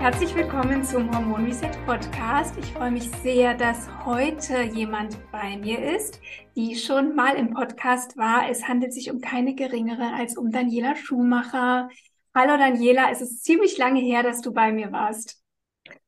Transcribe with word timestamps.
Herzlich 0.00 0.34
willkommen 0.34 0.82
zum 0.82 1.14
Hormon 1.14 1.44
Reset 1.44 1.72
Podcast. 1.84 2.56
Ich 2.56 2.72
freue 2.72 2.90
mich 2.90 3.10
sehr, 3.22 3.52
dass 3.52 3.86
heute 4.06 4.62
jemand 4.62 5.18
bei 5.30 5.58
mir 5.58 5.94
ist, 5.94 6.18
die 6.56 6.74
schon 6.74 7.14
mal 7.14 7.36
im 7.36 7.50
Podcast 7.50 8.16
war. 8.16 8.48
Es 8.48 8.66
handelt 8.66 8.94
sich 8.94 9.10
um 9.10 9.20
keine 9.20 9.54
geringere 9.54 10.14
als 10.14 10.38
um 10.38 10.50
Daniela 10.50 10.96
Schumacher. 10.96 11.90
Hallo 12.34 12.56
Daniela, 12.56 13.10
es 13.12 13.20
ist 13.20 13.44
ziemlich 13.44 13.76
lange 13.76 14.00
her, 14.00 14.22
dass 14.22 14.40
du 14.40 14.54
bei 14.54 14.72
mir 14.72 14.90
warst. 14.90 15.42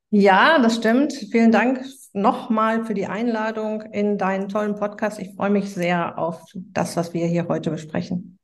Ja, 0.08 0.58
das 0.58 0.76
stimmt. 0.76 1.12
Vielen 1.30 1.52
Dank 1.52 1.84
nochmal 2.14 2.86
für 2.86 2.94
die 2.94 3.08
Einladung 3.08 3.82
in 3.82 4.16
deinen 4.16 4.48
tollen 4.48 4.74
Podcast. 4.74 5.20
Ich 5.20 5.34
freue 5.34 5.50
mich 5.50 5.68
sehr 5.74 6.16
auf 6.18 6.40
das, 6.54 6.96
was 6.96 7.12
wir 7.12 7.26
hier 7.26 7.46
heute 7.46 7.70
besprechen. 7.70 8.38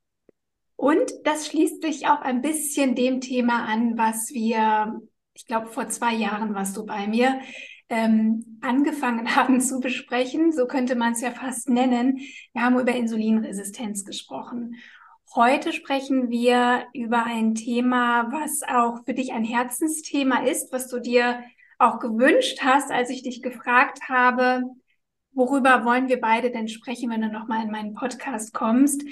Und 0.75 1.11
das 1.23 1.47
schließt 1.47 1.81
sich 1.81 2.05
auch 2.07 2.21
ein 2.21 2.43
bisschen 2.43 2.93
dem 2.93 3.19
Thema 3.19 3.65
an, 3.65 3.97
was 3.97 4.29
wir 4.31 5.01
ich 5.39 5.45
glaube, 5.45 5.67
vor 5.67 5.87
zwei 5.87 6.13
Jahren 6.13 6.53
warst 6.53 6.75
du 6.75 6.85
bei 6.85 7.07
mir, 7.07 7.39
ähm, 7.87 8.59
angefangen 8.61 9.35
haben 9.37 9.61
zu 9.61 9.79
besprechen. 9.79 10.51
So 10.51 10.67
könnte 10.67 10.95
man 10.95 11.13
es 11.13 11.21
ja 11.21 11.31
fast 11.31 11.69
nennen. 11.69 12.19
Wir 12.53 12.61
haben 12.61 12.77
über 12.77 12.91
Insulinresistenz 12.91 14.03
gesprochen. 14.03 14.75
Heute 15.33 15.71
sprechen 15.71 16.29
wir 16.29 16.87
über 16.93 17.23
ein 17.23 17.55
Thema, 17.55 18.29
was 18.33 18.63
auch 18.67 19.05
für 19.05 19.13
dich 19.13 19.31
ein 19.31 19.45
Herzensthema 19.45 20.43
ist, 20.43 20.73
was 20.73 20.89
du 20.89 20.99
dir 20.99 21.41
auch 21.77 21.99
gewünscht 21.99 22.59
hast, 22.61 22.91
als 22.91 23.09
ich 23.09 23.23
dich 23.23 23.41
gefragt 23.41 24.09
habe, 24.09 24.63
worüber 25.31 25.85
wollen 25.85 26.09
wir 26.09 26.19
beide 26.19 26.51
denn 26.51 26.67
sprechen, 26.67 27.11
wenn 27.11 27.21
du 27.21 27.29
nochmal 27.29 27.63
in 27.63 27.71
meinen 27.71 27.93
Podcast 27.93 28.53
kommst. 28.53 29.05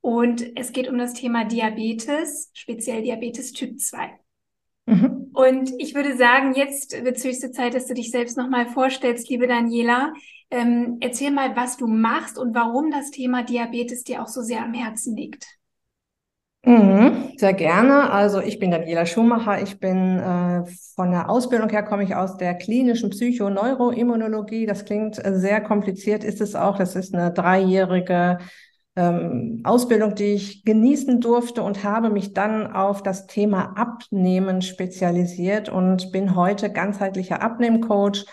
Und 0.00 0.58
es 0.58 0.72
geht 0.72 0.88
um 0.88 0.98
das 0.98 1.12
Thema 1.12 1.44
Diabetes, 1.44 2.50
speziell 2.54 3.02
Diabetes 3.02 3.52
Typ 3.52 3.78
2. 3.78 4.18
Mhm. 4.88 5.30
Und 5.34 5.70
ich 5.78 5.94
würde 5.94 6.16
sagen, 6.16 6.54
jetzt 6.54 6.92
wird 7.04 7.16
es 7.18 7.24
höchste 7.24 7.52
Zeit, 7.52 7.74
dass 7.74 7.86
du 7.86 7.94
dich 7.94 8.10
selbst 8.10 8.38
nochmal 8.38 8.66
vorstellst, 8.66 9.28
liebe 9.28 9.46
Daniela. 9.46 10.14
Ähm, 10.50 10.96
erzähl 11.00 11.30
mal, 11.30 11.54
was 11.56 11.76
du 11.76 11.86
machst 11.86 12.38
und 12.38 12.54
warum 12.54 12.90
das 12.90 13.10
Thema 13.10 13.42
Diabetes 13.42 14.02
dir 14.02 14.22
auch 14.22 14.28
so 14.28 14.40
sehr 14.40 14.64
am 14.64 14.72
Herzen 14.72 15.14
liegt. 15.14 15.44
Mhm, 16.64 17.34
sehr 17.36 17.52
gerne. 17.52 18.10
Also 18.10 18.40
ich 18.40 18.58
bin 18.58 18.70
Daniela 18.70 19.04
Schumacher. 19.04 19.62
Ich 19.62 19.78
bin 19.78 20.18
äh, 20.18 20.64
von 20.96 21.10
der 21.10 21.30
Ausbildung 21.30 21.68
her 21.68 21.82
komme 21.82 22.02
ich 22.02 22.14
aus 22.14 22.36
der 22.36 22.54
klinischen 22.54 23.10
Psychoneuroimmunologie. 23.10 24.66
Das 24.66 24.84
klingt 24.86 25.24
äh, 25.24 25.38
sehr 25.38 25.60
kompliziert, 25.60 26.24
ist 26.24 26.40
es 26.40 26.54
auch. 26.54 26.78
Das 26.78 26.96
ist 26.96 27.14
eine 27.14 27.30
dreijährige 27.30 28.38
ähm, 28.98 29.60
Ausbildung, 29.62 30.16
die 30.16 30.34
ich 30.34 30.64
genießen 30.64 31.20
durfte 31.20 31.62
und 31.62 31.84
habe 31.84 32.10
mich 32.10 32.34
dann 32.34 32.72
auf 32.72 33.00
das 33.00 33.28
Thema 33.28 33.74
Abnehmen 33.76 34.60
spezialisiert 34.60 35.68
und 35.68 36.10
bin 36.10 36.34
heute 36.34 36.72
ganzheitlicher 36.72 37.40
Abnehmcoach. 37.40 38.26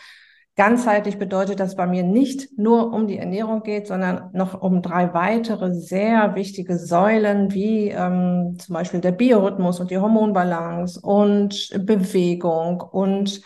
Ganzheitlich 0.55 1.19
bedeutet, 1.19 1.59
dass 1.59 1.75
bei 1.75 1.85
mir 1.85 2.01
nicht 2.01 2.57
nur 2.57 2.93
um 2.93 3.05
die 3.05 3.19
Ernährung 3.19 3.61
geht, 3.61 3.85
sondern 3.85 4.31
noch 4.33 4.59
um 4.59 4.81
drei 4.81 5.13
weitere 5.13 5.71
sehr 5.73 6.33
wichtige 6.33 6.79
Säulen, 6.79 7.53
wie 7.53 7.89
ähm, 7.89 8.55
zum 8.57 8.73
Beispiel 8.73 9.01
der 9.01 9.11
Biorhythmus 9.11 9.79
und 9.79 9.91
die 9.91 9.99
Hormonbalance 9.99 10.99
und 10.99 11.69
Bewegung 11.85 12.81
und 12.81 13.41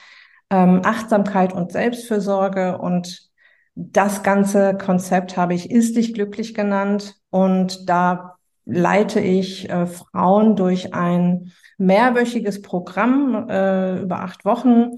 ähm, 0.52 0.82
Achtsamkeit 0.86 1.52
und 1.52 1.74
Selbstfürsorge 1.74 2.78
und 2.78 3.29
das 3.80 4.24
ganze 4.24 4.78
Konzept 4.78 5.38
habe 5.38 5.54
ich 5.54 5.72
Ist 5.72 5.96
dich 5.96 6.14
glücklich 6.14 6.54
genannt. 6.54 7.16
Und 7.30 7.90
da 7.90 8.36
leite 8.66 9.20
ich 9.20 9.70
äh, 9.70 9.86
Frauen 9.86 10.56
durch 10.56 10.94
ein 10.94 11.52
mehrwöchiges 11.78 12.62
Programm 12.62 13.48
äh, 13.50 14.02
über 14.02 14.20
acht 14.20 14.44
Wochen, 14.44 14.98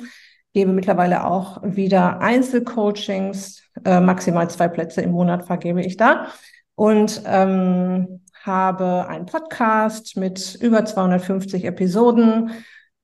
gebe 0.53 0.73
mittlerweile 0.73 1.25
auch 1.25 1.61
wieder 1.63 2.19
Einzelcoachings, 2.19 3.61
äh, 3.85 4.01
maximal 4.01 4.49
zwei 4.49 4.67
Plätze 4.67 5.01
im 5.01 5.11
Monat 5.11 5.45
vergebe 5.45 5.81
ich 5.81 5.95
da. 5.95 6.27
Und 6.75 7.21
ähm, 7.25 8.21
habe 8.43 9.07
einen 9.07 9.27
Podcast 9.27 10.17
mit 10.17 10.55
über 10.59 10.83
250 10.83 11.65
Episoden, 11.65 12.51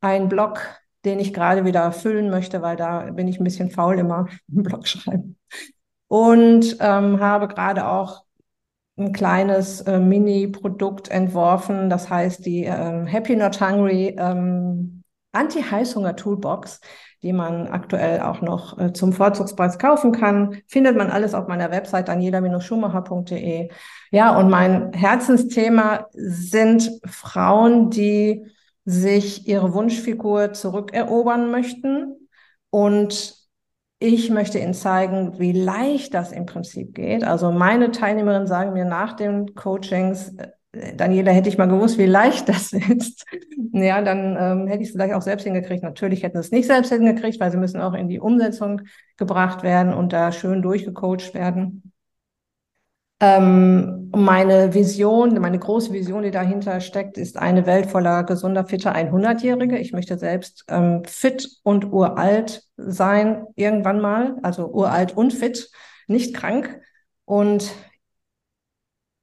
einen 0.02 0.28
Blog, 0.28 0.60
den 1.06 1.20
ich 1.20 1.34
gerade 1.34 1.66
wieder 1.66 1.82
erfüllen 1.82 2.30
möchte, 2.30 2.62
weil 2.62 2.76
da 2.76 3.12
bin 3.12 3.28
ich 3.28 3.40
ein 3.40 3.44
bisschen 3.44 3.72
faul 3.72 4.00
immer 4.00 4.28
im 4.54 4.64
Blog 4.64 4.88
schreiben. 4.88 5.38
Und 6.08 6.78
ähm, 6.80 7.20
habe 7.20 7.48
gerade 7.48 7.88
auch 7.88 8.24
ein 8.98 9.14
kleines 9.14 9.82
äh, 9.82 10.00
Mini-Produkt 10.00 11.10
entworfen, 11.10 11.90
das 11.90 12.10
heißt 12.10 12.46
die 12.46 12.64
ähm, 12.64 13.06
Happy 13.06 13.36
Not 13.36 13.62
Hungry 13.62 14.16
ähm, 14.18 15.04
Anti-Heißhunger-Toolbox, 15.34 16.82
die 17.22 17.34
man 17.34 17.68
aktuell 17.68 18.22
auch 18.22 18.42
noch 18.42 18.78
äh, 18.80 18.94
zum 18.94 19.14
Vorzugspreis 19.14 19.78
kaufen 19.78 20.12
kann. 20.12 20.58
Findet 20.68 20.98
man 20.98 21.12
alles 21.12 21.34
auf 21.34 21.48
meiner 21.48 21.72
Website 21.72 22.08
daniela-schumacher.de. 22.10 23.70
Ja, 24.12 24.38
und 24.38 24.50
mein 24.50 24.94
Herzensthema 24.94 26.08
sind 26.14 26.90
Frauen, 27.06 27.90
die 27.90 28.46
sich 28.90 29.46
ihre 29.50 29.74
Wunschfigur 29.74 30.54
zurückerobern 30.54 31.52
möchten. 31.52 32.30
Und 32.70 33.36
ich 34.00 34.30
möchte 34.30 34.60
Ihnen 34.60 34.74
zeigen, 34.74 35.38
wie 35.40 35.52
leicht 35.52 36.14
das 36.14 36.32
im 36.32 36.46
Prinzip 36.46 36.96
geht. 36.96 37.26
Also 37.26 37.52
meine 37.52 37.92
Teilnehmerinnen 37.92 38.48
sagen 38.48 38.72
mir 38.72 38.86
nach 38.86 39.14
den 39.14 39.56
Coachings, 39.56 40.34
äh, 40.72 40.96
Daniela, 40.96 41.32
hätte 41.34 41.50
ich 41.50 41.58
mal 41.58 41.68
gewusst, 41.68 41.98
wie 41.98 42.06
leicht 42.06 42.48
das 42.48 42.72
ist, 42.90 43.26
ja, 43.74 44.02
dann 44.02 44.38
ähm, 44.40 44.68
hätte 44.68 44.84
ich 44.84 44.90
es 44.90 44.94
vielleicht 44.94 45.16
auch 45.16 45.22
selbst 45.22 45.44
hingekriegt. 45.44 45.84
Natürlich 45.84 46.24
hätten 46.24 46.38
sie 46.38 46.48
es 46.48 46.52
nicht 46.52 46.68
selbst 46.68 46.90
hingekriegt, 46.90 47.42
weil 47.42 47.52
sie 47.52 47.58
müssen 47.58 47.82
auch 47.82 47.94
in 47.94 48.08
die 48.08 48.22
Umsetzung 48.22 48.84
gebracht 49.18 49.64
werden 49.64 49.94
und 49.94 50.14
da 50.14 50.32
schön 50.32 50.62
durchgecoacht 50.62 51.34
werden. 51.34 51.92
Ähm, 53.20 53.97
meine 54.12 54.74
Vision, 54.74 55.40
meine 55.40 55.60
große 55.60 55.92
Vision, 55.92 56.24
die 56.24 56.32
dahinter 56.32 56.80
steckt, 56.82 57.18
ist 57.18 57.38
eine 57.38 57.66
Welt 57.66 57.88
voller 57.88 58.24
gesunder, 58.24 58.66
fitter 58.66 58.96
100-Jährige. 58.96 59.78
Ich 59.78 59.94
möchte 59.94 60.18
selbst 60.18 60.66
ähm, 60.68 61.04
fit 61.06 61.48
und 61.64 61.92
uralt 61.92 62.64
sein 62.78 63.46
irgendwann 63.56 64.00
mal, 64.00 64.38
also 64.44 64.68
uralt 64.68 65.16
und 65.16 65.34
fit, 65.34 65.70
nicht 66.08 66.36
krank. 66.36 66.80
Und 67.26 67.74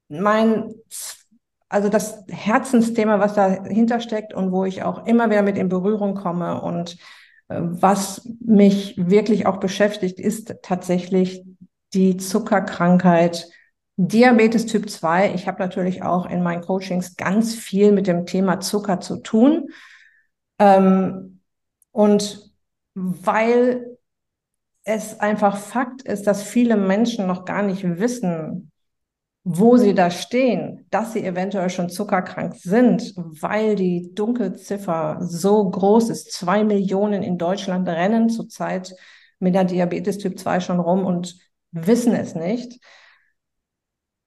mein, 0.09 0.75
also 1.69 1.89
das 1.89 2.25
Herzensthema, 2.28 3.21
was 3.21 3.34
dahinter 3.34 4.00
steckt 4.00 4.34
und 4.34 4.53
wo 4.53 4.65
ich 4.65 4.83
auch 4.83 5.06
immer 5.06 5.31
wieder 5.31 5.43
mit 5.43 5.56
in 5.56 5.69
Berührung 5.69 6.15
komme 6.15 6.61
und 6.61 6.97
äh, 7.49 7.61
was 7.61 8.28
mich 8.41 8.94
wirklich 8.97 9.47
auch 9.47 9.59
beschäftigt, 9.59 10.19
ist 10.21 10.55
tatsächlich 10.62 11.44
die 11.94 12.17
Zuckerkrankheit 12.17 13.49
Diabetes 13.97 14.67
Typ 14.67 14.91
2. 14.91 15.35
Ich 15.35 15.46
habe 15.46 15.61
natürlich 15.61 16.02
auch 16.02 16.26
in 16.26 16.43
meinen 16.43 16.62
Coachings 16.62 17.17
ganz 17.17 17.55
viel 17.55 17.93
mit 17.93 18.06
dem 18.06 18.26
Thema 18.26 18.61
Zucker 18.61 19.00
zu 19.00 19.19
tun. 19.19 19.69
Ähm, 20.58 21.41
und 21.93 22.50
weil 22.94 23.99
es 24.85 25.19
einfach 25.20 25.56
Fakt 25.56 26.02
ist, 26.02 26.26
dass 26.26 26.43
viele 26.43 26.76
Menschen 26.76 27.26
noch 27.26 27.44
gar 27.44 27.62
nicht 27.62 27.85
wissen, 27.85 28.70
wo 29.44 29.76
sie 29.76 29.94
da 29.94 30.11
stehen, 30.11 30.87
dass 30.91 31.12
sie 31.12 31.25
eventuell 31.25 31.69
schon 31.69 31.91
zuckerkrank 31.91 32.55
sind, 32.56 33.14
weil 33.17 33.76
die 33.76 34.14
Dunkelziffer 34.14 35.19
so 35.20 35.70
groß 35.70 36.08
ist. 36.08 36.32
Zwei 36.32 36.64
Millionen 36.64 37.23
in 37.23 37.37
Deutschland 37.37 37.87
rennen 37.88 38.31
zurzeit 38.31 38.94
mit 39.38 39.55
der 39.55 39.64
Diabetes 39.64 40.19
Typ 40.19 40.38
2 40.38 40.61
schon 40.61 40.81
rum 40.81 41.05
und 41.05 41.37
wissen 41.73 42.14
es 42.14 42.35
nicht. 42.35 42.81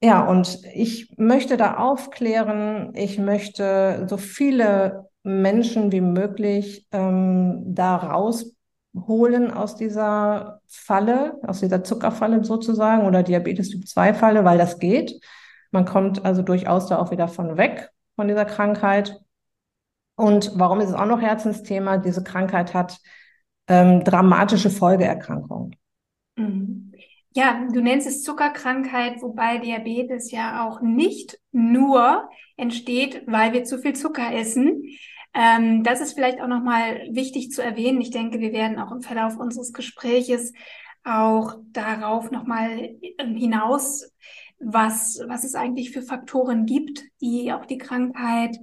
Ja, 0.01 0.23
und 0.25 0.59
ich 0.73 1.17
möchte 1.17 1.57
da 1.57 1.77
aufklären, 1.77 2.93
ich 2.95 3.17
möchte 3.17 4.05
so 4.07 4.17
viele 4.17 5.09
Menschen 5.23 5.91
wie 5.91 6.01
möglich 6.01 6.87
ähm, 6.91 7.63
da 7.73 7.95
rausholen 7.95 9.51
aus 9.51 9.75
dieser 9.75 10.61
Falle, 10.67 11.39
aus 11.41 11.61
dieser 11.61 11.83
Zuckerfalle 11.83 12.43
sozusagen 12.43 13.07
oder 13.07 13.23
Diabetes 13.23 13.69
Typ 13.69 13.87
2 13.87 14.13
Falle, 14.13 14.45
weil 14.45 14.59
das 14.59 14.77
geht. 14.77 15.19
Man 15.71 15.85
kommt 15.85 16.23
also 16.23 16.43
durchaus 16.43 16.87
da 16.87 16.99
auch 16.99 17.11
wieder 17.11 17.27
von 17.27 17.57
weg. 17.57 17.89
von 18.15 18.27
dieser 18.27 18.45
Krankheit. 18.45 19.19
Und 20.15 20.51
warum 20.55 20.79
ist 20.79 20.89
es 20.89 20.95
auch 20.95 21.05
noch 21.05 21.21
Herzensthema? 21.21 21.97
Diese 21.97 22.23
Krankheit 22.23 22.73
hat 22.73 22.99
ähm, 23.67 24.03
dramatische 24.03 24.69
Folgeerkrankungen. 24.69 25.75
Mhm. 26.35 26.86
Ja, 27.37 27.67
du 27.71 27.81
nennst 27.81 28.07
es 28.07 28.23
Zuckerkrankheit, 28.23 29.21
wobei 29.21 29.59
Diabetes 29.59 30.31
ja 30.31 30.67
auch 30.67 30.81
nicht 30.81 31.39
nur 31.51 32.27
entsteht, 32.55 33.21
weil 33.27 33.53
wir 33.53 33.63
zu 33.63 33.77
viel 33.77 33.93
Zucker 33.93 34.33
essen. 34.33 34.81
Ähm, 35.35 35.83
das 35.83 36.01
ist 36.01 36.13
vielleicht 36.13 36.41
auch 36.41 36.47
nochmal 36.47 37.07
wichtig 37.11 37.51
zu 37.51 37.61
erwähnen. 37.61 38.01
Ich 38.01 38.09
denke, 38.09 38.39
wir 38.39 38.53
werden 38.53 38.79
auch 38.79 38.91
im 38.91 39.01
Verlauf 39.03 39.37
unseres 39.37 39.71
Gespräches 39.71 40.51
auch 41.03 41.59
darauf 41.73 42.31
nochmal 42.31 42.95
ähm, 43.19 43.35
hinaus, 43.35 44.11
was, 44.57 45.21
was 45.27 45.43
es 45.43 45.53
eigentlich 45.53 45.91
für 45.91 46.01
Faktoren 46.01 46.65
gibt, 46.65 47.03
die 47.21 47.53
auch 47.53 47.67
die 47.67 47.77
Krankheit 47.77 48.57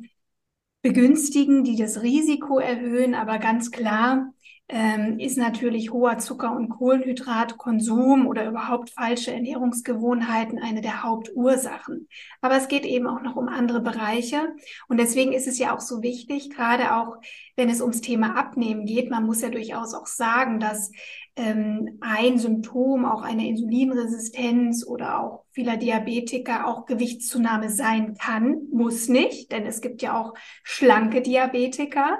begünstigen, 0.82 1.62
die 1.62 1.76
das 1.76 2.02
Risiko 2.02 2.58
erhöhen. 2.58 3.14
Aber 3.14 3.38
ganz 3.38 3.70
klar, 3.70 4.33
ähm, 4.68 5.18
ist 5.18 5.36
natürlich 5.36 5.92
hoher 5.92 6.18
Zucker- 6.18 6.56
und 6.56 6.70
Kohlenhydratkonsum 6.70 8.26
oder 8.26 8.46
überhaupt 8.48 8.90
falsche 8.90 9.32
Ernährungsgewohnheiten 9.32 10.58
eine 10.58 10.80
der 10.80 11.02
Hauptursachen. 11.02 12.08
Aber 12.40 12.56
es 12.56 12.68
geht 12.68 12.86
eben 12.86 13.06
auch 13.06 13.20
noch 13.20 13.36
um 13.36 13.48
andere 13.48 13.80
Bereiche. 13.80 14.54
Und 14.88 14.98
deswegen 14.98 15.32
ist 15.32 15.46
es 15.46 15.58
ja 15.58 15.74
auch 15.74 15.80
so 15.80 16.02
wichtig, 16.02 16.48
gerade 16.48 16.96
auch 16.96 17.16
wenn 17.56 17.68
es 17.68 17.82
ums 17.82 18.00
Thema 18.00 18.36
Abnehmen 18.36 18.86
geht, 18.86 19.10
man 19.10 19.26
muss 19.26 19.42
ja 19.42 19.50
durchaus 19.50 19.92
auch 19.92 20.06
sagen, 20.06 20.60
dass 20.60 20.90
ähm, 21.36 21.98
ein 22.00 22.38
Symptom 22.38 23.04
auch 23.04 23.22
eine 23.22 23.48
Insulinresistenz 23.48 24.86
oder 24.86 25.20
auch 25.20 25.44
vieler 25.50 25.76
Diabetiker 25.76 26.66
auch 26.66 26.86
Gewichtszunahme 26.86 27.70
sein 27.70 28.14
kann, 28.14 28.68
muss 28.72 29.08
nicht, 29.08 29.50
denn 29.50 29.66
es 29.66 29.80
gibt 29.80 30.02
ja 30.02 30.18
auch 30.18 30.34
schlanke 30.62 31.22
Diabetiker. 31.22 32.18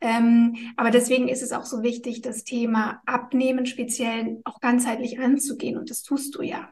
Ähm, 0.00 0.56
aber 0.76 0.90
deswegen 0.90 1.28
ist 1.28 1.42
es 1.42 1.52
auch 1.52 1.64
so 1.64 1.82
wichtig, 1.82 2.22
das 2.22 2.44
Thema 2.44 3.02
Abnehmen 3.06 3.66
speziell 3.66 4.40
auch 4.44 4.60
ganzheitlich 4.60 5.18
anzugehen 5.18 5.76
und 5.76 5.90
das 5.90 6.02
tust 6.02 6.34
du 6.36 6.42
ja. 6.42 6.68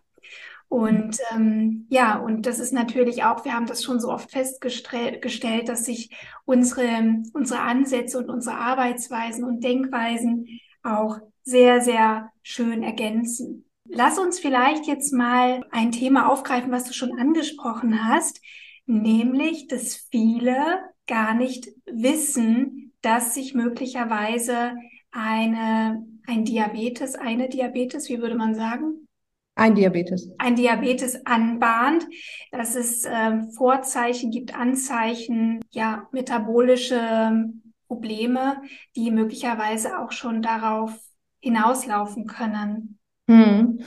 Und 0.68 1.18
ähm, 1.34 1.86
ja, 1.90 2.16
und 2.16 2.46
das 2.46 2.60
ist 2.60 2.72
natürlich 2.72 3.24
auch, 3.24 3.44
wir 3.44 3.54
haben 3.54 3.66
das 3.66 3.82
schon 3.82 3.98
so 3.98 4.08
oft 4.08 4.30
festgestellt, 4.30 5.68
dass 5.68 5.84
sich 5.84 6.16
unsere, 6.44 7.24
unsere 7.32 7.60
Ansätze 7.60 8.18
und 8.18 8.30
unsere 8.30 8.56
Arbeitsweisen 8.56 9.42
und 9.42 9.64
Denkweisen 9.64 10.60
auch 10.84 11.18
sehr, 11.42 11.80
sehr 11.80 12.30
schön 12.42 12.82
ergänzen. 12.82 13.64
Lass 13.84 14.18
uns 14.18 14.38
vielleicht 14.38 14.86
jetzt 14.86 15.12
mal 15.12 15.64
ein 15.70 15.90
Thema 15.90 16.28
aufgreifen, 16.30 16.70
was 16.70 16.84
du 16.84 16.92
schon 16.92 17.18
angesprochen 17.18 18.08
hast, 18.08 18.40
nämlich, 18.86 19.66
dass 19.66 20.06
viele 20.10 20.78
gar 21.06 21.34
nicht 21.34 21.68
wissen, 21.86 22.92
dass 23.02 23.34
sich 23.34 23.54
möglicherweise 23.54 24.74
eine, 25.10 26.06
ein 26.26 26.44
Diabetes, 26.44 27.16
eine 27.16 27.48
Diabetes, 27.48 28.08
wie 28.08 28.20
würde 28.20 28.36
man 28.36 28.54
sagen? 28.54 29.08
Ein 29.56 29.74
Diabetes. 29.74 30.30
Ein 30.38 30.54
Diabetes 30.54 31.26
anbahnt, 31.26 32.06
dass 32.52 32.76
es 32.76 33.04
äh, 33.04 33.42
Vorzeichen 33.56 34.30
gibt, 34.30 34.54
Anzeichen, 34.56 35.60
ja, 35.70 36.08
metabolische 36.12 37.50
Probleme, 37.88 38.62
die 38.94 39.10
möglicherweise 39.10 39.98
auch 39.98 40.12
schon 40.12 40.42
darauf 40.42 40.96
hinauslaufen 41.40 42.26
können. 42.26 42.98
Hm. 43.28 43.80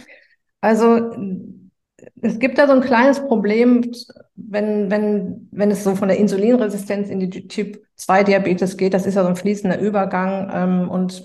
Also 0.61 1.11
es 2.21 2.39
gibt 2.39 2.57
da 2.57 2.67
so 2.67 2.73
ein 2.73 2.81
kleines 2.81 3.19
Problem, 3.25 3.91
wenn, 4.35 4.89
wenn, 4.89 5.47
wenn 5.51 5.71
es 5.71 5.83
so 5.83 5.95
von 5.95 6.07
der 6.07 6.17
Insulinresistenz 6.17 7.09
in 7.09 7.19
die 7.19 7.47
Typ-2-Diabetes 7.47 8.77
geht. 8.77 8.93
Das 8.93 9.05
ist 9.05 9.15
ja 9.15 9.23
so 9.23 9.29
ein 9.29 9.35
fließender 9.35 9.79
Übergang 9.79 10.49
ähm, 10.53 10.89
und 10.89 11.23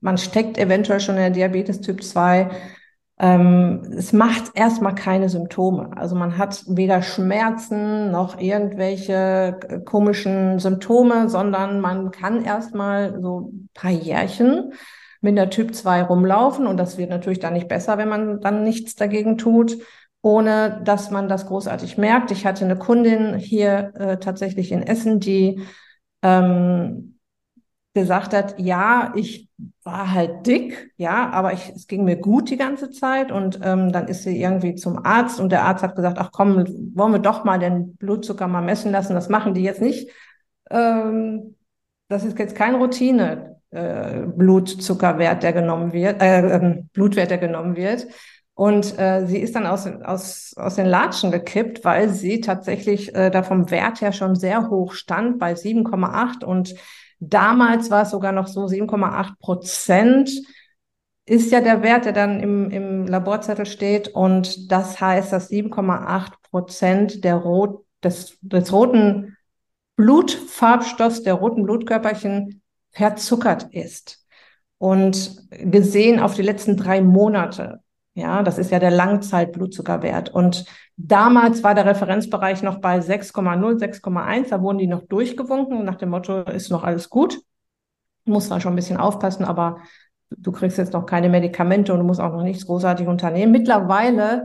man 0.00 0.18
steckt 0.18 0.58
eventuell 0.58 1.00
schon 1.00 1.16
in 1.16 1.22
der 1.22 1.30
Diabetes 1.30 1.80
Typ 1.80 2.02
2. 2.02 2.50
Ähm, 3.18 3.82
es 3.96 4.12
macht 4.12 4.52
erstmal 4.54 4.94
keine 4.94 5.28
Symptome. 5.28 5.90
Also 5.96 6.16
man 6.16 6.38
hat 6.38 6.64
weder 6.66 7.02
Schmerzen 7.02 8.10
noch 8.10 8.40
irgendwelche 8.40 9.60
äh, 9.68 9.78
komischen 9.80 10.58
Symptome, 10.58 11.28
sondern 11.28 11.80
man 11.80 12.10
kann 12.10 12.44
erstmal 12.44 13.20
so 13.20 13.52
ein 13.52 13.68
paar 13.74 13.92
Jährchen 13.92 14.72
mit 15.22 15.36
der 15.38 15.50
Typ 15.50 15.74
2 15.74 16.02
rumlaufen 16.02 16.66
und 16.66 16.76
das 16.76 16.98
wird 16.98 17.10
natürlich 17.10 17.38
dann 17.38 17.54
nicht 17.54 17.68
besser, 17.68 17.96
wenn 17.96 18.08
man 18.08 18.40
dann 18.40 18.64
nichts 18.64 18.96
dagegen 18.96 19.38
tut, 19.38 19.78
ohne 20.20 20.80
dass 20.84 21.10
man 21.10 21.28
das 21.28 21.46
großartig 21.46 21.96
merkt. 21.96 22.30
Ich 22.30 22.44
hatte 22.44 22.64
eine 22.64 22.76
Kundin 22.76 23.36
hier 23.36 23.92
äh, 23.94 24.18
tatsächlich 24.18 24.72
in 24.72 24.82
Essen, 24.82 25.20
die 25.20 25.60
ähm, 26.22 27.18
gesagt 27.94 28.34
hat, 28.34 28.58
ja, 28.58 29.12
ich 29.14 29.48
war 29.84 30.12
halt 30.12 30.46
dick, 30.46 30.92
ja, 30.96 31.30
aber 31.30 31.52
ich, 31.52 31.68
es 31.70 31.86
ging 31.86 32.04
mir 32.04 32.16
gut 32.16 32.50
die 32.50 32.56
ganze 32.56 32.90
Zeit 32.90 33.30
und 33.30 33.60
ähm, 33.62 33.92
dann 33.92 34.08
ist 34.08 34.24
sie 34.24 34.40
irgendwie 34.40 34.74
zum 34.74 35.04
Arzt 35.04 35.38
und 35.40 35.52
der 35.52 35.64
Arzt 35.64 35.82
hat 35.82 35.94
gesagt, 35.94 36.18
ach 36.18 36.30
komm, 36.32 36.64
wollen 36.94 37.12
wir 37.12 37.18
doch 37.18 37.44
mal 37.44 37.58
den 37.58 37.96
Blutzucker 37.96 38.48
mal 38.48 38.62
messen 38.62 38.90
lassen, 38.92 39.14
das 39.14 39.28
machen 39.28 39.54
die 39.54 39.62
jetzt 39.62 39.82
nicht. 39.82 40.10
Ähm, 40.70 41.56
das 42.08 42.24
ist 42.24 42.38
jetzt 42.38 42.56
keine 42.56 42.78
Routine 42.78 43.61
äh, 43.72 44.22
Blutzuckerwert, 44.26 45.42
der 45.42 45.52
genommen 45.52 45.92
wird, 45.92 46.22
äh, 46.22 46.56
äh, 46.56 46.82
Blutwert, 46.92 47.30
der 47.30 47.38
genommen 47.38 47.76
wird. 47.76 48.06
Und 48.54 48.98
äh, 48.98 49.26
sie 49.26 49.38
ist 49.38 49.56
dann 49.56 49.66
aus, 49.66 49.86
aus, 49.86 50.54
aus 50.56 50.74
den 50.76 50.86
Latschen 50.86 51.30
gekippt, 51.30 51.84
weil 51.84 52.10
sie 52.10 52.40
tatsächlich 52.40 53.14
äh, 53.14 53.30
da 53.30 53.42
vom 53.42 53.70
Wert 53.70 54.00
her 54.00 54.12
schon 54.12 54.34
sehr 54.34 54.68
hoch 54.68 54.92
stand, 54.92 55.38
bei 55.38 55.54
7,8. 55.54 56.44
Und 56.44 56.74
damals 57.18 57.90
war 57.90 58.02
es 58.02 58.10
sogar 58.10 58.32
noch 58.32 58.46
so 58.46 58.66
7,8 58.66 59.38
Prozent 59.40 60.30
ist 61.24 61.52
ja 61.52 61.60
der 61.60 61.82
Wert, 61.82 62.04
der 62.04 62.12
dann 62.12 62.40
im, 62.40 62.70
im 62.70 63.06
Laborzettel 63.06 63.66
steht. 63.66 64.08
Und 64.08 64.72
das 64.72 65.00
heißt, 65.00 65.32
dass 65.32 65.50
7,8 65.50 66.32
Prozent 66.50 67.24
der 67.24 67.36
Rot, 67.36 67.84
des, 68.02 68.36
des 68.40 68.72
roten 68.72 69.36
Blutfarbstoffs, 69.96 71.22
der 71.22 71.34
roten 71.34 71.62
Blutkörperchen 71.62 72.61
verzuckert 72.92 73.72
ist. 73.72 74.24
Und 74.78 75.46
gesehen 75.50 76.18
auf 76.18 76.34
die 76.34 76.42
letzten 76.42 76.76
drei 76.76 77.00
Monate, 77.00 77.80
ja, 78.14 78.42
das 78.42 78.58
ist 78.58 78.70
ja 78.70 78.78
der 78.78 78.90
Langzeitblutzuckerwert. 78.90 80.30
Und 80.30 80.64
damals 80.96 81.62
war 81.62 81.74
der 81.74 81.86
Referenzbereich 81.86 82.62
noch 82.62 82.80
bei 82.80 82.98
6,0, 82.98 83.78
6,1. 83.78 84.50
Da 84.50 84.60
wurden 84.60 84.78
die 84.78 84.86
noch 84.86 85.02
durchgewunken 85.02 85.84
nach 85.84 85.96
dem 85.96 86.10
Motto, 86.10 86.42
ist 86.42 86.70
noch 86.70 86.84
alles 86.84 87.08
gut. 87.08 87.40
Muss 88.24 88.48
zwar 88.48 88.60
schon 88.60 88.74
ein 88.74 88.76
bisschen 88.76 88.98
aufpassen, 88.98 89.44
aber 89.44 89.78
du 90.30 90.52
kriegst 90.52 90.78
jetzt 90.78 90.92
noch 90.92 91.06
keine 91.06 91.28
Medikamente 91.28 91.92
und 91.92 92.00
du 92.00 92.04
musst 92.04 92.20
auch 92.20 92.32
noch 92.32 92.42
nichts 92.42 92.66
großartig 92.66 93.06
unternehmen. 93.06 93.52
Mittlerweile 93.52 94.44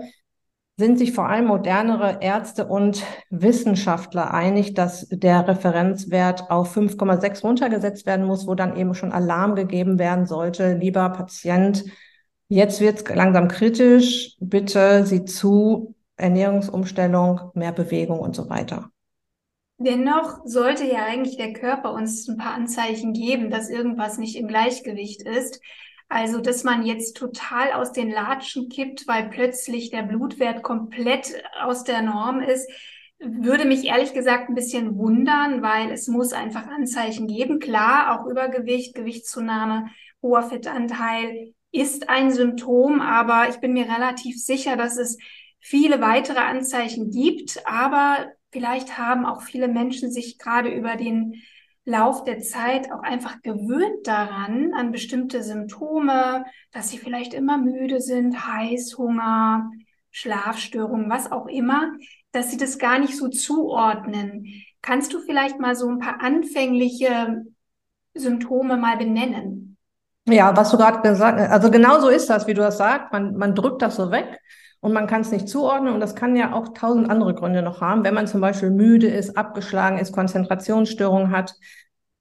sind 0.77 0.99
sich 0.99 1.11
vor 1.11 1.27
allem 1.27 1.45
modernere 1.45 2.19
Ärzte 2.21 2.67
und 2.67 3.03
Wissenschaftler 3.31 4.31
einig, 4.31 4.75
dass 4.75 5.07
der 5.09 5.47
Referenzwert 5.47 6.51
auf 6.51 6.77
5,6 6.77 7.41
runtergesetzt 7.41 8.05
werden 8.05 8.27
muss, 8.27 8.45
wo 8.45 8.53
dann 8.53 8.77
eben 8.77 8.93
schon 8.93 9.11
Alarm 9.11 9.55
gegeben 9.55 9.97
werden 9.97 10.27
sollte. 10.27 10.73
Lieber 10.73 11.09
Patient, 11.09 11.83
jetzt 12.47 12.79
wird 12.79 12.99
es 12.99 13.15
langsam 13.15 13.47
kritisch. 13.47 14.35
Bitte 14.39 15.03
sieh 15.05 15.25
zu, 15.25 15.95
Ernährungsumstellung, 16.15 17.51
mehr 17.55 17.71
Bewegung 17.71 18.19
und 18.19 18.35
so 18.35 18.47
weiter. 18.47 18.91
Dennoch 19.79 20.41
sollte 20.45 20.85
ja 20.85 21.05
eigentlich 21.05 21.37
der 21.37 21.53
Körper 21.53 21.93
uns 21.93 22.27
ein 22.27 22.37
paar 22.37 22.53
Anzeichen 22.53 23.13
geben, 23.13 23.49
dass 23.49 23.69
irgendwas 23.69 24.17
nicht 24.17 24.35
im 24.35 24.47
Gleichgewicht 24.47 25.21
ist. 25.21 25.59
Also, 26.09 26.39
dass 26.39 26.63
man 26.63 26.85
jetzt 26.85 27.17
total 27.17 27.73
aus 27.73 27.91
den 27.91 28.09
Latschen 28.09 28.69
kippt, 28.69 29.07
weil 29.07 29.29
plötzlich 29.29 29.89
der 29.89 30.03
Blutwert 30.03 30.63
komplett 30.63 31.43
aus 31.61 31.83
der 31.83 32.01
Norm 32.01 32.41
ist, 32.41 32.69
würde 33.19 33.65
mich 33.65 33.85
ehrlich 33.85 34.13
gesagt 34.13 34.47
ein 34.47 34.55
bisschen 34.55 34.97
wundern, 34.97 35.61
weil 35.61 35.91
es 35.91 36.07
muss 36.07 36.33
einfach 36.33 36.67
Anzeichen 36.67 37.27
geben. 37.27 37.59
Klar, 37.59 38.19
auch 38.19 38.27
Übergewicht, 38.27 38.95
Gewichtszunahme, 38.95 39.87
hoher 40.21 40.43
Fettanteil 40.43 41.53
ist 41.71 42.09
ein 42.09 42.31
Symptom, 42.31 43.01
aber 43.01 43.49
ich 43.49 43.57
bin 43.57 43.73
mir 43.73 43.85
relativ 43.85 44.41
sicher, 44.41 44.77
dass 44.77 44.97
es 44.97 45.17
viele 45.59 45.99
weitere 45.99 46.39
Anzeichen 46.39 47.11
gibt. 47.11 47.65
Aber 47.65 48.31
vielleicht 48.51 48.97
haben 48.97 49.25
auch 49.25 49.41
viele 49.41 49.67
Menschen 49.67 50.11
sich 50.11 50.37
gerade 50.37 50.69
über 50.69 50.95
den 50.95 51.41
Lauf 51.87 52.25
der 52.25 52.41
Zeit 52.41 52.91
auch 52.91 53.01
einfach 53.01 53.41
gewöhnt 53.43 54.05
daran, 54.05 54.73
an 54.73 54.91
bestimmte 54.91 55.41
Symptome, 55.41 56.43
dass 56.73 56.89
sie 56.89 56.97
vielleicht 56.97 57.33
immer 57.33 57.57
müde 57.57 58.01
sind, 58.01 58.45
Heißhunger, 58.45 59.71
Schlafstörungen, 60.11 61.09
was 61.09 61.31
auch 61.31 61.47
immer, 61.47 61.93
dass 62.33 62.51
sie 62.51 62.57
das 62.57 62.77
gar 62.77 62.99
nicht 62.99 63.15
so 63.15 63.29
zuordnen. 63.29 64.47
Kannst 64.81 65.13
du 65.13 65.19
vielleicht 65.19 65.61
mal 65.61 65.77
so 65.77 65.87
ein 65.87 65.99
paar 65.99 66.21
anfängliche 66.21 67.45
Symptome 68.13 68.75
mal 68.75 68.97
benennen? 68.97 69.77
Ja, 70.27 70.57
was 70.57 70.71
du 70.71 70.77
gerade 70.77 71.01
gesagt 71.09 71.39
hast, 71.39 71.49
also 71.49 71.71
genau 71.71 72.01
so 72.01 72.09
ist 72.09 72.29
das, 72.29 72.47
wie 72.47 72.53
du 72.53 72.59
das 72.59 72.77
sagst. 72.77 73.13
Man, 73.13 73.37
man 73.37 73.55
drückt 73.55 73.81
das 73.81 73.95
so 73.95 74.11
weg 74.11 74.41
und 74.79 74.93
man 74.93 75.07
kann 75.07 75.21
es 75.21 75.31
nicht 75.31 75.49
zuordnen 75.49 75.93
und 75.93 75.99
das 75.99 76.15
kann 76.15 76.35
ja 76.35 76.53
auch 76.53 76.69
tausend 76.73 77.09
andere 77.09 77.33
Gründe 77.33 77.61
noch 77.61 77.81
haben, 77.81 78.03
wenn 78.03 78.13
man 78.13 78.27
zum 78.27 78.41
Beispiel 78.41 78.69
müde 78.69 79.07
ist, 79.07 79.37
abgeschlagen 79.37 79.97
ist, 79.97 80.13
Konzentrationsstörungen 80.13 81.31
hat. 81.31 81.55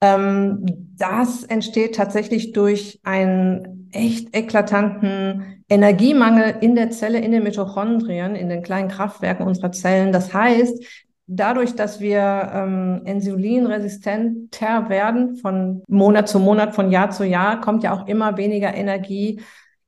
Ähm, 0.01 0.65
das 0.97 1.43
entsteht 1.43 1.95
tatsächlich 1.95 2.53
durch 2.53 2.99
einen 3.03 3.89
echt 3.91 4.35
eklatanten 4.35 5.63
Energiemangel 5.69 6.55
in 6.61 6.75
der 6.75 6.91
Zelle, 6.91 7.19
in 7.19 7.31
den 7.31 7.43
Mitochondrien, 7.43 8.35
in 8.35 8.49
den 8.49 8.63
kleinen 8.63 8.89
Kraftwerken 8.89 9.45
unserer 9.45 9.71
Zellen. 9.71 10.11
Das 10.11 10.33
heißt, 10.33 10.83
dadurch, 11.27 11.75
dass 11.75 11.99
wir 11.99 12.51
ähm, 12.53 13.01
insulinresistenter 13.05 14.89
werden 14.89 15.35
von 15.35 15.83
Monat 15.87 16.29
zu 16.29 16.39
Monat, 16.39 16.73
von 16.73 16.89
Jahr 16.89 17.11
zu 17.11 17.25
Jahr, 17.25 17.61
kommt 17.61 17.83
ja 17.83 17.93
auch 17.93 18.07
immer 18.07 18.37
weniger 18.37 18.73
Energie 18.73 19.41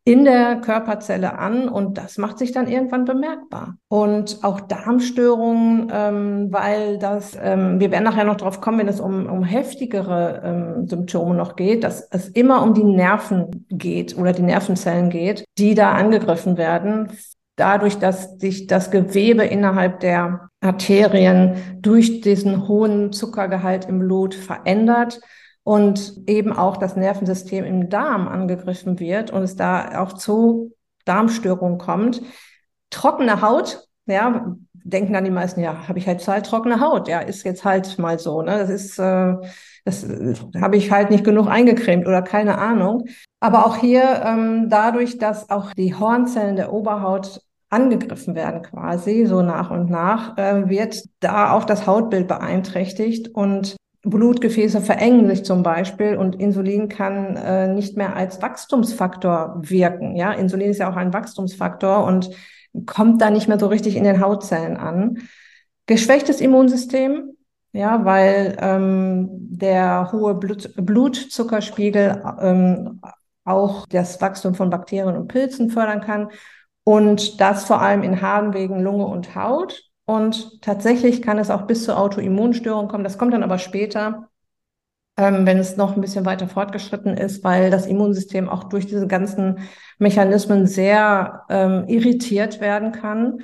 in 0.09 0.25
der 0.25 0.55
Körperzelle 0.55 1.37
an 1.37 1.69
und 1.69 1.99
das 1.99 2.17
macht 2.17 2.39
sich 2.39 2.51
dann 2.51 2.67
irgendwann 2.67 3.05
bemerkbar. 3.05 3.75
Und 3.89 4.39
auch 4.41 4.59
Darmstörungen, 4.59 5.91
ähm, 5.93 6.47
weil 6.49 6.97
das, 6.97 7.37
ähm, 7.39 7.79
wir 7.79 7.91
werden 7.91 8.05
nachher 8.05 8.23
noch 8.23 8.37
drauf 8.37 8.59
kommen, 8.59 8.79
wenn 8.79 8.87
es 8.87 8.99
um, 8.99 9.27
um 9.27 9.43
heftigere 9.43 10.41
ähm, 10.43 10.87
Symptome 10.87 11.35
noch 11.35 11.55
geht, 11.55 11.83
dass 11.83 12.07
es 12.09 12.27
immer 12.27 12.63
um 12.63 12.73
die 12.73 12.83
Nerven 12.83 13.67
geht 13.69 14.17
oder 14.17 14.33
die 14.33 14.41
Nervenzellen 14.41 15.11
geht, 15.11 15.45
die 15.59 15.75
da 15.75 15.91
angegriffen 15.91 16.57
werden. 16.57 17.11
Dadurch, 17.55 17.99
dass 17.99 18.39
sich 18.39 18.65
das 18.65 18.89
Gewebe 18.89 19.43
innerhalb 19.43 19.99
der 19.99 20.49
Arterien 20.59 21.53
durch 21.81 22.21
diesen 22.21 22.67
hohen 22.67 23.11
Zuckergehalt 23.11 23.85
im 23.87 23.99
Blut 23.99 24.33
verändert 24.33 25.19
und 25.69 26.23
eben 26.25 26.51
auch 26.51 26.77
das 26.77 26.95
Nervensystem 26.95 27.63
im 27.63 27.89
Darm 27.91 28.27
angegriffen 28.27 28.99
wird 28.99 29.29
und 29.29 29.43
es 29.43 29.55
da 29.55 30.01
auch 30.01 30.13
zu 30.13 30.73
Darmstörungen 31.05 31.77
kommt. 31.77 32.23
Trockene 32.89 33.43
Haut, 33.43 33.87
ja, 34.07 34.55
denken 34.73 35.13
dann 35.13 35.25
die 35.25 35.29
meisten, 35.29 35.59
ja, 35.61 35.87
habe 35.87 35.99
ich 35.99 36.07
halt 36.07 36.27
halt 36.27 36.47
trockene 36.47 36.79
Haut, 36.79 37.07
ja, 37.07 37.19
ist 37.19 37.43
jetzt 37.43 37.65
halt 37.65 37.99
mal 37.99 38.17
so, 38.17 38.41
ne? 38.41 38.57
Das 38.57 38.71
ist, 38.71 38.97
äh, 38.97 39.35
das 39.85 40.03
äh, 40.05 40.33
habe 40.59 40.75
ich 40.75 40.89
halt 40.89 41.11
nicht 41.11 41.23
genug 41.23 41.47
eingecremt 41.47 42.07
oder 42.07 42.23
keine 42.23 42.57
Ahnung. 42.57 43.05
Aber 43.39 43.67
auch 43.67 43.75
hier 43.75 44.23
ähm, 44.25 44.69
dadurch, 44.71 45.19
dass 45.19 45.51
auch 45.51 45.75
die 45.75 45.93
Hornzellen 45.93 46.55
der 46.55 46.73
Oberhaut 46.73 47.41
angegriffen 47.69 48.33
werden 48.33 48.63
quasi, 48.63 49.27
so 49.27 49.43
nach 49.43 49.69
und 49.69 49.91
nach, 49.91 50.35
äh, 50.35 50.67
wird 50.67 51.03
da 51.19 51.51
auch 51.51 51.63
das 51.63 51.85
Hautbild 51.85 52.27
beeinträchtigt 52.27 53.27
und 53.27 53.77
Blutgefäße 54.09 54.81
verengen 54.81 55.27
sich 55.27 55.43
zum 55.43 55.63
Beispiel 55.63 56.17
und 56.17 56.35
Insulin 56.35 56.89
kann 56.89 57.35
äh, 57.35 57.67
nicht 57.67 57.97
mehr 57.97 58.15
als 58.15 58.41
Wachstumsfaktor 58.41 59.57
wirken. 59.61 60.15
Ja, 60.15 60.31
Insulin 60.31 60.69
ist 60.71 60.79
ja 60.79 60.91
auch 60.91 60.95
ein 60.95 61.13
Wachstumsfaktor 61.13 62.03
und 62.05 62.29
kommt 62.85 63.21
da 63.21 63.29
nicht 63.29 63.47
mehr 63.47 63.59
so 63.59 63.67
richtig 63.67 63.95
in 63.95 64.03
den 64.03 64.21
Hautzellen 64.21 64.77
an. 64.77 65.19
Geschwächtes 65.85 66.41
Immunsystem, 66.41 67.31
ja, 67.71 68.05
weil 68.05 68.57
ähm, 68.59 69.27
der 69.31 70.11
hohe 70.11 70.35
Blut 70.35 70.73
Blutzuckerspiegel 70.75 72.23
ähm, 72.41 73.01
auch 73.43 73.87
das 73.87 74.21
Wachstum 74.21 74.55
von 74.55 74.69
Bakterien 74.69 75.15
und 75.15 75.27
Pilzen 75.27 75.69
fördern 75.69 76.01
kann 76.01 76.29
und 76.83 77.41
das 77.41 77.65
vor 77.65 77.81
allem 77.81 78.03
in 78.03 78.21
Harnwegen, 78.21 78.81
Lunge 78.81 79.05
und 79.05 79.35
Haut. 79.35 79.88
Und 80.09 80.63
tatsächlich 80.63 81.21
kann 81.21 81.37
es 81.37 81.51
auch 81.51 81.67
bis 81.67 81.83
zur 81.83 81.99
Autoimmunstörung 81.99 82.87
kommen. 82.87 83.03
Das 83.03 83.19
kommt 83.19 83.31
dann 83.31 83.43
aber 83.43 83.59
später, 83.59 84.27
ähm, 85.17 85.45
wenn 85.45 85.59
es 85.59 85.77
noch 85.77 85.95
ein 85.95 86.01
bisschen 86.01 86.25
weiter 86.25 86.47
fortgeschritten 86.47 87.15
ist, 87.15 87.43
weil 87.43 87.69
das 87.69 87.85
Immunsystem 87.85 88.49
auch 88.49 88.63
durch 88.63 88.87
diese 88.87 89.05
ganzen 89.05 89.59
Mechanismen 89.99 90.65
sehr 90.65 91.43
ähm, 91.47 91.87
irritiert 91.87 92.59
werden 92.59 92.91
kann, 92.91 93.41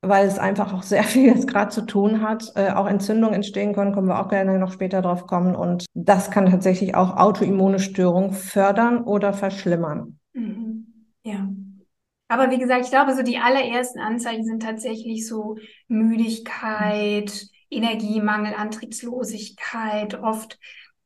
weil 0.00 0.28
es 0.28 0.38
einfach 0.38 0.72
auch 0.72 0.84
sehr 0.84 1.02
viel 1.02 1.26
jetzt 1.26 1.48
gerade 1.48 1.70
zu 1.72 1.80
tun 1.86 2.22
hat. 2.22 2.52
Äh, 2.54 2.70
auch 2.70 2.86
Entzündungen 2.86 3.34
entstehen 3.34 3.74
können, 3.74 3.92
kommen 3.92 4.06
wir 4.06 4.20
auch 4.20 4.28
gerne 4.28 4.60
noch 4.60 4.70
später 4.70 5.02
drauf 5.02 5.26
kommen. 5.26 5.56
Und 5.56 5.86
das 5.94 6.30
kann 6.30 6.48
tatsächlich 6.48 6.94
auch 6.94 7.16
autoimmune 7.16 7.80
Störungen 7.80 8.30
fördern 8.30 9.02
oder 9.02 9.32
verschlimmern. 9.32 10.20
Mhm. 10.34 10.86
Ja. 11.24 11.48
Aber 12.30 12.52
wie 12.52 12.58
gesagt, 12.58 12.84
ich 12.84 12.92
glaube, 12.92 13.16
so 13.16 13.22
die 13.24 13.38
allerersten 13.38 13.98
Anzeichen 13.98 14.44
sind 14.44 14.62
tatsächlich 14.62 15.26
so 15.26 15.56
Müdigkeit, 15.88 17.48
Energiemangel, 17.68 18.54
Antriebslosigkeit, 18.54 20.14
oft. 20.22 20.56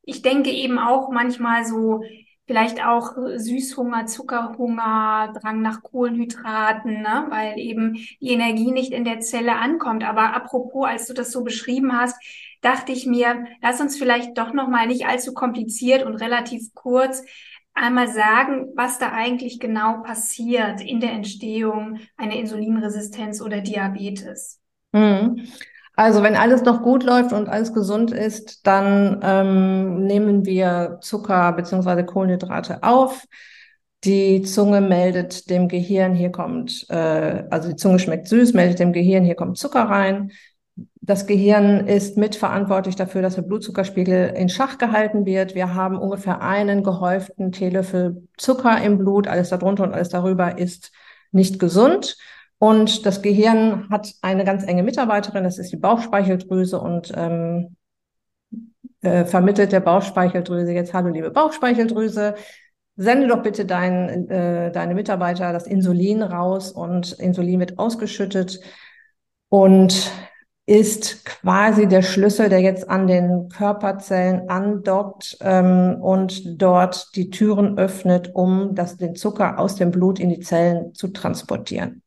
Ich 0.02 0.20
denke 0.20 0.50
eben 0.50 0.78
auch 0.78 1.10
manchmal 1.10 1.64
so, 1.64 2.02
vielleicht 2.46 2.84
auch 2.84 3.14
Süßhunger, 3.36 4.04
Zuckerhunger, 4.04 5.32
Drang 5.40 5.62
nach 5.62 5.82
Kohlenhydraten, 5.82 7.00
ne? 7.00 7.24
weil 7.30 7.58
eben 7.58 7.94
die 8.20 8.28
Energie 8.28 8.70
nicht 8.70 8.92
in 8.92 9.04
der 9.04 9.20
Zelle 9.20 9.56
ankommt. 9.56 10.04
Aber 10.04 10.34
apropos, 10.34 10.86
als 10.86 11.06
du 11.06 11.14
das 11.14 11.32
so 11.32 11.42
beschrieben 11.42 11.98
hast, 11.98 12.22
dachte 12.60 12.92
ich 12.92 13.06
mir, 13.06 13.46
lass 13.62 13.80
uns 13.80 13.96
vielleicht 13.96 14.36
doch 14.36 14.52
noch 14.52 14.68
mal 14.68 14.86
nicht 14.86 15.06
allzu 15.06 15.32
kompliziert 15.32 16.04
und 16.04 16.16
relativ 16.16 16.74
kurz 16.74 17.24
einmal 17.74 18.08
sagen, 18.08 18.68
was 18.76 18.98
da 18.98 19.12
eigentlich 19.12 19.60
genau 19.60 20.02
passiert 20.02 20.80
in 20.80 21.00
der 21.00 21.12
Entstehung 21.12 21.98
einer 22.16 22.34
Insulinresistenz 22.34 23.40
oder 23.40 23.60
Diabetes? 23.60 24.60
Mhm. 24.92 25.46
Also 25.96 26.22
wenn 26.22 26.34
alles 26.34 26.62
noch 26.62 26.82
gut 26.82 27.04
läuft 27.04 27.32
und 27.32 27.48
alles 27.48 27.72
gesund 27.72 28.10
ist, 28.10 28.66
dann 28.66 29.20
ähm, 29.22 30.06
nehmen 30.06 30.44
wir 30.44 30.98
Zucker 31.02 31.52
beziehungsweise 31.52 32.04
Kohlenhydrate 32.04 32.82
auf. 32.82 33.24
Die 34.02 34.42
Zunge 34.42 34.80
meldet 34.80 35.48
dem 35.50 35.68
Gehirn, 35.68 36.14
hier 36.14 36.30
kommt, 36.30 36.86
äh, 36.90 37.44
also 37.48 37.68
die 37.70 37.76
Zunge 37.76 37.98
schmeckt 37.98 38.28
süß, 38.28 38.52
meldet 38.54 38.80
dem 38.80 38.92
Gehirn, 38.92 39.24
hier 39.24 39.36
kommt 39.36 39.56
Zucker 39.56 39.84
rein. 39.84 40.32
Das 41.06 41.26
Gehirn 41.26 41.86
ist 41.86 42.16
mitverantwortlich 42.16 42.96
dafür, 42.96 43.20
dass 43.20 43.34
der 43.34 43.42
Blutzuckerspiegel 43.42 44.32
in 44.36 44.48
Schach 44.48 44.78
gehalten 44.78 45.26
wird. 45.26 45.54
Wir 45.54 45.74
haben 45.74 45.98
ungefähr 45.98 46.40
einen 46.40 46.82
gehäuften 46.82 47.52
Teelöffel 47.52 48.26
Zucker 48.38 48.82
im 48.82 48.96
Blut. 48.96 49.28
Alles 49.28 49.50
darunter 49.50 49.84
und 49.84 49.92
alles 49.92 50.08
darüber 50.08 50.56
ist 50.56 50.92
nicht 51.30 51.58
gesund. 51.58 52.16
Und 52.56 53.04
das 53.04 53.20
Gehirn 53.20 53.90
hat 53.90 54.14
eine 54.22 54.46
ganz 54.46 54.64
enge 54.66 54.82
Mitarbeiterin, 54.82 55.44
das 55.44 55.58
ist 55.58 55.72
die 55.72 55.76
Bauchspeicheldrüse 55.76 56.80
und 56.80 57.12
ähm, 57.14 57.76
äh, 59.02 59.26
vermittelt 59.26 59.72
der 59.72 59.80
Bauchspeicheldrüse 59.80 60.72
jetzt, 60.72 60.94
hallo 60.94 61.10
liebe 61.10 61.30
Bauchspeicheldrüse, 61.30 62.34
sende 62.96 63.26
doch 63.26 63.42
bitte 63.42 63.66
dein, 63.66 64.30
äh, 64.30 64.72
deine 64.72 64.94
Mitarbeiter 64.94 65.52
das 65.52 65.66
Insulin 65.66 66.22
raus 66.22 66.72
und 66.72 67.12
Insulin 67.12 67.60
wird 67.60 67.78
ausgeschüttet. 67.78 68.60
Und 69.50 70.10
ist 70.66 71.26
quasi 71.26 71.86
der 71.86 72.02
Schlüssel, 72.02 72.48
der 72.48 72.60
jetzt 72.60 72.88
an 72.88 73.06
den 73.06 73.50
Körperzellen 73.50 74.48
andockt 74.48 75.36
ähm, 75.40 75.98
und 76.00 76.60
dort 76.60 77.14
die 77.16 77.28
Türen 77.28 77.76
öffnet, 77.76 78.30
um 78.34 78.74
das, 78.74 78.96
den 78.96 79.14
Zucker 79.14 79.58
aus 79.58 79.76
dem 79.76 79.90
Blut 79.90 80.18
in 80.18 80.30
die 80.30 80.40
Zellen 80.40 80.94
zu 80.94 81.08
transportieren. 81.08 82.02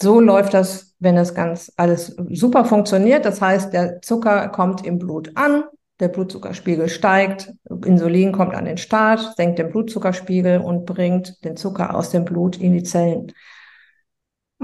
So 0.00 0.20
läuft 0.20 0.54
das, 0.54 0.94
wenn 1.00 1.16
es 1.16 1.34
ganz 1.34 1.72
alles 1.76 2.16
super 2.30 2.64
funktioniert. 2.64 3.24
Das 3.24 3.40
heißt, 3.40 3.72
der 3.72 4.00
Zucker 4.00 4.48
kommt 4.48 4.86
im 4.86 4.98
Blut 4.98 5.32
an, 5.34 5.64
der 6.00 6.08
Blutzuckerspiegel 6.08 6.88
steigt, 6.88 7.52
Insulin 7.84 8.32
kommt 8.32 8.54
an 8.54 8.64
den 8.64 8.78
Start, 8.78 9.34
senkt 9.36 9.58
den 9.58 9.70
Blutzuckerspiegel 9.70 10.58
und 10.58 10.84
bringt 10.86 11.44
den 11.44 11.56
Zucker 11.56 11.94
aus 11.94 12.10
dem 12.10 12.24
Blut 12.24 12.56
in 12.56 12.72
die 12.72 12.82
Zellen. 12.82 13.32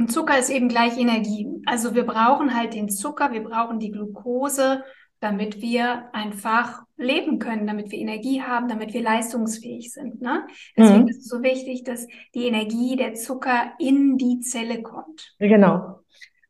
Und 0.00 0.10
Zucker 0.10 0.38
ist 0.38 0.48
eben 0.48 0.70
gleich 0.70 0.96
Energie. 0.96 1.46
Also 1.66 1.94
wir 1.94 2.06
brauchen 2.06 2.56
halt 2.56 2.72
den 2.72 2.88
Zucker, 2.88 3.32
wir 3.32 3.44
brauchen 3.44 3.78
die 3.78 3.90
Glucose, 3.90 4.82
damit 5.20 5.60
wir 5.60 6.04
einfach 6.14 6.84
leben 6.96 7.38
können, 7.38 7.66
damit 7.66 7.90
wir 7.90 7.98
Energie 7.98 8.40
haben, 8.40 8.66
damit 8.66 8.94
wir 8.94 9.02
leistungsfähig 9.02 9.92
sind. 9.92 10.22
Ne? 10.22 10.46
Deswegen 10.74 11.02
mhm. 11.02 11.08
ist 11.08 11.18
es 11.18 11.28
so 11.28 11.42
wichtig, 11.42 11.84
dass 11.84 12.06
die 12.34 12.46
Energie, 12.46 12.96
der 12.96 13.12
Zucker 13.12 13.72
in 13.78 14.16
die 14.16 14.40
Zelle 14.40 14.80
kommt. 14.80 15.34
Genau. 15.38 16.00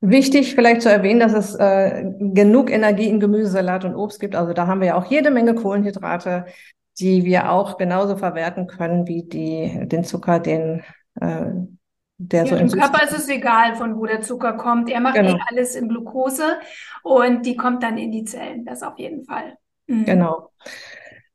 Wichtig 0.01 0.55
vielleicht 0.55 0.83
zu 0.83 0.89
erwähnen, 0.89 1.19
dass 1.19 1.33
es 1.33 1.57
äh, 1.57 2.05
genug 2.21 2.71
Energie 2.71 3.09
in 3.09 3.19
Gemüsesalat 3.19 3.85
und 3.85 3.97
Obst 3.97 4.21
gibt. 4.21 4.37
Also 4.37 4.53
da 4.53 4.69
haben 4.69 4.81
wir 4.81 4.87
ja 4.87 4.95
auch 4.95 5.11
jede 5.11 5.33
Menge 5.33 5.57
Kohlenhydrate, 5.57 6.47
die 7.01 7.25
wir 7.25 7.51
auch 7.51 7.79
genauso 7.79 8.17
verwerten 8.17 8.69
können 8.69 9.09
wie 9.09 9.25
die, 9.25 9.89
den 9.89 10.05
Zucker, 10.05 10.39
den 10.39 10.85
äh, 11.21 11.47
der 12.21 12.47
so 12.47 12.55
Im 12.55 12.71
Körper 12.71 13.03
ist 13.03 13.17
es 13.17 13.29
egal, 13.29 13.77
von 13.77 13.97
wo 13.97 14.05
der 14.05 14.21
Zucker 14.21 14.53
kommt. 14.53 14.91
Er 14.91 15.01
macht 15.01 15.15
genau. 15.15 15.37
eh 15.37 15.41
alles 15.49 15.75
in 15.75 15.89
Glucose 15.89 16.59
und 17.03 17.47
die 17.47 17.57
kommt 17.57 17.83
dann 17.83 17.97
in 17.97 18.13
die 18.13 18.25
Zellen. 18.25 18.65
Das 18.67 18.83
auf 18.83 18.99
jeden 18.99 19.25
Fall. 19.25 19.57
Mhm. 19.87 20.05
Genau. 20.05 20.51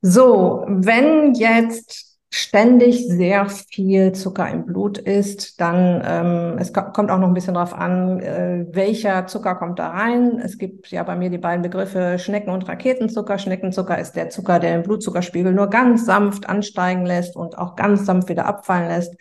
So, 0.01 0.63
wenn 0.68 1.34
jetzt 1.34 2.20
ständig 2.30 3.08
sehr 3.08 3.48
viel 3.50 4.12
Zucker 4.12 4.48
im 4.50 4.65
Blut 4.65 5.00
ist, 5.00 5.60
dann 5.60 6.04
ähm, 6.06 6.58
es 6.60 6.72
kommt 6.72 7.10
auch 7.10 7.18
noch 7.18 7.30
ein 7.30 7.34
bisschen 7.34 7.56
darauf 7.56 7.74
an, 7.74 8.20
äh, 8.20 8.65
welcher 8.72 9.25
Zucker 9.25 9.56
kommt 9.56 9.80
da 9.80 9.89
rein. 9.89 10.39
Es 10.44 10.60
gibt 10.60 10.92
ja 10.92 11.01
bei 11.01 11.15
mir 11.15 11.32
die 11.32 11.39
beiden 11.39 11.63
Begriffe 11.63 12.20
Schnecken- 12.20 12.51
und 12.51 12.68
Raketenzucker. 12.68 13.39
Schneckenzucker 13.39 13.98
ist 13.98 14.13
der 14.13 14.30
Zucker, 14.30 14.60
der 14.60 14.74
den 14.74 14.84
Blutzuckerspiegel 14.84 15.54
nur 15.54 15.70
ganz 15.70 16.06
sanft 16.06 16.48
ansteigen 16.48 17.06
lässt 17.06 17.36
und 17.36 17.58
auch 17.58 17.75
ganz 17.75 18.06
sanft 18.06 18.30
wieder 18.30 18.46
abfallen 18.46 18.89
lässt. 18.89 19.15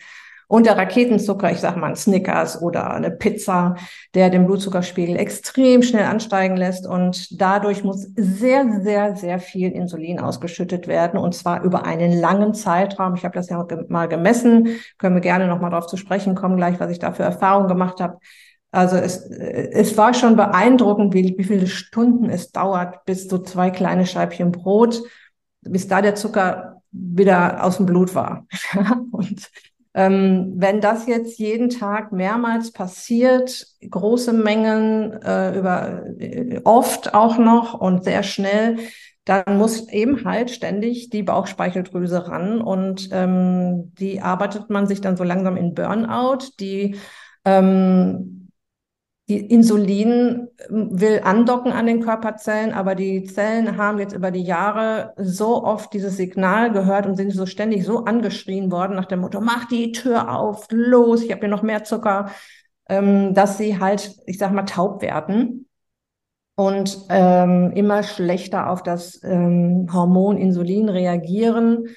Und 0.47 0.65
der 0.65 0.77
Raketenzucker, 0.77 1.51
ich 1.51 1.59
sage 1.59 1.79
mal 1.79 1.87
ein 1.87 1.95
Snickers 1.95 2.61
oder 2.61 2.93
eine 2.93 3.11
Pizza, 3.11 3.75
der 4.13 4.29
den 4.29 4.45
Blutzuckerspiegel 4.45 5.15
extrem 5.15 5.81
schnell 5.81 6.05
ansteigen 6.05 6.55
lässt. 6.55 6.87
Und 6.87 7.39
dadurch 7.39 7.83
muss 7.83 8.07
sehr, 8.15 8.81
sehr, 8.81 9.15
sehr 9.15 9.39
viel 9.39 9.71
Insulin 9.71 10.19
ausgeschüttet 10.19 10.87
werden. 10.87 11.19
Und 11.19 11.33
zwar 11.33 11.63
über 11.63 11.85
einen 11.85 12.13
langen 12.13 12.53
Zeitraum. 12.53 13.15
Ich 13.15 13.23
habe 13.23 13.35
das 13.35 13.49
ja 13.49 13.65
mal 13.89 14.07
gemessen. 14.07 14.67
Können 14.97 15.15
wir 15.15 15.21
gerne 15.21 15.47
nochmal 15.47 15.71
darauf 15.71 15.87
zu 15.87 15.97
sprechen 15.97 16.35
kommen, 16.35 16.57
gleich, 16.57 16.79
was 16.79 16.91
ich 16.91 16.99
da 16.99 17.11
für 17.11 17.23
Erfahrungen 17.23 17.67
gemacht 17.67 17.99
habe. 17.99 18.19
Also 18.71 18.97
es, 18.97 19.25
es 19.25 19.95
war 19.97 20.13
schon 20.13 20.35
beeindruckend, 20.35 21.13
wie, 21.13 21.33
wie 21.37 21.43
viele 21.45 21.65
Stunden 21.65 22.29
es 22.29 22.51
dauert, 22.51 23.05
bis 23.05 23.29
so 23.29 23.37
zwei 23.37 23.69
kleine 23.69 24.05
Scheibchen 24.05 24.51
Brot, 24.51 25.01
bis 25.61 25.87
da 25.87 26.01
der 26.01 26.15
Zucker 26.15 26.81
wieder 26.91 27.63
aus 27.63 27.77
dem 27.77 27.85
Blut 27.85 28.15
war. 28.15 28.45
und 29.11 29.49
ähm, 29.95 30.53
wenn 30.57 30.81
das 30.81 31.07
jetzt 31.07 31.39
jeden 31.39 31.69
Tag 31.69 32.11
mehrmals 32.11 32.71
passiert, 32.73 33.65
große 33.89 34.33
Mengen, 34.33 35.13
äh, 35.21 35.57
über, 35.57 36.03
äh, 36.19 36.59
oft 36.65 37.13
auch 37.13 37.37
noch 37.37 37.73
und 37.73 38.03
sehr 38.03 38.21
schnell, 38.21 38.77
dann 39.23 39.57
muss 39.57 39.87
eben 39.89 40.25
halt 40.25 40.51
ständig 40.51 41.09
die 41.09 41.23
Bauchspeicheldrüse 41.23 42.27
ran 42.27 42.61
und 42.61 43.09
ähm, 43.13 43.93
die 43.97 44.21
arbeitet 44.21 44.69
man 44.69 44.85
sich 44.85 44.99
dann 44.99 45.15
so 45.15 45.23
langsam 45.23 45.55
in 45.55 45.73
Burnout. 45.73 46.49
Die 46.59 46.97
ähm, 47.45 48.44
die 49.27 49.39
Insulin 49.39 50.47
ähm, 50.69 50.99
will 50.99 51.21
andocken 51.23 51.71
an 51.71 51.87
den 51.87 52.01
Körperzellen, 52.01 52.73
aber 52.73 52.95
die 52.95 53.23
Zellen 53.23 53.77
haben 53.77 53.99
jetzt 53.99 54.13
über 54.13 54.31
die 54.31 54.43
Jahre 54.43 55.13
so 55.17 55.63
oft 55.63 55.93
dieses 55.93 56.17
Signal 56.17 56.71
gehört 56.71 57.05
und 57.07 57.15
sind 57.15 57.31
so 57.31 57.45
ständig 57.45 57.85
so 57.85 58.05
angeschrien 58.05 58.71
worden 58.71 58.95
nach 58.95 59.05
dem 59.05 59.21
Motto, 59.21 59.41
mach 59.41 59.65
die 59.65 59.91
Tür 59.91 60.37
auf, 60.37 60.67
los, 60.69 61.23
ich 61.23 61.31
habe 61.31 61.41
hier 61.41 61.49
noch 61.49 61.63
mehr 61.63 61.83
Zucker, 61.83 62.29
ähm, 62.87 63.33
dass 63.33 63.57
sie 63.57 63.79
halt, 63.79 64.15
ich 64.25 64.37
sag 64.37 64.51
mal, 64.51 64.63
taub 64.63 65.01
werden 65.01 65.67
und 66.55 66.97
ähm, 67.09 67.71
immer 67.75 68.03
schlechter 68.03 68.69
auf 68.69 68.81
das 68.81 69.19
Hormon 69.21 70.37
Insulin 70.37 70.87
reagieren 70.87 71.87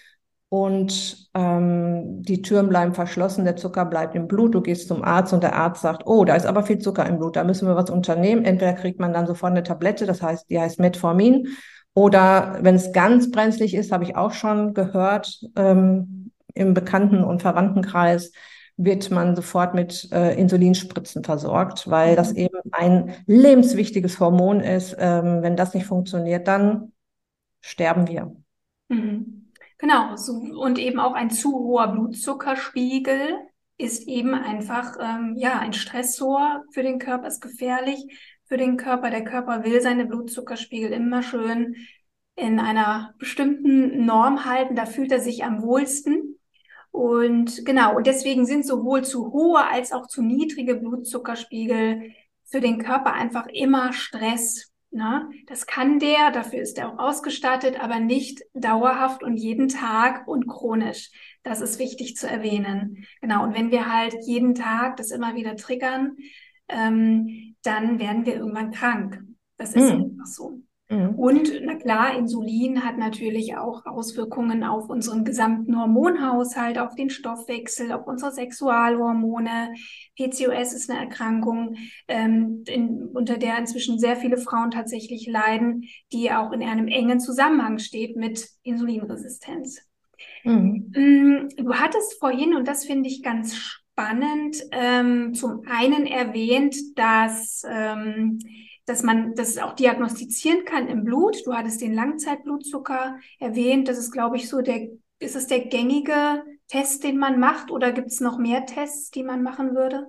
und 0.50 1.28
ähm, 1.34 2.22
die 2.22 2.42
Türen 2.42 2.68
bleiben 2.68 2.94
verschlossen, 2.94 3.44
der 3.44 3.56
Zucker 3.56 3.84
bleibt 3.84 4.14
im 4.14 4.28
Blut, 4.28 4.54
du 4.54 4.62
gehst 4.62 4.88
zum 4.88 5.04
Arzt 5.04 5.32
und 5.32 5.42
der 5.42 5.54
Arzt 5.54 5.82
sagt, 5.82 6.06
oh, 6.06 6.24
da 6.24 6.34
ist 6.34 6.46
aber 6.46 6.62
viel 6.62 6.78
Zucker 6.78 7.06
im 7.06 7.18
Blut, 7.18 7.36
da 7.36 7.44
müssen 7.44 7.68
wir 7.68 7.76
was 7.76 7.90
unternehmen. 7.90 8.44
Entweder 8.44 8.72
kriegt 8.72 8.98
man 8.98 9.12
dann 9.12 9.26
sofort 9.26 9.52
eine 9.52 9.62
Tablette, 9.62 10.06
das 10.06 10.22
heißt, 10.22 10.48
die 10.48 10.58
heißt 10.58 10.80
Metformin, 10.80 11.48
oder 11.94 12.58
wenn 12.62 12.76
es 12.76 12.92
ganz 12.92 13.30
brenzlig 13.30 13.74
ist, 13.74 13.92
habe 13.92 14.04
ich 14.04 14.16
auch 14.16 14.32
schon 14.32 14.72
gehört, 14.72 15.40
ähm, 15.56 16.30
im 16.54 16.72
Bekannten- 16.72 17.24
und 17.24 17.42
Verwandtenkreis 17.42 18.32
wird 18.76 19.10
man 19.10 19.34
sofort 19.34 19.74
mit 19.74 20.08
äh, 20.12 20.38
Insulinspritzen 20.38 21.24
versorgt, 21.24 21.90
weil 21.90 22.14
das 22.14 22.32
mhm. 22.32 22.38
eben 22.38 22.58
ein 22.70 23.14
lebenswichtiges 23.26 24.20
Hormon 24.20 24.60
ist. 24.60 24.96
Ähm, 24.98 25.42
wenn 25.42 25.56
das 25.56 25.74
nicht 25.74 25.86
funktioniert, 25.86 26.46
dann 26.46 26.92
sterben 27.60 28.06
wir. 28.06 28.36
Mhm. 28.88 29.37
Genau, 29.78 30.16
so, 30.16 30.32
und 30.32 30.78
eben 30.78 30.98
auch 30.98 31.14
ein 31.14 31.30
zu 31.30 31.52
hoher 31.52 31.88
Blutzuckerspiegel 31.88 33.38
ist 33.76 34.08
eben 34.08 34.34
einfach 34.34 34.96
ähm, 35.00 35.34
ja 35.36 35.60
ein 35.60 35.72
Stressor 35.72 36.64
für 36.72 36.82
den 36.82 36.98
Körper, 36.98 37.28
ist 37.28 37.40
gefährlich 37.40 38.04
für 38.46 38.56
den 38.56 38.76
Körper. 38.76 39.10
Der 39.10 39.24
Körper 39.24 39.62
will 39.62 39.80
seine 39.80 40.04
Blutzuckerspiegel 40.04 40.90
immer 40.90 41.22
schön 41.22 41.76
in 42.34 42.58
einer 42.58 43.14
bestimmten 43.18 44.04
Norm 44.04 44.44
halten. 44.44 44.74
Da 44.74 44.84
fühlt 44.84 45.12
er 45.12 45.20
sich 45.20 45.44
am 45.44 45.62
wohlsten. 45.62 46.38
Und 46.90 47.64
genau, 47.64 47.96
und 47.96 48.08
deswegen 48.08 48.46
sind 48.46 48.66
sowohl 48.66 49.04
zu 49.04 49.32
hohe 49.32 49.64
als 49.64 49.92
auch 49.92 50.08
zu 50.08 50.22
niedrige 50.22 50.74
Blutzuckerspiegel 50.74 52.12
für 52.44 52.60
den 52.60 52.82
Körper 52.82 53.12
einfach 53.12 53.46
immer 53.46 53.92
Stress. 53.92 54.72
Na, 54.90 55.28
das 55.46 55.66
kann 55.66 55.98
der, 55.98 56.30
dafür 56.30 56.60
ist 56.60 56.78
er 56.78 56.90
auch 56.90 56.98
ausgestattet, 56.98 57.78
aber 57.78 58.00
nicht 58.00 58.42
dauerhaft 58.54 59.22
und 59.22 59.36
jeden 59.36 59.68
Tag 59.68 60.26
und 60.26 60.48
chronisch. 60.48 61.10
Das 61.42 61.60
ist 61.60 61.78
wichtig 61.78 62.16
zu 62.16 62.26
erwähnen. 62.26 63.06
Genau, 63.20 63.44
und 63.44 63.54
wenn 63.54 63.70
wir 63.70 63.92
halt 63.92 64.16
jeden 64.24 64.54
Tag 64.54 64.96
das 64.96 65.10
immer 65.10 65.34
wieder 65.34 65.56
triggern, 65.56 66.16
ähm, 66.68 67.54
dann 67.62 67.98
werden 67.98 68.24
wir 68.24 68.36
irgendwann 68.36 68.70
krank. 68.70 69.22
Das 69.58 69.74
ist 69.74 69.92
mhm. 69.92 70.04
einfach 70.04 70.26
so. 70.26 70.62
Mhm. 70.90 71.10
Und 71.16 71.52
na 71.62 71.74
klar, 71.74 72.16
Insulin 72.16 72.84
hat 72.84 72.96
natürlich 72.96 73.56
auch 73.56 73.84
Auswirkungen 73.84 74.64
auf 74.64 74.88
unseren 74.88 75.24
gesamten 75.24 75.78
Hormonhaushalt, 75.78 76.78
auf 76.78 76.94
den 76.94 77.10
Stoffwechsel, 77.10 77.92
auf 77.92 78.06
unsere 78.06 78.32
Sexualhormone. 78.32 79.74
PCOS 80.16 80.72
ist 80.72 80.90
eine 80.90 81.00
Erkrankung, 81.00 81.76
ähm, 82.08 82.64
in, 82.66 83.08
unter 83.12 83.36
der 83.36 83.58
inzwischen 83.58 83.98
sehr 83.98 84.16
viele 84.16 84.38
Frauen 84.38 84.70
tatsächlich 84.70 85.26
leiden, 85.26 85.84
die 86.12 86.32
auch 86.32 86.52
in 86.52 86.62
einem 86.62 86.88
engen 86.88 87.20
Zusammenhang 87.20 87.78
steht 87.78 88.16
mit 88.16 88.48
Insulinresistenz. 88.62 89.82
Mhm. 90.44 90.92
Mm, 90.94 91.48
du 91.56 91.74
hattest 91.74 92.18
vorhin, 92.18 92.54
und 92.54 92.66
das 92.66 92.86
finde 92.86 93.10
ich 93.10 93.22
ganz 93.22 93.54
spannend, 93.54 94.56
ähm, 94.72 95.34
zum 95.34 95.62
einen 95.66 96.06
erwähnt, 96.06 96.76
dass 96.96 97.62
ähm, 97.68 98.38
dass 98.88 99.02
man 99.02 99.34
das 99.34 99.58
auch 99.58 99.74
diagnostizieren 99.74 100.64
kann 100.64 100.88
im 100.88 101.04
Blut. 101.04 101.36
Du 101.44 101.52
hattest 101.52 101.80
den 101.80 101.92
Langzeitblutzucker 101.92 103.16
erwähnt. 103.38 103.88
Das 103.88 103.98
ist, 103.98 104.12
glaube 104.12 104.36
ich, 104.36 104.48
so 104.48 104.62
der, 104.62 104.88
ist 105.18 105.36
es 105.36 105.46
der 105.46 105.60
gängige 105.60 106.42
Test, 106.68 107.04
den 107.04 107.18
man 107.18 107.38
macht 107.38 107.70
oder 107.70 107.92
gibt 107.92 108.08
es 108.08 108.20
noch 108.20 108.38
mehr 108.38 108.66
Tests, 108.66 109.10
die 109.10 109.22
man 109.22 109.42
machen 109.42 109.74
würde? 109.74 110.06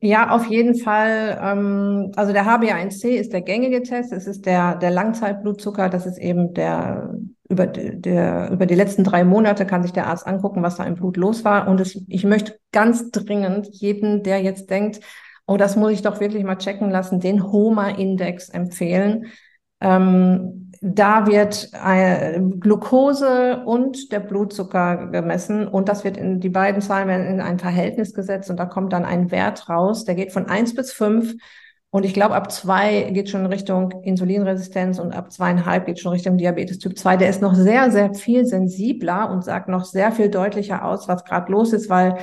Ja, 0.00 0.30
auf 0.30 0.46
jeden 0.46 0.76
Fall. 0.76 1.40
Ähm, 1.42 2.12
also 2.14 2.32
der 2.32 2.44
HbA1c 2.44 3.08
ist 3.08 3.32
der 3.32 3.42
gängige 3.42 3.82
Test. 3.82 4.12
Es 4.12 4.26
ist 4.26 4.46
der, 4.46 4.76
der 4.76 4.90
Langzeitblutzucker. 4.90 5.88
Das 5.88 6.06
ist 6.06 6.18
eben 6.18 6.54
der 6.54 7.14
über, 7.48 7.66
der, 7.66 8.50
über 8.50 8.66
die 8.66 8.74
letzten 8.74 9.04
drei 9.04 9.24
Monate 9.24 9.64
kann 9.64 9.82
sich 9.82 9.92
der 9.92 10.06
Arzt 10.06 10.26
angucken, 10.26 10.62
was 10.62 10.76
da 10.76 10.84
im 10.84 10.94
Blut 10.94 11.16
los 11.16 11.44
war. 11.44 11.66
Und 11.66 11.80
es, 11.80 11.98
ich 12.06 12.24
möchte 12.24 12.58
ganz 12.72 13.10
dringend 13.10 13.68
jeden, 13.72 14.22
der 14.22 14.42
jetzt 14.42 14.70
denkt, 14.70 15.00
oh, 15.48 15.56
das 15.56 15.76
muss 15.76 15.92
ich 15.92 16.02
doch 16.02 16.20
wirklich 16.20 16.44
mal 16.44 16.56
checken 16.56 16.90
lassen, 16.90 17.18
den 17.18 17.50
HOMA-Index 17.50 18.50
empfehlen. 18.50 19.26
Ähm, 19.80 20.70
da 20.80 21.26
wird 21.26 21.70
äh, 21.72 22.40
Glucose 22.60 23.62
und 23.64 24.12
der 24.12 24.20
Blutzucker 24.20 25.08
gemessen 25.08 25.66
und 25.66 25.88
das 25.88 26.04
wird 26.04 26.16
in 26.16 26.38
die 26.38 26.50
beiden 26.50 26.80
Zahlen 26.80 27.08
werden 27.08 27.26
in 27.26 27.40
ein 27.40 27.58
Verhältnis 27.58 28.14
gesetzt 28.14 28.50
und 28.50 28.58
da 28.58 28.66
kommt 28.66 28.92
dann 28.92 29.04
ein 29.04 29.30
Wert 29.30 29.68
raus, 29.68 30.04
der 30.04 30.14
geht 30.14 30.32
von 30.32 30.46
eins 30.46 30.74
bis 30.74 30.92
fünf 30.92 31.34
und 31.90 32.04
ich 32.04 32.12
glaube, 32.12 32.34
ab 32.34 32.52
zwei 32.52 33.04
geht 33.12 33.30
schon 33.30 33.46
Richtung 33.46 33.92
Insulinresistenz 34.02 34.98
und 34.98 35.12
ab 35.12 35.32
zweieinhalb 35.32 35.86
geht 35.86 35.98
schon 35.98 36.12
Richtung 36.12 36.36
Diabetes 36.36 36.78
Typ 36.78 36.98
2. 36.98 37.16
Der 37.16 37.30
ist 37.30 37.40
noch 37.40 37.54
sehr, 37.54 37.90
sehr 37.90 38.12
viel 38.12 38.44
sensibler 38.44 39.30
und 39.30 39.42
sagt 39.42 39.68
noch 39.68 39.84
sehr 39.84 40.12
viel 40.12 40.28
deutlicher 40.28 40.84
aus, 40.84 41.08
was 41.08 41.24
gerade 41.24 41.50
los 41.50 41.72
ist, 41.72 41.88
weil 41.88 42.18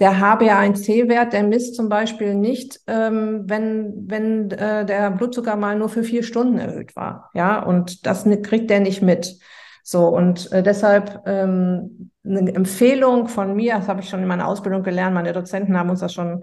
der 0.00 0.12
HbA1c-Wert, 0.12 1.32
der 1.32 1.42
misst 1.42 1.74
zum 1.74 1.88
Beispiel 1.88 2.34
nicht, 2.34 2.80
ähm, 2.86 3.42
wenn, 3.46 4.04
wenn 4.06 4.50
äh, 4.52 4.86
der 4.86 5.10
Blutzucker 5.10 5.56
mal 5.56 5.76
nur 5.76 5.88
für 5.88 6.04
vier 6.04 6.22
Stunden 6.22 6.58
erhöht 6.58 6.94
war. 6.94 7.30
Ja, 7.34 7.62
und 7.62 8.06
das 8.06 8.24
kriegt 8.42 8.70
der 8.70 8.80
nicht 8.80 9.02
mit. 9.02 9.38
So, 9.82 10.06
und 10.06 10.52
äh, 10.52 10.62
deshalb 10.62 11.22
ähm, 11.26 12.10
eine 12.24 12.54
Empfehlung 12.54 13.26
von 13.26 13.56
mir, 13.56 13.76
das 13.76 13.88
habe 13.88 14.00
ich 14.00 14.08
schon 14.08 14.20
in 14.20 14.28
meiner 14.28 14.46
Ausbildung 14.46 14.82
gelernt, 14.82 15.14
meine 15.14 15.32
Dozenten 15.32 15.76
haben 15.76 15.90
uns 15.90 16.00
das 16.00 16.12
schon 16.12 16.42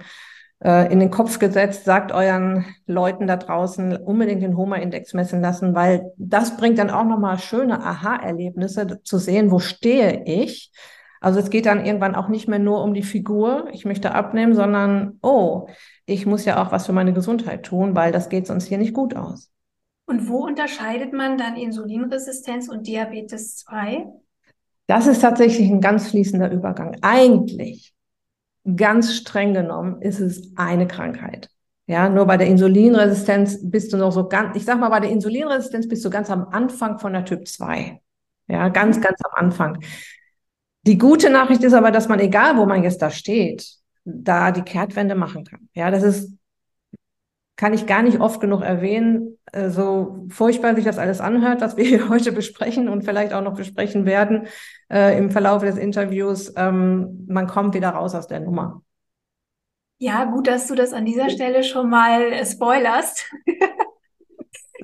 äh, 0.63 0.91
in 0.91 0.99
den 0.99 1.11
Kopf 1.11 1.39
gesetzt, 1.39 1.85
sagt 1.85 2.11
euren 2.11 2.65
Leuten 2.87 3.27
da 3.27 3.37
draußen 3.37 3.95
unbedingt 3.97 4.41
den 4.41 4.57
HOMA-Index 4.57 5.13
messen 5.13 5.41
lassen, 5.41 5.75
weil 5.75 6.11
das 6.17 6.57
bringt 6.57 6.79
dann 6.79 6.89
auch 6.89 7.05
nochmal 7.05 7.37
schöne 7.37 7.81
Aha-Erlebnisse 7.81 9.01
zu 9.03 9.17
sehen, 9.17 9.51
wo 9.51 9.59
stehe 9.59 10.23
ich 10.25 10.71
also 11.25 11.39
es 11.39 11.49
geht 11.49 11.65
dann 11.65 11.83
irgendwann 11.83 12.13
auch 12.13 12.27
nicht 12.27 12.47
mehr 12.47 12.59
nur 12.59 12.83
um 12.83 12.93
die 12.93 13.01
Figur, 13.01 13.67
ich 13.71 13.83
möchte 13.83 14.13
abnehmen, 14.13 14.53
sondern, 14.53 15.17
oh, 15.23 15.67
ich 16.05 16.27
muss 16.27 16.45
ja 16.45 16.63
auch 16.63 16.71
was 16.71 16.85
für 16.85 16.93
meine 16.93 17.13
Gesundheit 17.13 17.65
tun, 17.65 17.95
weil 17.95 18.11
das 18.11 18.29
geht 18.29 18.45
sonst 18.45 18.67
hier 18.67 18.77
nicht 18.77 18.93
gut 18.93 19.15
aus. 19.15 19.51
Und 20.05 20.29
wo 20.29 20.45
unterscheidet 20.45 21.13
man 21.13 21.39
dann 21.39 21.55
Insulinresistenz 21.55 22.69
und 22.69 22.85
Diabetes 22.85 23.57
2? 23.57 24.05
Das 24.85 25.07
ist 25.07 25.21
tatsächlich 25.21 25.67
ein 25.67 25.81
ganz 25.81 26.09
fließender 26.11 26.51
Übergang. 26.51 26.95
Eigentlich, 27.01 27.95
ganz 28.75 29.15
streng 29.15 29.55
genommen, 29.55 30.03
ist 30.03 30.19
es 30.19 30.51
eine 30.55 30.85
Krankheit. 30.88 31.49
Ja, 31.88 32.07
nur 32.07 32.27
bei 32.27 32.38
der 32.38 32.45
Insulinresistenz 32.45 33.57
bist 33.63 33.91
du 33.91 33.97
noch 33.97 34.11
so 34.11 34.29
ganz, 34.29 34.55
ich 34.55 34.63
sag 34.63 34.79
mal, 34.79 34.89
bei 34.89 34.99
der 34.99 35.09
Insulinresistenz 35.09 35.88
bist 35.88 36.05
du 36.05 36.11
ganz 36.11 36.29
am 36.29 36.49
Anfang 36.49 36.99
von 36.99 37.13
der 37.13 37.25
Typ 37.25 37.47
2. 37.47 37.99
Ja, 38.47 38.69
ganz, 38.69 39.01
ganz 39.01 39.17
am 39.23 39.31
Anfang. 39.33 39.79
Die 40.85 40.97
gute 40.97 41.29
Nachricht 41.29 41.63
ist 41.63 41.73
aber, 41.73 41.91
dass 41.91 42.07
man, 42.07 42.19
egal 42.19 42.57
wo 42.57 42.65
man 42.65 42.83
jetzt 42.83 43.01
da 43.01 43.09
steht, 43.09 43.67
da 44.03 44.51
die 44.51 44.61
Kehrtwende 44.61 45.15
machen 45.15 45.43
kann. 45.45 45.69
Ja, 45.73 45.89
das 45.89 46.03
ist 46.03 46.31
kann 47.57 47.73
ich 47.73 47.85
gar 47.85 48.01
nicht 48.01 48.19
oft 48.19 48.41
genug 48.41 48.61
erwähnen, 48.61 49.37
äh, 49.51 49.69
so 49.69 50.25
furchtbar 50.29 50.75
sich 50.75 50.83
das 50.83 50.97
alles 50.97 51.21
anhört, 51.21 51.61
was 51.61 51.77
wir 51.77 51.85
hier 51.87 52.09
heute 52.09 52.31
besprechen 52.31 52.89
und 52.89 53.03
vielleicht 53.03 53.33
auch 53.33 53.41
noch 53.41 53.55
besprechen 53.55 54.05
werden 54.05 54.47
äh, 54.91 55.17
im 55.17 55.31
Verlauf 55.31 55.63
des 55.63 55.77
Interviews. 55.77 56.53
Ähm, 56.57 57.25
man 57.27 57.47
kommt 57.47 57.73
wieder 57.73 57.89
raus 57.89 58.13
aus 58.15 58.27
der 58.27 58.41
Nummer. 58.41 58.81
Ja, 59.97 60.25
gut, 60.25 60.47
dass 60.47 60.67
du 60.67 60.75
das 60.75 60.91
an 60.91 61.05
dieser 61.05 61.29
Stelle 61.29 61.63
schon 61.63 61.89
mal 61.89 62.21
äh, 62.23 62.45
spoilerst. 62.45 63.31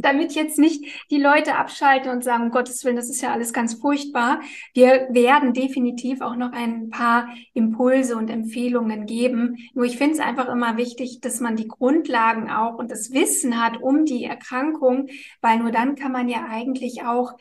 damit 0.01 0.33
jetzt 0.33 0.59
nicht 0.59 0.83
die 1.09 1.19
Leute 1.19 1.55
abschalten 1.55 2.11
und 2.11 2.23
sagen, 2.23 2.45
um 2.45 2.51
Gottes 2.51 2.83
Willen, 2.83 2.95
das 2.95 3.09
ist 3.09 3.21
ja 3.21 3.31
alles 3.31 3.53
ganz 3.53 3.75
furchtbar. 3.75 4.41
Wir 4.73 5.07
werden 5.11 5.53
definitiv 5.53 6.21
auch 6.21 6.35
noch 6.35 6.51
ein 6.51 6.89
paar 6.89 7.29
Impulse 7.53 8.15
und 8.15 8.29
Empfehlungen 8.29 9.05
geben. 9.05 9.57
Nur 9.73 9.85
ich 9.85 9.97
finde 9.97 10.13
es 10.13 10.19
einfach 10.19 10.49
immer 10.49 10.77
wichtig, 10.77 11.21
dass 11.21 11.39
man 11.39 11.55
die 11.55 11.67
Grundlagen 11.67 12.49
auch 12.49 12.75
und 12.75 12.91
das 12.91 13.11
Wissen 13.11 13.63
hat 13.63 13.81
um 13.81 14.05
die 14.05 14.25
Erkrankung, 14.25 15.07
weil 15.41 15.59
nur 15.59 15.71
dann 15.71 15.95
kann 15.95 16.11
man 16.11 16.29
ja 16.29 16.45
eigentlich 16.49 17.03
auch, 17.03 17.33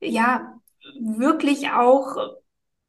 ja, 0.00 0.54
wirklich 1.00 1.70
auch 1.70 2.16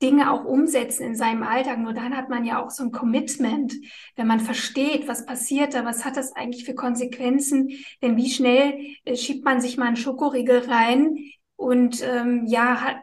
Dinge 0.01 0.31
auch 0.31 0.45
umsetzen 0.45 1.03
in 1.03 1.15
seinem 1.15 1.43
Alltag. 1.43 1.79
Nur 1.79 1.93
dann 1.93 2.15
hat 2.15 2.29
man 2.29 2.45
ja 2.45 2.63
auch 2.63 2.69
so 2.69 2.83
ein 2.83 2.91
Commitment, 2.91 3.73
wenn 4.15 4.27
man 4.27 4.39
versteht, 4.39 5.07
was 5.07 5.25
passiert 5.25 5.73
da, 5.73 5.85
was 5.85 6.05
hat 6.05 6.17
das 6.17 6.35
eigentlich 6.35 6.65
für 6.65 6.75
Konsequenzen, 6.75 7.71
denn 8.01 8.15
wie 8.15 8.29
schnell 8.29 8.95
äh, 9.05 9.15
schiebt 9.15 9.43
man 9.43 9.61
sich 9.61 9.77
mal 9.77 9.87
einen 9.87 9.95
Schokoriegel 9.97 10.69
rein 10.69 11.17
und 11.55 12.01
ähm, 12.03 12.45
ja, 12.47 12.81
hat, 12.81 12.97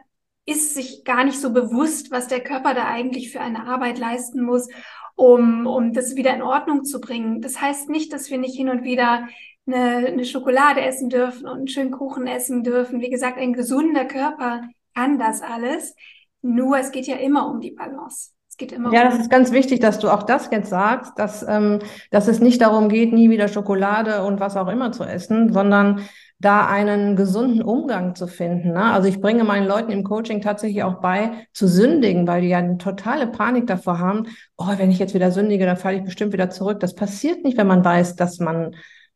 ist 0.45 0.73
sich 0.75 1.03
gar 1.03 1.23
nicht 1.23 1.39
so 1.39 1.51
bewusst, 1.51 2.09
was 2.09 2.27
der 2.27 2.39
Körper 2.39 2.73
da 2.73 2.85
eigentlich 2.87 3.31
für 3.31 3.41
eine 3.41 3.67
Arbeit 3.67 3.99
leisten 3.99 4.41
muss, 4.41 4.67
um, 5.15 5.67
um 5.67 5.93
das 5.93 6.15
wieder 6.15 6.33
in 6.33 6.41
Ordnung 6.41 6.85
zu 6.85 7.01
bringen. 7.01 7.41
Das 7.41 7.59
heißt 7.59 7.89
nicht, 7.89 8.13
dass 8.13 8.31
wir 8.31 8.37
nicht 8.37 8.55
hin 8.55 8.69
und 8.69 8.83
wieder 8.83 9.27
eine, 9.67 10.07
eine 10.07 10.25
Schokolade 10.25 10.81
essen 10.81 11.09
dürfen 11.09 11.47
und 11.47 11.57
einen 11.57 11.67
schönen 11.67 11.91
Kuchen 11.91 12.27
essen 12.27 12.63
dürfen. 12.63 13.01
Wie 13.01 13.09
gesagt, 13.09 13.37
ein 13.37 13.53
gesunder 13.53 14.05
Körper 14.05 14.63
kann 14.95 15.19
das 15.19 15.41
alles. 15.41 15.95
Nur 16.41 16.77
es 16.77 16.91
geht 16.91 17.07
ja 17.07 17.15
immer 17.17 17.49
um 17.49 17.59
die 17.59 17.71
Balance. 17.71 18.31
Es 18.49 18.57
geht 18.57 18.71
immer 18.71 18.93
ja, 18.93 19.03
um 19.03 19.09
das 19.09 19.19
ist 19.19 19.29
ganz 19.29 19.51
wichtig, 19.51 19.79
dass 19.79 19.99
du 19.99 20.09
auch 20.09 20.23
das 20.23 20.49
jetzt 20.51 20.69
sagst, 20.69 21.13
dass, 21.17 21.45
ähm, 21.47 21.79
dass 22.11 22.27
es 22.27 22.39
nicht 22.39 22.61
darum 22.61 22.89
geht, 22.89 23.13
nie 23.13 23.29
wieder 23.29 23.47
Schokolade 23.47 24.23
und 24.23 24.39
was 24.39 24.57
auch 24.57 24.67
immer 24.67 24.91
zu 24.91 25.03
essen, 25.03 25.53
sondern 25.53 26.01
da 26.39 26.67
einen 26.67 27.15
gesunden 27.15 27.63
Umgang 27.63 28.13
zu 28.15 28.27
finden. 28.27 28.73
Ne? 28.73 28.83
Also 28.83 29.07
ich 29.07 29.21
bringe 29.21 29.43
meinen 29.43 29.67
Leuten 29.67 29.91
im 29.91 30.03
Coaching 30.03 30.41
tatsächlich 30.41 30.83
auch 30.83 31.01
bei, 31.01 31.47
zu 31.51 31.67
sündigen, 31.67 32.27
weil 32.27 32.41
die 32.41 32.49
ja 32.49 32.59
eine 32.59 32.77
totale 32.77 33.27
Panik 33.27 33.65
davor 33.65 33.99
haben, 33.99 34.27
oh, 34.55 34.67
wenn 34.77 34.91
ich 34.91 34.99
jetzt 34.99 35.15
wieder 35.15 35.31
sündige, 35.31 35.65
dann 35.65 35.77
falle 35.77 35.97
ich 35.97 36.03
bestimmt 36.03 36.33
wieder 36.33 36.49
zurück. 36.49 36.79
Das 36.79 36.93
passiert 36.93 37.43
nicht, 37.43 37.57
wenn 37.57 37.67
man 37.67 37.83
weiß, 37.83 38.15
dass 38.15 38.39
man 38.39 38.75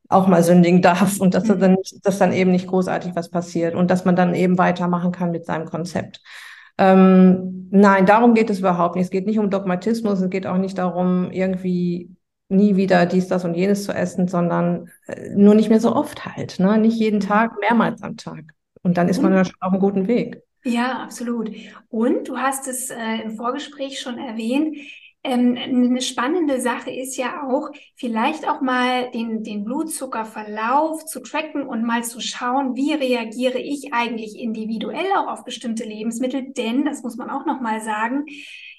auch 0.09 0.27
mal 0.27 0.43
sündigen 0.43 0.81
darf 0.83 1.19
und 1.19 1.35
dass, 1.35 1.45
mhm. 1.45 1.59
dann, 1.59 1.77
dass 2.03 2.17
dann 2.17 2.33
eben 2.33 2.51
nicht 2.51 2.67
großartig 2.67 3.15
was 3.15 3.29
passiert 3.29 3.75
und 3.75 3.91
dass 3.91 4.03
man 4.03 4.15
dann 4.15 4.33
eben 4.33 4.57
weitermachen 4.57 5.11
kann 5.11 5.31
mit 5.31 5.45
seinem 5.45 5.65
Konzept. 5.65 6.21
Ähm, 6.77 7.67
nein, 7.71 8.05
darum 8.05 8.33
geht 8.33 8.49
es 8.49 8.59
überhaupt 8.59 8.95
nicht. 8.95 9.05
Es 9.05 9.11
geht 9.11 9.25
nicht 9.25 9.39
um 9.39 9.49
Dogmatismus, 9.49 10.21
es 10.21 10.29
geht 10.29 10.47
auch 10.47 10.57
nicht 10.57 10.77
darum, 10.77 11.31
irgendwie 11.31 12.15
nie 12.49 12.75
wieder 12.75 13.05
dies, 13.05 13.27
das 13.27 13.45
und 13.45 13.55
jenes 13.55 13.85
zu 13.85 13.93
essen, 13.93 14.27
sondern 14.27 14.89
äh, 15.07 15.29
nur 15.35 15.55
nicht 15.55 15.69
mehr 15.69 15.79
so 15.79 15.95
oft 15.95 16.25
halt. 16.25 16.59
Ne? 16.59 16.77
Nicht 16.77 16.99
jeden 16.99 17.21
Tag, 17.21 17.53
mehrmals 17.59 18.03
am 18.03 18.17
Tag. 18.17 18.43
Und 18.83 18.97
dann 18.97 19.07
ist 19.07 19.21
man 19.21 19.33
ja 19.33 19.45
schon 19.45 19.55
auf 19.61 19.71
einem 19.71 19.81
guten 19.81 20.07
Weg. 20.07 20.41
Ja, 20.63 20.99
absolut. 21.01 21.51
Und 21.89 22.27
du 22.27 22.37
hast 22.37 22.67
es 22.67 22.89
äh, 22.89 23.21
im 23.23 23.31
Vorgespräch 23.31 23.99
schon 23.99 24.17
erwähnt, 24.17 24.77
ähm, 25.23 25.55
eine 25.55 26.01
spannende 26.01 26.59
Sache 26.61 26.89
ist 26.89 27.15
ja 27.15 27.47
auch, 27.47 27.69
vielleicht 27.95 28.47
auch 28.47 28.61
mal 28.61 29.11
den, 29.11 29.43
den 29.43 29.63
Blutzuckerverlauf 29.63 31.05
zu 31.05 31.19
tracken 31.19 31.67
und 31.67 31.83
mal 31.83 32.03
zu 32.03 32.19
schauen, 32.19 32.75
wie 32.75 32.93
reagiere 32.93 33.59
ich 33.59 33.93
eigentlich 33.93 34.39
individuell 34.39 35.05
auch 35.17 35.27
auf 35.27 35.43
bestimmte 35.43 35.83
Lebensmittel. 35.83 36.51
Denn, 36.53 36.85
das 36.85 37.03
muss 37.03 37.17
man 37.17 37.29
auch 37.29 37.45
nochmal 37.45 37.81
sagen, 37.81 38.25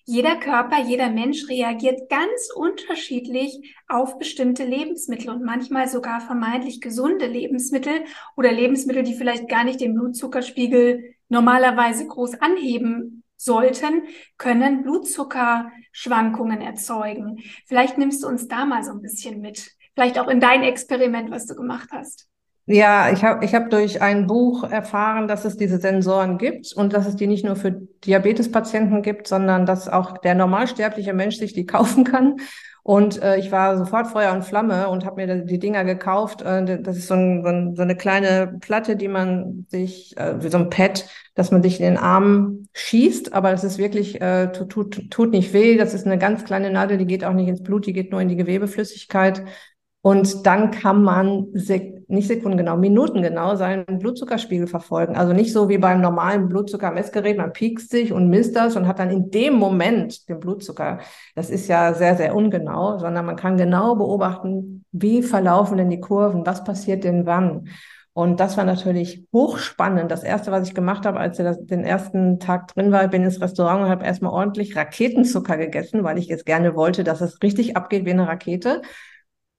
jeder 0.04 0.34
Körper, 0.34 0.82
jeder 0.84 1.10
Mensch 1.10 1.48
reagiert 1.48 2.08
ganz 2.08 2.50
unterschiedlich 2.56 3.76
auf 3.86 4.18
bestimmte 4.18 4.64
Lebensmittel 4.64 5.30
und 5.30 5.44
manchmal 5.44 5.86
sogar 5.86 6.20
vermeintlich 6.20 6.80
gesunde 6.80 7.26
Lebensmittel 7.26 8.02
oder 8.36 8.50
Lebensmittel, 8.50 9.04
die 9.04 9.14
vielleicht 9.14 9.48
gar 9.48 9.62
nicht 9.62 9.80
den 9.80 9.94
Blutzuckerspiegel 9.94 11.14
normalerweise 11.28 12.04
groß 12.04 12.40
anheben 12.40 13.21
sollten, 13.44 14.04
können 14.38 14.82
Blutzuckerschwankungen 14.82 16.60
erzeugen. 16.60 17.42
Vielleicht 17.66 17.98
nimmst 17.98 18.22
du 18.22 18.28
uns 18.28 18.48
da 18.48 18.64
mal 18.64 18.82
so 18.82 18.92
ein 18.92 19.02
bisschen 19.02 19.40
mit. 19.40 19.72
Vielleicht 19.94 20.18
auch 20.18 20.28
in 20.28 20.40
dein 20.40 20.62
Experiment, 20.62 21.30
was 21.30 21.46
du 21.46 21.54
gemacht 21.54 21.90
hast. 21.92 22.28
Ja, 22.66 23.10
ich 23.10 23.24
habe 23.24 23.44
ich 23.44 23.54
hab 23.54 23.70
durch 23.70 24.00
ein 24.02 24.28
Buch 24.28 24.62
erfahren, 24.62 25.26
dass 25.26 25.44
es 25.44 25.56
diese 25.56 25.78
Sensoren 25.78 26.38
gibt 26.38 26.72
und 26.72 26.92
dass 26.92 27.08
es 27.08 27.16
die 27.16 27.26
nicht 27.26 27.44
nur 27.44 27.56
für 27.56 27.72
Diabetespatienten 27.72 29.02
gibt, 29.02 29.26
sondern 29.26 29.66
dass 29.66 29.88
auch 29.88 30.18
der 30.18 30.36
normalsterbliche 30.36 31.12
Mensch 31.12 31.36
sich 31.38 31.52
die 31.54 31.66
kaufen 31.66 32.04
kann. 32.04 32.36
Und 32.84 33.22
äh, 33.22 33.36
ich 33.36 33.52
war 33.52 33.78
sofort 33.78 34.08
Feuer 34.08 34.32
und 34.32 34.42
Flamme 34.44 34.88
und 34.88 35.04
habe 35.04 35.24
mir 35.24 35.44
die 35.44 35.58
Dinger 35.60 35.84
gekauft. 35.84 36.42
Äh, 36.42 36.82
das 36.82 36.96
ist 36.96 37.06
so, 37.06 37.14
ein, 37.14 37.42
so, 37.42 37.48
ein, 37.48 37.76
so, 37.76 37.82
eine 37.82 37.96
kleine 37.96 38.58
Platte, 38.60 38.96
die 38.96 39.06
man 39.06 39.66
sich, 39.68 40.16
äh, 40.16 40.42
wie 40.42 40.48
so 40.48 40.58
ein 40.58 40.68
Pad, 40.68 41.06
dass 41.34 41.52
man 41.52 41.62
sich 41.62 41.78
in 41.78 41.86
den 41.86 41.96
Arm 41.96 42.66
schießt. 42.74 43.32
Aber 43.34 43.52
das 43.52 43.62
ist 43.62 43.78
wirklich, 43.78 44.20
äh, 44.20 44.50
tut, 44.50 44.70
tut, 44.70 45.10
tut 45.10 45.30
nicht 45.30 45.52
weh. 45.52 45.76
Das 45.76 45.94
ist 45.94 46.06
eine 46.06 46.18
ganz 46.18 46.44
kleine 46.44 46.70
Nadel, 46.70 46.98
die 46.98 47.06
geht 47.06 47.24
auch 47.24 47.34
nicht 47.34 47.48
ins 47.48 47.62
Blut, 47.62 47.86
die 47.86 47.92
geht 47.92 48.10
nur 48.10 48.20
in 48.20 48.28
die 48.28 48.36
Gewebeflüssigkeit. 48.36 49.44
Und 50.02 50.46
dann 50.46 50.72
kann 50.72 51.02
man 51.02 51.46
sek 51.54 52.02
nicht 52.08 52.28
sekundengenau, 52.28 52.76
minutengenau 52.76 53.54
seinen 53.56 53.98
Blutzuckerspiegel 53.98 54.66
verfolgen. 54.66 55.16
Also 55.16 55.32
nicht 55.32 55.52
so 55.52 55.70
wie 55.70 55.78
beim 55.78 56.02
normalen 56.02 56.48
Blutzuckermessgerät, 56.48 57.38
man 57.38 57.54
piekst 57.54 57.90
sich 57.90 58.12
und 58.12 58.28
misst 58.28 58.54
das 58.54 58.76
und 58.76 58.86
hat 58.86 58.98
dann 58.98 59.10
in 59.10 59.30
dem 59.30 59.54
Moment 59.54 60.28
den 60.28 60.38
Blutzucker. 60.38 60.98
Das 61.34 61.48
ist 61.48 61.68
ja 61.68 61.94
sehr, 61.94 62.16
sehr 62.16 62.34
ungenau, 62.34 62.98
sondern 62.98 63.24
man 63.24 63.36
kann 63.36 63.56
genau 63.56 63.94
beobachten, 63.94 64.84
wie 64.92 65.22
verlaufen 65.22 65.78
denn 65.78 65.88
die 65.88 66.00
Kurven, 66.00 66.44
was 66.44 66.64
passiert 66.64 67.04
denn 67.04 67.24
wann. 67.24 67.68
Und 68.12 68.40
das 68.40 68.58
war 68.58 68.64
natürlich 68.64 69.26
hochspannend. 69.32 70.10
Das 70.10 70.22
erste, 70.22 70.52
was 70.52 70.68
ich 70.68 70.74
gemacht 70.74 71.06
habe, 71.06 71.18
als 71.18 71.38
ich 71.38 71.46
den 71.62 71.82
ersten 71.82 72.38
Tag 72.40 72.68
drin 72.74 72.92
war, 72.92 73.08
bin 73.08 73.22
ins 73.22 73.40
Restaurant 73.40 73.84
und 73.84 73.88
habe 73.88 74.04
erstmal 74.04 74.32
ordentlich 74.32 74.76
Raketenzucker 74.76 75.56
gegessen, 75.56 76.04
weil 76.04 76.18
ich 76.18 76.26
jetzt 76.26 76.44
gerne 76.44 76.76
wollte, 76.76 77.04
dass 77.04 77.22
es 77.22 77.42
richtig 77.42 77.74
abgeht 77.74 78.04
wie 78.04 78.10
eine 78.10 78.28
Rakete. 78.28 78.82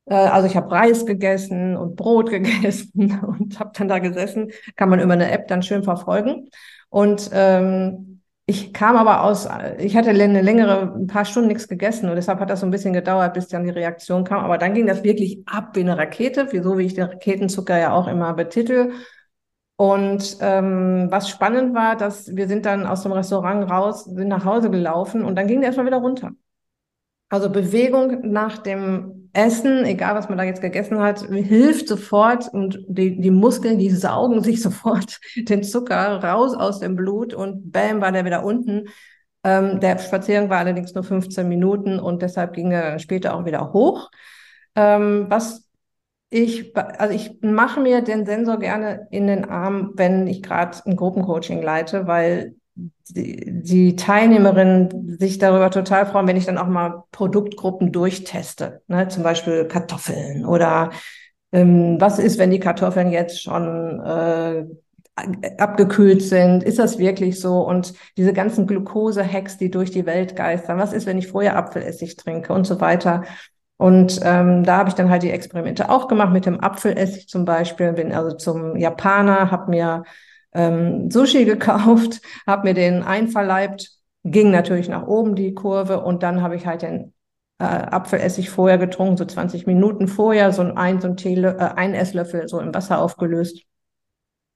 Äh, 0.05 0.15
also 0.15 0.47
ich 0.47 0.55
habe 0.55 0.71
Reis 0.71 1.05
gegessen 1.05 1.75
und 1.77 1.95
Brot 1.95 2.29
gegessen 2.29 3.19
und 3.25 3.59
habe 3.59 3.71
dann 3.77 3.87
da 3.87 3.99
gesessen. 3.99 4.51
Kann 4.75 4.89
man 4.89 4.99
über 4.99 5.13
eine 5.13 5.31
App 5.31 5.47
dann 5.47 5.63
schön 5.63 5.83
verfolgen. 5.83 6.49
Und 6.89 7.29
ähm, 7.33 8.21
ich 8.45 8.73
kam 8.73 8.97
aber 8.97 9.23
aus, 9.23 9.47
ich 9.79 9.95
hatte 9.95 10.09
eine 10.09 10.41
längere, 10.41 10.93
ein 10.95 11.07
paar 11.07 11.23
Stunden 11.23 11.47
nichts 11.47 11.69
gegessen 11.69 12.09
und 12.09 12.15
deshalb 12.17 12.41
hat 12.41 12.49
das 12.49 12.59
so 12.59 12.65
ein 12.67 12.71
bisschen 12.71 12.91
gedauert, 12.91 13.33
bis 13.33 13.47
dann 13.47 13.63
die 13.63 13.69
Reaktion 13.69 14.25
kam. 14.25 14.43
Aber 14.43 14.57
dann 14.57 14.73
ging 14.73 14.85
das 14.85 15.03
wirklich 15.03 15.41
ab 15.47 15.75
wie 15.75 15.79
eine 15.79 15.97
Rakete, 15.97 16.51
wie 16.51 16.61
so 16.61 16.77
wie 16.77 16.83
ich 16.83 16.93
den 16.93 17.05
Raketenzucker 17.05 17.77
ja 17.77 17.93
auch 17.93 18.07
immer 18.07 18.33
betitel. 18.33 18.91
Und 19.77 20.37
ähm, 20.41 21.07
was 21.09 21.29
spannend 21.29 21.73
war, 21.73 21.95
dass 21.95 22.35
wir 22.35 22.47
sind 22.47 22.65
dann 22.65 22.85
aus 22.85 23.03
dem 23.03 23.11
Restaurant 23.13 23.69
raus, 23.69 24.05
sind 24.05 24.27
nach 24.27 24.45
Hause 24.45 24.69
gelaufen 24.69 25.23
und 25.25 25.35
dann 25.35 25.47
ging 25.47 25.61
der 25.61 25.67
erstmal 25.69 25.87
wieder 25.87 25.97
runter. 25.97 26.31
Also 27.29 27.49
Bewegung 27.49 28.31
nach 28.31 28.59
dem 28.59 29.22
Essen, 29.33 29.83
egal 29.85 30.15
was 30.15 30.29
man 30.29 30.37
da 30.37 30.43
jetzt 30.43 30.61
gegessen 30.61 30.99
hat, 30.99 31.21
hilft 31.21 31.87
sofort 31.87 32.47
und 32.53 32.79
die, 32.87 33.19
die 33.19 33.31
Muskeln, 33.31 33.79
die 33.79 33.89
saugen 33.89 34.43
sich 34.43 34.61
sofort 34.61 35.19
den 35.35 35.63
Zucker 35.63 36.23
raus 36.23 36.55
aus 36.55 36.79
dem 36.79 36.95
Blut 36.95 37.33
und 37.33 37.71
bam, 37.71 37.99
war 37.99 38.11
der 38.11 38.25
wieder 38.25 38.45
unten. 38.45 38.89
Ähm, 39.43 39.79
der 39.79 39.97
Spaziergang 39.97 40.49
war 40.49 40.59
allerdings 40.59 40.93
nur 40.93 41.03
15 41.03 41.47
Minuten 41.49 41.99
und 41.99 42.21
deshalb 42.21 42.53
ging 42.53 42.71
er 42.71 42.99
später 42.99 43.35
auch 43.35 43.45
wieder 43.45 43.73
hoch. 43.73 44.09
Ähm, 44.75 45.25
was 45.29 45.67
ich, 46.29 46.75
also 46.75 47.13
ich 47.13 47.39
mache 47.41 47.79
mir 47.79 48.01
den 48.01 48.25
Sensor 48.25 48.57
gerne 48.57 49.07
in 49.11 49.27
den 49.27 49.45
Arm, 49.45 49.91
wenn 49.95 50.27
ich 50.27 50.41
gerade 50.41 50.77
ein 50.85 50.95
Gruppencoaching 50.95 51.61
leite, 51.61 52.07
weil 52.07 52.55
die, 52.75 53.95
Teilnehmerinnen 53.95 55.17
sich 55.19 55.37
darüber 55.37 55.69
total 55.69 56.05
freuen, 56.05 56.27
wenn 56.27 56.37
ich 56.37 56.45
dann 56.45 56.57
auch 56.57 56.67
mal 56.67 57.03
Produktgruppen 57.11 57.91
durchteste, 57.91 58.81
ne? 58.87 59.07
zum 59.07 59.23
Beispiel 59.23 59.65
Kartoffeln 59.65 60.45
oder 60.45 60.91
ähm, 61.51 61.97
was 61.99 62.17
ist, 62.19 62.39
wenn 62.39 62.49
die 62.49 62.59
Kartoffeln 62.59 63.11
jetzt 63.11 63.41
schon 63.41 63.99
äh, 63.99 64.65
abgekühlt 65.57 66.23
sind? 66.23 66.63
Ist 66.63 66.79
das 66.79 66.97
wirklich 66.97 67.39
so? 67.39 67.59
Und 67.59 67.93
diese 68.17 68.33
ganzen 68.33 68.65
Glukose-Hacks, 68.65 69.57
die 69.57 69.69
durch 69.69 69.91
die 69.91 70.07
Welt 70.07 70.35
geistern, 70.35 70.79
was 70.79 70.93
ist, 70.93 71.05
wenn 71.05 71.19
ich 71.19 71.27
vorher 71.27 71.55
Apfelessig 71.55 72.17
trinke 72.17 72.53
und 72.53 72.65
so 72.65 72.81
weiter? 72.81 73.23
Und 73.77 74.19
ähm, 74.23 74.63
da 74.63 74.77
habe 74.77 74.89
ich 74.89 74.95
dann 74.95 75.09
halt 75.09 75.23
die 75.23 75.31
Experimente 75.31 75.89
auch 75.89 76.07
gemacht 76.07 76.33
mit 76.33 76.45
dem 76.45 76.59
Apfelessig 76.59 77.27
zum 77.27 77.45
Beispiel. 77.45 77.93
Bin 77.93 78.13
also 78.13 78.35
zum 78.35 78.75
Japaner, 78.75 79.51
habe 79.51 79.69
mir 79.69 80.03
ähm, 80.53 81.09
Sushi 81.11 81.45
gekauft, 81.45 82.21
habe 82.47 82.69
mir 82.69 82.73
den 82.73 83.03
einverleibt, 83.03 83.91
ging 84.23 84.51
natürlich 84.51 84.89
nach 84.89 85.07
oben 85.07 85.35
die 85.35 85.53
Kurve 85.53 86.01
und 86.01 86.23
dann 86.23 86.41
habe 86.41 86.55
ich 86.55 86.65
halt 86.65 86.81
den 86.81 87.13
äh, 87.59 87.65
Apfelessig 87.65 88.49
vorher 88.49 88.77
getrunken, 88.77 89.17
so 89.17 89.25
20 89.25 89.67
Minuten 89.67 90.07
vorher, 90.07 90.51
so 90.51 90.61
ein, 90.61 91.01
so 91.01 91.07
ein, 91.07 91.17
Teele, 91.17 91.57
äh, 91.59 91.75
ein 91.75 91.93
Esslöffel 91.93 92.47
so 92.47 92.59
im 92.59 92.73
Wasser 92.73 92.99
aufgelöst. 92.99 93.63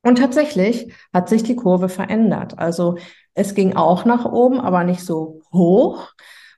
Und 0.03 0.19
tatsächlich 0.19 0.93
hat 1.13 1.27
sich 1.27 1.43
die 1.43 1.55
Kurve 1.55 1.89
verändert. 1.89 2.57
Also 2.57 2.97
es 3.33 3.55
ging 3.55 3.75
auch 3.75 4.05
nach 4.05 4.25
oben, 4.25 4.60
aber 4.60 4.83
nicht 4.83 5.03
so 5.03 5.41
hoch. 5.51 6.13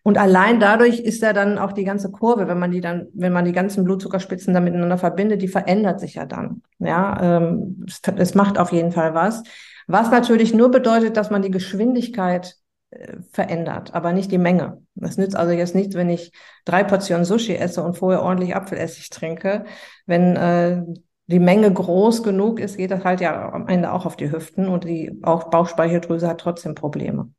Und 0.10 0.18
allein 0.18 0.60
dadurch 0.60 1.00
ist 1.00 1.22
ja 1.22 1.34
dann 1.34 1.60
auch 1.60 1.72
die 1.72 1.84
ganze 1.84 2.10
Kurve, 2.10 2.48
wenn 2.48 2.58
man 2.58 2.72
die 2.72 2.82
dann, 2.82 3.10
wenn 3.14 3.32
man 3.32 3.46
die 3.46 3.52
ganzen 3.52 3.84
Blutzuckerspitzen 3.84 4.56
dann 4.56 4.64
miteinander 4.64 4.98
verbindet, 4.98 5.44
die 5.44 5.48
verändert 5.48 6.00
sich 6.00 6.16
ja 6.16 6.26
dann. 6.26 6.64
Ja, 6.80 7.38
ähm, 7.38 7.86
es, 7.86 8.02
es 8.18 8.34
macht 8.34 8.58
auf 8.58 8.72
jeden 8.72 8.92
Fall 8.92 9.14
was. 9.14 9.44
Was 9.86 10.10
natürlich 10.10 10.52
nur 10.52 10.72
bedeutet, 10.72 11.16
dass 11.16 11.30
man 11.30 11.44
die 11.44 11.52
Geschwindigkeit 11.52 12.56
äh, 12.90 13.18
verändert, 13.34 13.94
aber 13.94 14.12
nicht 14.12 14.32
die 14.32 14.40
Menge. 14.40 14.82
Das 14.96 15.18
nützt 15.18 15.36
also 15.36 15.52
jetzt 15.52 15.76
nichts, 15.76 15.94
wenn 15.94 16.10
ich 16.10 16.32
drei 16.66 16.84
Portionen 16.84 17.24
Sushi 17.24 17.54
esse 17.54 17.84
und 17.84 17.96
vorher 17.96 18.24
ordentlich 18.24 18.56
Apfelessig 18.56 19.12
trinke. 19.12 19.66
Wenn 20.08 20.36
äh, 20.36 20.82
die 21.28 21.40
Menge 21.40 21.72
groß 21.72 22.24
genug 22.24 22.60
ist, 22.60 22.78
geht 22.78 22.90
das 22.90 23.04
halt 23.04 23.22
ja 23.22 23.52
am 23.52 23.68
Ende 23.68 23.92
auch 23.92 24.08
auf 24.08 24.16
die 24.16 24.32
Hüften 24.32 24.70
und 24.70 24.86
die 24.86 25.20
auch 25.22 25.52
Bauchspeicheldrüse 25.52 26.28
hat 26.28 26.42
trotzdem 26.42 26.74
Probleme. 26.74 27.30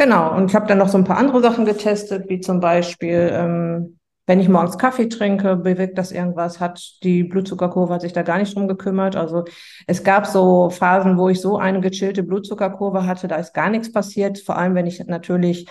Genau, 0.00 0.34
und 0.34 0.48
ich 0.48 0.54
habe 0.54 0.66
dann 0.66 0.78
noch 0.78 0.88
so 0.88 0.96
ein 0.96 1.04
paar 1.04 1.18
andere 1.18 1.42
Sachen 1.42 1.66
getestet, 1.66 2.30
wie 2.30 2.40
zum 2.40 2.58
Beispiel, 2.58 3.30
ähm, 3.34 3.98
wenn 4.26 4.40
ich 4.40 4.48
morgens 4.48 4.78
Kaffee 4.78 5.10
trinke, 5.10 5.56
bewirkt 5.56 5.98
das 5.98 6.10
irgendwas, 6.10 6.58
hat 6.58 6.80
die 7.02 7.22
Blutzuckerkurve 7.22 7.92
hat 7.92 8.00
sich 8.00 8.14
da 8.14 8.22
gar 8.22 8.38
nicht 8.38 8.54
drum 8.56 8.66
gekümmert. 8.66 9.14
Also 9.14 9.44
es 9.86 10.02
gab 10.02 10.26
so 10.26 10.70
Phasen, 10.70 11.18
wo 11.18 11.28
ich 11.28 11.42
so 11.42 11.58
eine 11.58 11.82
gechillte 11.82 12.22
Blutzuckerkurve 12.22 13.04
hatte, 13.04 13.28
da 13.28 13.36
ist 13.36 13.52
gar 13.52 13.68
nichts 13.68 13.92
passiert, 13.92 14.38
vor 14.38 14.56
allem 14.56 14.74
wenn 14.74 14.86
ich 14.86 15.04
natürlich 15.04 15.68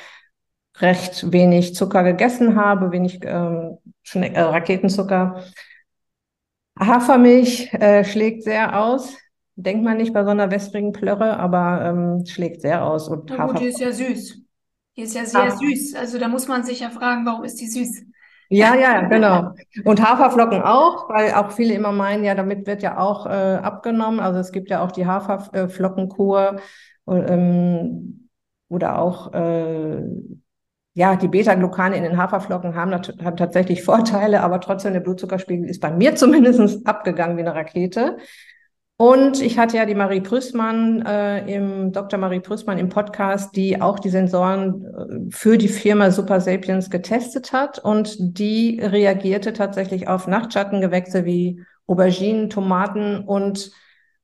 recht 0.77 1.31
wenig 1.31 1.73
Zucker 1.73 2.03
gegessen 2.03 2.55
habe, 2.55 2.91
wenig 2.91 3.21
ähm, 3.23 3.79
äh, 4.13 4.41
Raketenzucker. 4.41 5.43
Hafermilch 6.79 7.73
äh, 7.73 8.03
schlägt 8.03 8.43
sehr 8.43 8.79
aus. 8.79 9.11
Denkt 9.61 9.83
man 9.83 9.97
nicht 9.97 10.13
bei 10.13 10.23
so 10.23 10.29
einer 10.29 10.51
wässrigen 10.51 10.93
Plörre, 10.93 11.37
aber 11.37 11.81
ähm, 11.83 12.25
schlägt 12.25 12.61
sehr 12.61 12.85
aus. 12.85 13.09
Und 13.09 13.29
Na 13.29 13.45
gut, 13.45 13.59
die 13.59 13.65
ist 13.65 13.79
ja 13.79 13.91
süß. 13.91 14.41
Die 14.95 15.01
ist 15.01 15.15
ja 15.15 15.25
sehr 15.25 15.41
ah. 15.41 15.51
süß. 15.51 15.95
Also 15.95 16.17
da 16.17 16.29
muss 16.29 16.47
man 16.47 16.63
sich 16.63 16.79
ja 16.79 16.89
fragen, 16.89 17.25
warum 17.25 17.43
ist 17.43 17.59
die 17.59 17.67
süß? 17.67 18.03
Ja, 18.47 18.73
ja, 18.75 19.01
genau. 19.01 19.53
Und 19.83 20.01
Haferflocken 20.01 20.61
auch, 20.61 21.09
weil 21.09 21.33
auch 21.33 21.51
viele 21.51 21.73
immer 21.73 21.91
meinen, 21.91 22.23
ja, 22.23 22.35
damit 22.35 22.65
wird 22.67 22.81
ja 22.81 22.97
auch 22.97 23.25
äh, 23.25 23.29
abgenommen. 23.29 24.19
Also 24.19 24.39
es 24.39 24.51
gibt 24.51 24.69
ja 24.69 24.81
auch 24.81 24.91
die 24.91 25.05
Haferflockenkur 25.05 26.59
ähm, 27.07 28.29
oder 28.69 28.97
auch 28.97 29.33
äh, 29.33 30.01
ja, 30.93 31.15
die 31.15 31.27
Beta-Glucane 31.27 31.95
in 31.95 32.03
den 32.03 32.17
Haferflocken 32.17 32.75
haben, 32.75 32.91
haben 32.91 33.37
tatsächlich 33.37 33.83
Vorteile, 33.83 34.41
aber 34.41 34.59
trotzdem 34.59 34.93
der 34.93 34.99
Blutzuckerspiegel 35.01 35.69
ist 35.69 35.81
bei 35.81 35.91
mir 35.91 36.15
zumindest 36.15 36.87
abgegangen 36.87 37.37
wie 37.37 37.41
eine 37.41 37.55
Rakete. 37.55 38.17
Und 39.01 39.41
ich 39.41 39.57
hatte 39.57 39.77
ja 39.77 39.85
die 39.85 39.95
Marie 39.95 40.19
Prüßmann 40.19 41.05
äh, 41.05 41.55
im 41.55 41.93
Dr. 41.93 42.19
Marie 42.19 42.41
Prüßmann 42.41 42.77
im 42.77 42.89
Podcast, 42.89 43.55
die 43.55 43.81
auch 43.81 43.97
die 43.97 44.09
Sensoren 44.09 44.83
äh, 44.83 45.31
für 45.31 45.57
die 45.57 45.69
Firma 45.69 46.11
Super 46.11 46.41
Sapiens 46.41 46.89
getestet 46.89 47.53
hat 47.53 47.79
und 47.79 48.17
die 48.19 48.77
reagierte 48.83 49.53
tatsächlich 49.53 50.09
auf 50.09 50.27
Nachtschattengewächse 50.27 51.23
wie 51.23 51.63
Auberginen, 51.87 52.49
Tomaten 52.49 53.23
und 53.23 53.71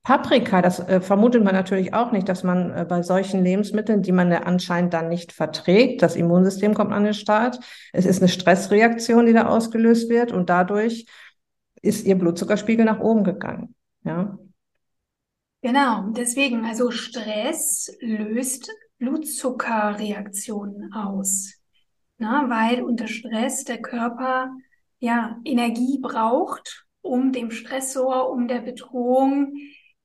Paprika. 0.04 0.62
Das 0.62 0.82
äh, 0.82 1.00
vermutet 1.00 1.42
man 1.42 1.56
natürlich 1.56 1.94
auch 1.94 2.12
nicht, 2.12 2.28
dass 2.28 2.44
man 2.44 2.72
äh, 2.72 2.86
bei 2.86 3.02
solchen 3.02 3.46
Lebensmitteln, 3.46 4.02
die 4.02 4.12
man 4.12 4.30
ja 4.30 4.40
anscheinend 4.40 4.94
dann 4.94 5.08
nicht 5.08 5.32
verträgt, 5.32 6.02
das 6.02 6.18
Immunsystem 6.18 6.74
kommt 6.74 6.92
an 6.92 7.06
den 7.06 7.14
Start. 7.14 7.62
Es 7.94 8.06
ist 8.06 8.22
eine 8.22 8.28
Stressreaktion, 8.28 9.26
die 9.26 9.32
da 9.32 9.48
ausgelöst 9.48 10.10
wird 10.10 10.34
und 10.34 10.50
dadurch 10.50 11.06
ist 11.82 12.06
ihr 12.06 12.18
Blutzuckerspiegel 12.18 12.84
nach 12.84 13.00
oben 13.00 13.24
gegangen. 13.24 13.74
Ja. 14.04 14.38
Genau, 15.66 16.10
deswegen, 16.12 16.64
also 16.64 16.92
Stress 16.92 17.92
löst 18.00 18.70
Blutzuckerreaktionen 19.00 20.94
aus, 20.94 21.56
na, 22.20 22.48
weil 22.52 22.84
unter 22.84 23.08
Stress 23.08 23.64
der 23.64 23.82
Körper 23.82 24.56
ja 25.00 25.42
Energie 25.44 25.98
braucht, 26.00 26.86
um 27.02 27.32
dem 27.32 27.50
Stressor, 27.50 28.30
um 28.30 28.48
der 28.48 28.60
Bedrohung 28.60 29.56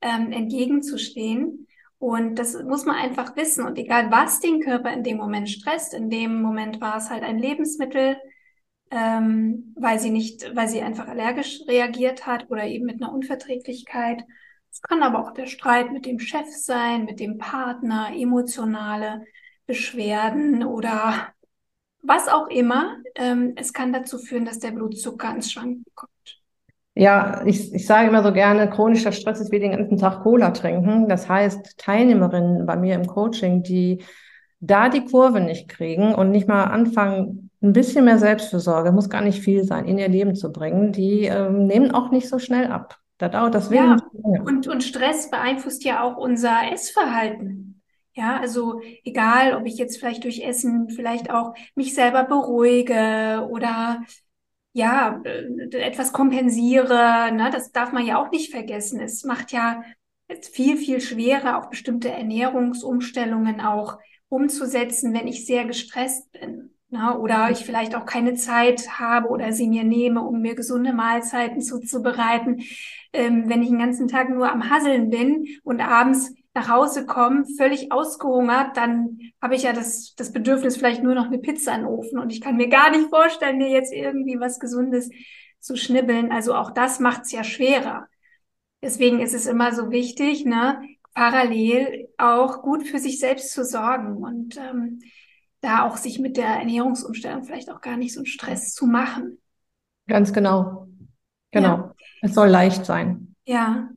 ähm, 0.01 0.31
entgegenzustehen. 0.31 1.67
Und 1.99 2.39
das 2.39 2.55
muss 2.63 2.85
man 2.85 2.95
einfach 2.95 3.35
wissen. 3.35 3.63
Und 3.63 3.77
egal, 3.77 4.09
was 4.09 4.39
den 4.39 4.61
Körper 4.61 4.91
in 4.91 5.03
dem 5.03 5.17
Moment 5.17 5.47
stresst, 5.47 5.93
in 5.93 6.09
dem 6.09 6.41
Moment 6.41 6.81
war 6.81 6.97
es 6.97 7.11
halt 7.11 7.21
ein 7.21 7.37
Lebensmittel, 7.37 8.17
ähm, 8.89 9.75
weil 9.77 9.99
sie 9.99 10.09
nicht, 10.09 10.55
weil 10.55 10.67
sie 10.67 10.81
einfach 10.81 11.07
allergisch 11.07 11.61
reagiert 11.67 12.25
hat 12.25 12.49
oder 12.49 12.65
eben 12.65 12.87
mit 12.87 12.99
einer 12.99 13.13
Unverträglichkeit 13.13 14.23
es 14.71 14.81
kann 14.81 15.03
aber 15.03 15.19
auch 15.19 15.33
der 15.33 15.47
Streit 15.47 15.91
mit 15.91 16.05
dem 16.05 16.19
Chef 16.19 16.47
sein, 16.49 17.05
mit 17.05 17.19
dem 17.19 17.37
Partner, 17.37 18.09
emotionale 18.15 19.25
Beschwerden 19.67 20.63
oder 20.63 21.33
was 22.01 22.27
auch 22.27 22.47
immer. 22.47 22.97
Ähm, 23.15 23.53
es 23.57 23.73
kann 23.73 23.93
dazu 23.93 24.17
führen, 24.17 24.45
dass 24.45 24.59
der 24.59 24.71
Blutzucker 24.71 25.35
ins 25.35 25.51
Schwanken 25.51 25.83
kommt. 25.93 26.11
Ja, 26.93 27.45
ich, 27.45 27.73
ich 27.73 27.85
sage 27.85 28.09
immer 28.09 28.23
so 28.23 28.33
gerne, 28.33 28.69
chronischer 28.69 29.11
Stress 29.11 29.39
ist 29.39 29.51
wie 29.51 29.59
den 29.59 29.71
ganzen 29.71 29.97
Tag 29.97 30.23
Cola 30.23 30.51
trinken. 30.51 31.07
Das 31.07 31.29
heißt, 31.29 31.77
Teilnehmerinnen 31.77 32.65
bei 32.65 32.75
mir 32.75 32.95
im 32.95 33.07
Coaching, 33.07 33.63
die 33.63 34.03
da 34.59 34.89
die 34.89 35.05
Kurve 35.05 35.41
nicht 35.41 35.67
kriegen 35.69 36.13
und 36.13 36.31
nicht 36.31 36.47
mal 36.47 36.65
anfangen, 36.65 37.49
ein 37.61 37.73
bisschen 37.73 38.05
mehr 38.05 38.19
Selbstfürsorge, 38.19 38.91
muss 38.91 39.09
gar 39.09 39.21
nicht 39.21 39.41
viel 39.41 39.63
sein, 39.63 39.85
in 39.85 39.97
ihr 39.97 40.07
Leben 40.07 40.35
zu 40.35 40.51
bringen, 40.51 40.91
die 40.91 41.25
ähm, 41.25 41.65
nehmen 41.65 41.91
auch 41.91 42.11
nicht 42.11 42.27
so 42.27 42.39
schnell 42.39 42.67
ab. 42.67 43.00
Da 43.21 43.29
dauert 43.29 43.53
das 43.53 43.69
ja, 43.69 43.97
und, 44.13 44.67
und 44.67 44.83
Stress 44.83 45.29
beeinflusst 45.29 45.83
ja 45.83 46.01
auch 46.01 46.17
unser 46.17 46.71
Essverhalten. 46.71 47.83
Ja, 48.13 48.39
also 48.39 48.81
egal, 49.03 49.53
ob 49.53 49.67
ich 49.67 49.77
jetzt 49.77 49.99
vielleicht 49.99 50.23
durch 50.23 50.39
Essen 50.41 50.89
vielleicht 50.89 51.29
auch 51.29 51.53
mich 51.75 51.93
selber 51.93 52.23
beruhige 52.23 53.47
oder 53.51 54.01
ja, 54.73 55.21
äh, 55.23 55.77
etwas 55.77 56.13
kompensiere, 56.13 57.31
ne, 57.31 57.51
das 57.53 57.71
darf 57.71 57.91
man 57.91 58.07
ja 58.07 58.19
auch 58.19 58.31
nicht 58.31 58.49
vergessen. 58.49 58.99
Es 58.99 59.23
macht 59.23 59.51
ja 59.51 59.83
viel, 60.51 60.75
viel 60.77 60.99
schwerer, 60.99 61.59
auch 61.59 61.69
bestimmte 61.69 62.09
Ernährungsumstellungen 62.09 63.61
auch 63.61 63.99
umzusetzen, 64.29 65.13
wenn 65.13 65.27
ich 65.27 65.45
sehr 65.45 65.65
gestresst 65.65 66.31
bin. 66.31 66.70
Na, 66.93 67.13
ne? 67.13 67.19
oder 67.19 67.49
ich 67.51 67.59
vielleicht 67.59 67.95
auch 67.95 68.05
keine 68.05 68.33
Zeit 68.33 68.99
habe 68.99 69.29
oder 69.29 69.53
sie 69.53 69.67
mir 69.69 69.85
nehme, 69.85 70.21
um 70.21 70.41
mir 70.41 70.55
gesunde 70.55 70.91
Mahlzeiten 70.91 71.61
zuzubereiten. 71.61 72.63
Ähm, 73.13 73.47
wenn 73.47 73.63
ich 73.63 73.69
den 73.69 73.79
ganzen 73.79 74.09
Tag 74.09 74.29
nur 74.29 74.51
am 74.51 74.69
Hasseln 74.69 75.09
bin 75.09 75.47
und 75.63 75.79
abends 75.79 76.33
nach 76.53 76.67
Hause 76.67 77.05
komme, 77.05 77.45
völlig 77.57 77.93
ausgehungert, 77.93 78.75
dann 78.75 79.19
habe 79.41 79.55
ich 79.55 79.63
ja 79.63 79.71
das, 79.71 80.15
das 80.15 80.33
Bedürfnis, 80.33 80.75
vielleicht 80.75 81.01
nur 81.01 81.15
noch 81.15 81.27
eine 81.27 81.39
Pizza 81.39 81.73
in 81.73 81.81
den 81.81 81.87
Ofen. 81.87 82.19
Und 82.19 82.29
ich 82.33 82.41
kann 82.41 82.57
mir 82.57 82.67
gar 82.67 82.91
nicht 82.91 83.09
vorstellen, 83.09 83.57
mir 83.57 83.69
jetzt 83.69 83.93
irgendwie 83.93 84.37
was 84.37 84.59
Gesundes 84.59 85.09
zu 85.61 85.77
schnibbeln. 85.77 86.29
Also 86.29 86.53
auch 86.55 86.71
das 86.71 86.99
macht 86.99 87.21
es 87.23 87.31
ja 87.31 87.45
schwerer. 87.45 88.07
Deswegen 88.81 89.21
ist 89.21 89.33
es 89.33 89.45
immer 89.45 89.73
so 89.73 89.91
wichtig, 89.91 90.43
ne, 90.43 90.81
parallel 91.13 92.09
auch 92.17 92.61
gut 92.61 92.85
für 92.85 92.99
sich 92.99 93.19
selbst 93.19 93.53
zu 93.53 93.63
sorgen. 93.63 94.17
Und 94.17 94.57
ähm, 94.57 94.99
da 95.61 95.87
auch 95.87 95.97
sich 95.97 96.19
mit 96.19 96.37
der 96.37 96.47
Ernährungsumstellung 96.47 97.43
vielleicht 97.43 97.71
auch 97.71 97.81
gar 97.81 97.97
nicht 97.97 98.13
so 98.13 98.19
einen 98.19 98.25
Stress 98.25 98.73
zu 98.73 98.87
machen. 98.87 99.37
Ganz 100.07 100.33
genau. 100.33 100.87
Genau. 101.51 101.67
Ja. 101.67 101.95
Es 102.21 102.33
soll 102.33 102.49
leicht 102.49 102.85
sein. 102.85 103.35
Ja. 103.45 103.89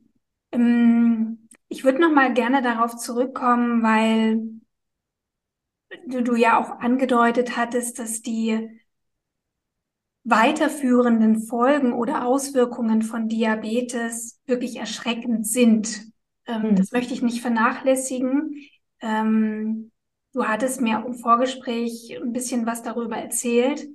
Ähm, 0.51 1.49
ich 1.67 1.83
würde 1.83 1.99
noch 1.99 2.11
mal 2.11 2.33
gerne 2.33 2.61
darauf 2.61 2.95
zurückkommen, 2.95 3.81
weil 3.83 4.41
du, 6.07 6.21
du 6.23 6.35
ja 6.35 6.59
auch 6.59 6.79
angedeutet 6.79 7.57
hattest, 7.57 7.99
dass 7.99 8.21
die 8.21 8.69
weiterführenden 10.23 11.43
Folgen 11.43 11.93
oder 11.93 12.25
Auswirkungen 12.25 13.03
von 13.03 13.27
Diabetes 13.27 14.41
wirklich 14.45 14.77
erschreckend 14.77 15.47
sind. 15.47 16.11
Ähm, 16.47 16.63
hm. 16.63 16.75
Das 16.75 16.91
möchte 16.91 17.13
ich 17.13 17.21
nicht 17.21 17.41
vernachlässigen. 17.41 18.55
Ähm, 19.01 19.91
Du 20.35 20.43
hattest 20.43 20.81
mir 20.81 21.01
im 21.07 21.13
Vorgespräch 21.13 22.13
ein 22.21 22.33
bisschen 22.33 22.65
was 22.65 22.83
darüber 22.83 23.15
erzählt. 23.15 23.87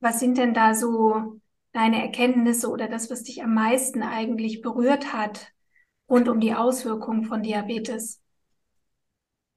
Was 0.00 0.18
sind 0.18 0.36
denn 0.36 0.52
da 0.52 0.74
so 0.74 1.38
deine 1.72 2.02
Erkenntnisse 2.02 2.68
oder 2.68 2.88
das, 2.88 3.08
was 3.08 3.22
dich 3.22 3.44
am 3.44 3.54
meisten 3.54 4.02
eigentlich 4.02 4.62
berührt 4.62 5.12
hat 5.12 5.52
rund 6.10 6.28
um 6.28 6.40
die 6.40 6.54
Auswirkungen 6.54 7.22
von 7.24 7.44
Diabetes? 7.44 8.20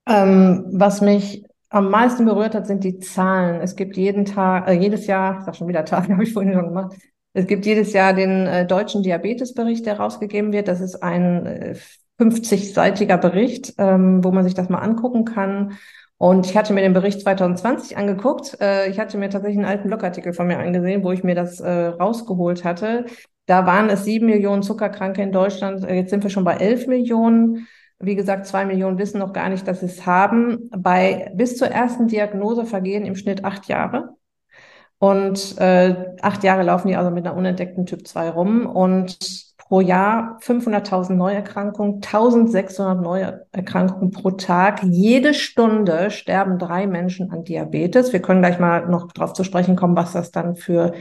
Ähm, 0.07 0.65
was 0.73 1.01
mich 1.01 1.45
am 1.69 1.89
meisten 1.89 2.25
berührt 2.25 2.53
hat, 2.53 2.67
sind 2.67 2.83
die 2.83 2.99
Zahlen. 2.99 3.59
Es 3.61 3.75
gibt 3.75 3.97
jeden 3.97 4.25
Tag, 4.25 4.67
äh, 4.67 4.73
jedes 4.73 5.07
Jahr, 5.07 5.39
ich 5.39 5.45
sag 5.45 5.55
schon 5.55 5.67
wieder 5.67 5.83
Tag, 5.83 6.07
habe 6.09 6.23
ich 6.23 6.33
vorhin 6.33 6.53
schon 6.53 6.67
gemacht. 6.67 6.95
Es 7.33 7.47
gibt 7.47 7.65
jedes 7.65 7.91
Jahr 7.91 8.13
den 8.13 8.45
äh, 8.45 8.67
deutschen 8.67 9.01
Diabetesbericht, 9.01 9.87
der 9.87 9.99
rausgegeben 9.99 10.51
wird. 10.51 10.67
Das 10.67 10.79
ist 10.79 11.01
ein 11.01 11.47
äh, 11.47 11.75
50-seitiger 12.19 13.17
Bericht, 13.17 13.73
ähm, 13.79 14.23
wo 14.23 14.31
man 14.31 14.43
sich 14.43 14.53
das 14.53 14.69
mal 14.69 14.77
angucken 14.77 15.25
kann. 15.25 15.75
Und 16.23 16.45
ich 16.45 16.55
hatte 16.55 16.71
mir 16.71 16.79
den 16.79 16.93
Bericht 16.93 17.19
2020 17.19 17.97
angeguckt. 17.97 18.55
Äh, 18.61 18.89
ich 18.89 18.97
hatte 18.97 19.17
mir 19.17 19.29
tatsächlich 19.29 19.57
einen 19.57 19.67
alten 19.67 19.89
Blogartikel 19.89 20.31
von 20.31 20.47
mir 20.47 20.57
angesehen, 20.57 21.03
wo 21.03 21.11
ich 21.11 21.21
mir 21.21 21.35
das 21.35 21.59
äh, 21.59 21.69
rausgeholt 21.69 22.63
hatte. 22.63 23.07
Da 23.45 23.65
waren 23.65 23.89
es 23.89 24.05
sieben 24.05 24.27
Millionen 24.27 24.63
Zuckerkranke 24.63 25.21
in 25.21 25.33
Deutschland. 25.33 25.83
Äh, 25.83 25.95
jetzt 25.95 26.11
sind 26.11 26.23
wir 26.23 26.29
schon 26.29 26.45
bei 26.45 26.53
elf 26.53 26.87
Millionen. 26.87 27.67
Wie 27.99 28.15
gesagt, 28.15 28.47
zwei 28.47 28.63
Millionen 28.63 28.97
wissen 28.99 29.19
noch 29.19 29.33
gar 29.33 29.49
nicht, 29.49 29.67
dass 29.67 29.81
sie 29.81 29.87
es 29.87 30.05
haben. 30.05 30.69
Bei 30.71 31.29
bis 31.35 31.57
zur 31.57 31.67
ersten 31.67 32.07
Diagnose 32.07 32.65
vergehen 32.65 33.03
im 33.03 33.17
Schnitt 33.17 33.43
acht 33.43 33.67
Jahre. 33.67 34.15
Und 34.99 35.57
äh, 35.57 36.15
acht 36.21 36.45
Jahre 36.45 36.63
laufen 36.63 36.87
die 36.87 36.95
also 36.95 37.11
mit 37.11 37.27
einer 37.27 37.35
unentdeckten 37.35 37.85
Typ 37.85 38.07
2 38.07 38.29
rum. 38.29 38.65
Und 38.65 39.52
pro 39.73 39.81
Jahr 39.81 40.37
500.000 40.43 41.13
Neuerkrankungen, 41.15 41.99
1.600 41.99 43.01
Neuerkrankungen 43.01 44.11
pro 44.11 44.29
Tag. 44.29 44.83
Jede 44.83 45.33
Stunde 45.33 46.11
sterben 46.11 46.59
drei 46.59 46.85
Menschen 46.85 47.31
an 47.31 47.43
Diabetes. 47.43 48.13
Wir 48.13 48.21
können 48.21 48.43
gleich 48.43 48.59
mal 48.59 48.87
noch 48.87 49.11
darauf 49.13 49.33
zu 49.33 49.43
sprechen 49.43 49.75
kommen, 49.75 49.95
was 49.95 50.13
das 50.13 50.29
dann 50.29 50.55
für 50.55 50.93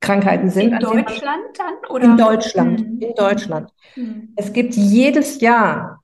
Krankheiten 0.00 0.48
sind. 0.48 0.72
In 0.72 0.78
Deutschland 0.78 1.42
dann? 1.58 1.90
Oder? 1.90 2.04
In 2.04 2.16
Deutschland. 2.16 2.80
Hm. 2.80 2.98
In 2.98 3.14
Deutschland. 3.14 3.70
Hm. 3.92 4.32
Es 4.36 4.54
gibt 4.54 4.72
jedes 4.72 5.42
Jahr 5.42 6.02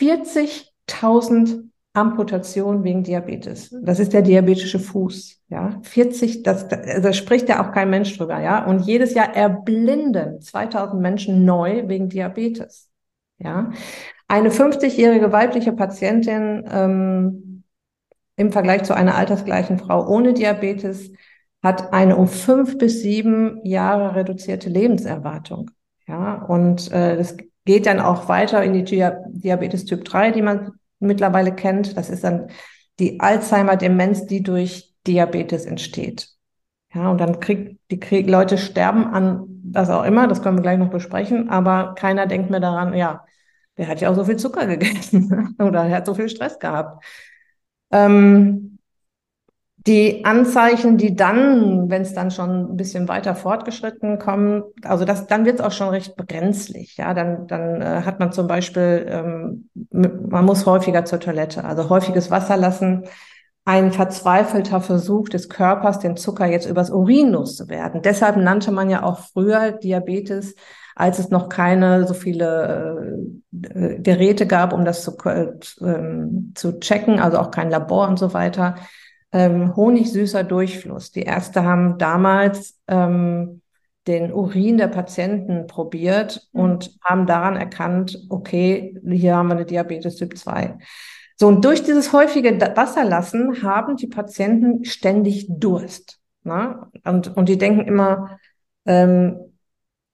40.000 0.00 1.64
Amputationen 1.92 2.84
wegen 2.84 3.02
Diabetes. 3.02 3.74
Das 3.82 3.98
ist 3.98 4.12
der 4.12 4.22
diabetische 4.22 4.78
Fuß. 4.78 5.42
Ja, 5.48 5.80
40, 5.82 6.44
das, 6.44 6.68
da 6.68 7.12
spricht 7.12 7.48
ja 7.48 7.66
auch 7.66 7.72
kein 7.72 7.90
Mensch 7.90 8.16
drüber. 8.16 8.40
Ja, 8.40 8.64
und 8.64 8.80
jedes 8.80 9.14
Jahr 9.14 9.34
erblinden 9.34 10.40
2000 10.40 11.02
Menschen 11.02 11.44
neu 11.44 11.88
wegen 11.88 12.08
Diabetes. 12.08 12.88
Ja, 13.38 13.72
eine 14.28 14.50
50-jährige 14.50 15.32
weibliche 15.32 15.72
Patientin 15.72 16.64
ähm, 16.70 17.64
im 18.36 18.52
Vergleich 18.52 18.84
zu 18.84 18.94
einer 18.94 19.16
altersgleichen 19.16 19.78
Frau 19.78 20.06
ohne 20.06 20.32
Diabetes 20.32 21.10
hat 21.62 21.92
eine 21.92 22.16
um 22.16 22.28
fünf 22.28 22.78
bis 22.78 23.02
sieben 23.02 23.64
Jahre 23.64 24.14
reduzierte 24.14 24.70
Lebenserwartung. 24.70 25.70
Ja, 26.06 26.42
und 26.44 26.90
äh, 26.92 27.16
das 27.16 27.36
geht 27.64 27.86
dann 27.86 28.00
auch 28.00 28.28
weiter 28.28 28.62
in 28.62 28.72
die 28.72 28.84
Diabetes 28.84 29.84
Typ 29.84 30.04
3, 30.04 30.30
die 30.30 30.42
man 30.42 30.72
mittlerweile 31.00 31.54
kennt. 31.54 31.96
Das 31.96 32.10
ist 32.10 32.24
dann 32.24 32.48
die 32.98 33.20
Alzheimer-Demenz, 33.20 34.26
die 34.26 34.42
durch 34.42 34.94
Diabetes 35.06 35.64
entsteht. 35.64 36.28
Ja, 36.94 37.10
und 37.10 37.18
dann 37.18 37.40
kriegt 37.40 37.80
die 37.90 38.00
krieg, 38.00 38.28
Leute 38.28 38.58
sterben 38.58 39.06
an 39.06 39.46
was 39.72 39.90
auch 39.90 40.04
immer, 40.04 40.26
das 40.26 40.42
können 40.42 40.58
wir 40.58 40.62
gleich 40.62 40.78
noch 40.78 40.90
besprechen, 40.90 41.48
aber 41.48 41.94
keiner 41.94 42.26
denkt 42.26 42.50
mehr 42.50 42.60
daran, 42.60 42.94
ja, 42.94 43.24
der 43.76 43.86
hat 43.88 44.00
ja 44.00 44.10
auch 44.10 44.16
so 44.16 44.24
viel 44.24 44.36
Zucker 44.36 44.66
gegessen 44.66 45.54
oder 45.58 45.84
er 45.84 45.96
hat 45.96 46.06
so 46.06 46.14
viel 46.14 46.28
Stress 46.28 46.58
gehabt. 46.58 47.04
Ähm, 47.92 48.79
die 49.86 50.26
Anzeichen, 50.26 50.98
die 50.98 51.16
dann, 51.16 51.88
wenn 51.88 52.02
es 52.02 52.12
dann 52.12 52.30
schon 52.30 52.72
ein 52.72 52.76
bisschen 52.76 53.08
weiter 53.08 53.34
fortgeschritten 53.34 54.18
kommen, 54.18 54.62
also 54.84 55.06
das, 55.06 55.26
dann 55.26 55.46
wird 55.46 55.58
es 55.58 55.64
auch 55.64 55.72
schon 55.72 55.88
recht 55.88 56.16
brenzlig. 56.16 56.98
Ja, 56.98 57.14
dann, 57.14 57.46
dann 57.46 57.80
äh, 57.80 58.02
hat 58.04 58.20
man 58.20 58.30
zum 58.32 58.46
Beispiel, 58.46 59.06
ähm, 59.08 59.70
man 59.90 60.44
muss 60.44 60.66
häufiger 60.66 61.06
zur 61.06 61.18
Toilette, 61.20 61.64
also 61.64 61.88
häufiges 61.88 62.30
Wasser 62.30 62.58
lassen. 62.58 63.04
Ein 63.64 63.92
verzweifelter 63.92 64.80
Versuch 64.80 65.28
des 65.30 65.48
Körpers, 65.48 65.98
den 65.98 66.16
Zucker 66.16 66.46
jetzt 66.46 66.68
übers 66.68 66.90
Urin 66.90 67.30
loszuwerden. 67.30 68.02
Deshalb 68.02 68.36
nannte 68.36 68.72
man 68.72 68.90
ja 68.90 69.02
auch 69.02 69.20
früher 69.32 69.72
Diabetes, 69.72 70.56
als 70.94 71.18
es 71.18 71.30
noch 71.30 71.48
keine 71.48 72.06
so 72.06 72.12
viele 72.12 73.22
äh, 73.52 73.98
Geräte 74.00 74.46
gab, 74.46 74.74
um 74.74 74.84
das 74.84 75.02
zu, 75.02 75.16
äh, 75.24 75.52
zu 76.54 76.80
checken, 76.80 77.18
also 77.18 77.38
auch 77.38 77.50
kein 77.50 77.70
Labor 77.70 78.08
und 78.08 78.18
so 78.18 78.34
weiter 78.34 78.74
ähm, 79.32 79.76
honigsüßer 79.76 80.44
Durchfluss. 80.44 81.12
Die 81.12 81.22
Ärzte 81.22 81.64
haben 81.64 81.98
damals 81.98 82.78
ähm, 82.88 83.62
den 84.06 84.32
Urin 84.32 84.78
der 84.78 84.88
Patienten 84.88 85.66
probiert 85.66 86.48
mhm. 86.52 86.60
und 86.60 86.98
haben 87.04 87.26
daran 87.26 87.56
erkannt, 87.56 88.18
okay, 88.28 88.98
hier 89.06 89.36
haben 89.36 89.48
wir 89.48 89.56
eine 89.56 89.66
Diabetes 89.66 90.16
Typ 90.16 90.36
2. 90.36 90.78
So, 91.36 91.48
und 91.48 91.64
durch 91.64 91.82
dieses 91.82 92.12
häufige 92.12 92.60
Wasserlassen 92.76 93.62
haben 93.62 93.96
die 93.96 94.08
Patienten 94.08 94.84
ständig 94.84 95.46
Durst. 95.48 96.18
Ne? 96.42 96.86
Und, 97.04 97.34
und 97.36 97.48
die 97.48 97.56
denken 97.58 97.82
immer, 97.82 98.38
ähm, 98.84 99.38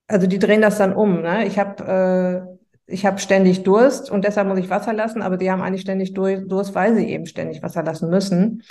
also 0.07 0.27
die 0.27 0.39
drehen 0.39 0.63
das 0.63 0.79
dann 0.79 0.95
um. 0.95 1.23
Ne? 1.23 1.47
Ich 1.47 1.59
habe 1.59 2.47
äh, 2.49 2.57
ich 2.87 3.05
habe 3.05 3.19
ständig 3.19 3.65
Durst 3.65 4.11
und 4.11 4.25
deshalb 4.25 4.47
muss 4.47 4.59
ich 4.59 4.71
Wasser 4.71 4.93
lassen, 4.93 5.21
aber 5.21 5.37
die 5.37 5.51
haben 5.51 5.63
eigentlich 5.63 5.81
ständig 5.81 6.15
Durst, 6.15 6.75
weil 6.75 6.95
sie 6.95 7.09
eben 7.09 7.27
ständig 7.27 7.63
Wasser 7.63 7.83
lassen 7.83 8.09
müssen. 8.09 8.63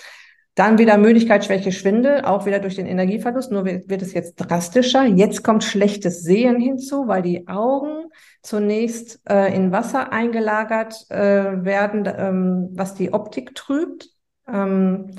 Dann 0.56 0.78
wieder 0.78 0.98
Müdigkeit, 0.98 1.44
Schwäche, 1.44 1.74
Schwindel, 1.74 2.24
auch 2.24 2.46
wieder 2.46 2.60
durch 2.60 2.76
den 2.76 2.86
Energieverlust. 2.86 3.52
Nur 3.52 3.66
wird, 3.66 4.02
es 4.02 4.14
jetzt 4.14 4.36
drastischer. 4.36 5.04
Jetzt 5.06 5.44
kommt 5.44 5.66
schlechtes 5.66 6.24
Sehen 6.24 6.62
hinzu, 6.62 7.10
weil 7.10 7.22
die 7.22 7.50
Augen 7.50 8.10
zunächst 8.42 9.20
äh, 9.30 9.54
in 9.54 9.74
Wasser 9.74 10.14
eingelagert 10.14 11.12
äh, 11.12 11.64
werden, 11.66 12.08
ähm, 12.18 12.70
was 12.72 12.94
die 12.94 13.12
Optik 13.12 13.54
trübt. 13.54 14.08
Ähm, 14.48 15.12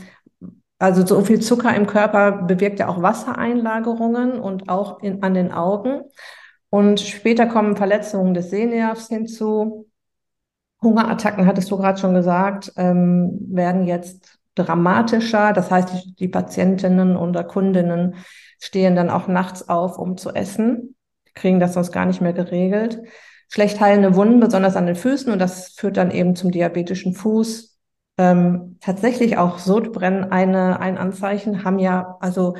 also 0.78 1.04
so 1.04 1.20
viel 1.20 1.40
Zucker 1.40 1.74
im 1.74 1.86
Körper 1.86 2.32
bewirkt 2.32 2.78
ja 2.78 2.88
auch 2.88 3.02
Wassereinlagerungen 3.02 4.40
und 4.40 4.70
auch 4.70 5.02
in, 5.02 5.22
an 5.22 5.34
den 5.34 5.52
Augen. 5.52 6.02
Und 6.70 7.00
später 7.00 7.46
kommen 7.46 7.76
Verletzungen 7.76 8.32
des 8.32 8.48
Sehnervs 8.48 9.08
hinzu. 9.08 9.86
Hungerattacken, 10.82 11.46
hattest 11.46 11.70
du 11.70 11.76
gerade 11.76 11.98
schon 11.98 12.14
gesagt, 12.14 12.72
ähm, 12.76 13.38
werden 13.48 13.86
jetzt 13.86 14.35
dramatischer. 14.56 15.52
Das 15.52 15.70
heißt, 15.70 15.92
die, 15.92 16.14
die 16.16 16.28
Patientinnen 16.28 17.16
oder 17.16 17.44
Kundinnen 17.44 18.16
stehen 18.58 18.96
dann 18.96 19.10
auch 19.10 19.28
nachts 19.28 19.68
auf, 19.68 19.98
um 19.98 20.16
zu 20.16 20.30
essen, 20.30 20.96
kriegen 21.34 21.60
das 21.60 21.74
sonst 21.74 21.92
gar 21.92 22.06
nicht 22.06 22.20
mehr 22.20 22.32
geregelt. 22.32 23.00
Schlecht 23.48 23.80
heilende 23.80 24.16
Wunden, 24.16 24.40
besonders 24.40 24.74
an 24.74 24.86
den 24.86 24.96
Füßen, 24.96 25.32
und 25.32 25.38
das 25.38 25.68
führt 25.68 25.96
dann 25.96 26.10
eben 26.10 26.34
zum 26.34 26.50
diabetischen 26.50 27.14
Fuß. 27.14 27.78
Ähm, 28.18 28.78
tatsächlich 28.80 29.36
auch 29.36 29.58
Sodbrennen 29.58 30.32
eine, 30.32 30.80
ein 30.80 30.98
Anzeichen, 30.98 31.62
haben 31.62 31.78
ja 31.78 32.16
also 32.20 32.54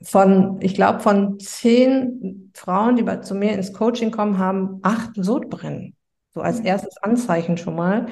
von, 0.00 0.58
ich 0.60 0.74
glaube, 0.74 1.00
von 1.00 1.38
zehn 1.38 2.50
Frauen, 2.54 2.96
die 2.96 3.02
bei, 3.02 3.18
zu 3.18 3.34
mir 3.34 3.52
ins 3.52 3.72
Coaching 3.72 4.10
kommen, 4.10 4.38
haben 4.38 4.80
acht 4.82 5.10
Sodbrennen. 5.14 5.94
So 6.34 6.40
als 6.40 6.60
mhm. 6.60 6.66
erstes 6.66 6.96
Anzeichen 6.96 7.56
schon 7.58 7.76
mal. 7.76 8.06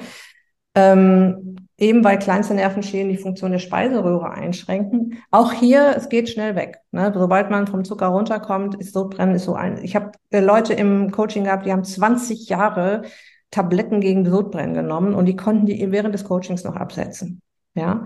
Ähm, 0.75 1.57
eben 1.77 2.03
weil 2.03 2.19
kleinste 2.19 2.53
Nervenschäden 2.53 3.09
die 3.09 3.17
Funktion 3.17 3.51
der 3.51 3.59
Speiseröhre 3.59 4.31
einschränken. 4.31 5.17
Auch 5.31 5.51
hier, 5.51 5.95
es 5.97 6.09
geht 6.09 6.29
schnell 6.29 6.55
weg. 6.55 6.79
Ne? 6.91 7.11
Sobald 7.13 7.49
man 7.49 7.67
vom 7.67 7.83
Zucker 7.83 8.07
runterkommt, 8.07 8.75
ist 8.75 8.93
Sodbrennen 8.93 9.35
ist 9.35 9.45
so 9.45 9.55
ein. 9.55 9.83
Ich 9.83 9.95
habe 9.95 10.11
äh, 10.29 10.39
Leute 10.39 10.73
im 10.73 11.11
Coaching 11.11 11.45
gehabt, 11.45 11.65
die 11.65 11.71
haben 11.71 11.83
20 11.83 12.47
Jahre 12.49 13.01
Tabletten 13.49 13.99
gegen 13.99 14.29
Sodbrennen 14.29 14.73
genommen 14.73 15.13
und 15.13 15.25
die 15.25 15.35
konnten 15.35 15.65
die 15.65 15.91
während 15.91 16.13
des 16.13 16.23
Coachings 16.23 16.63
noch 16.63 16.75
absetzen. 16.75 17.41
Ja. 17.73 18.05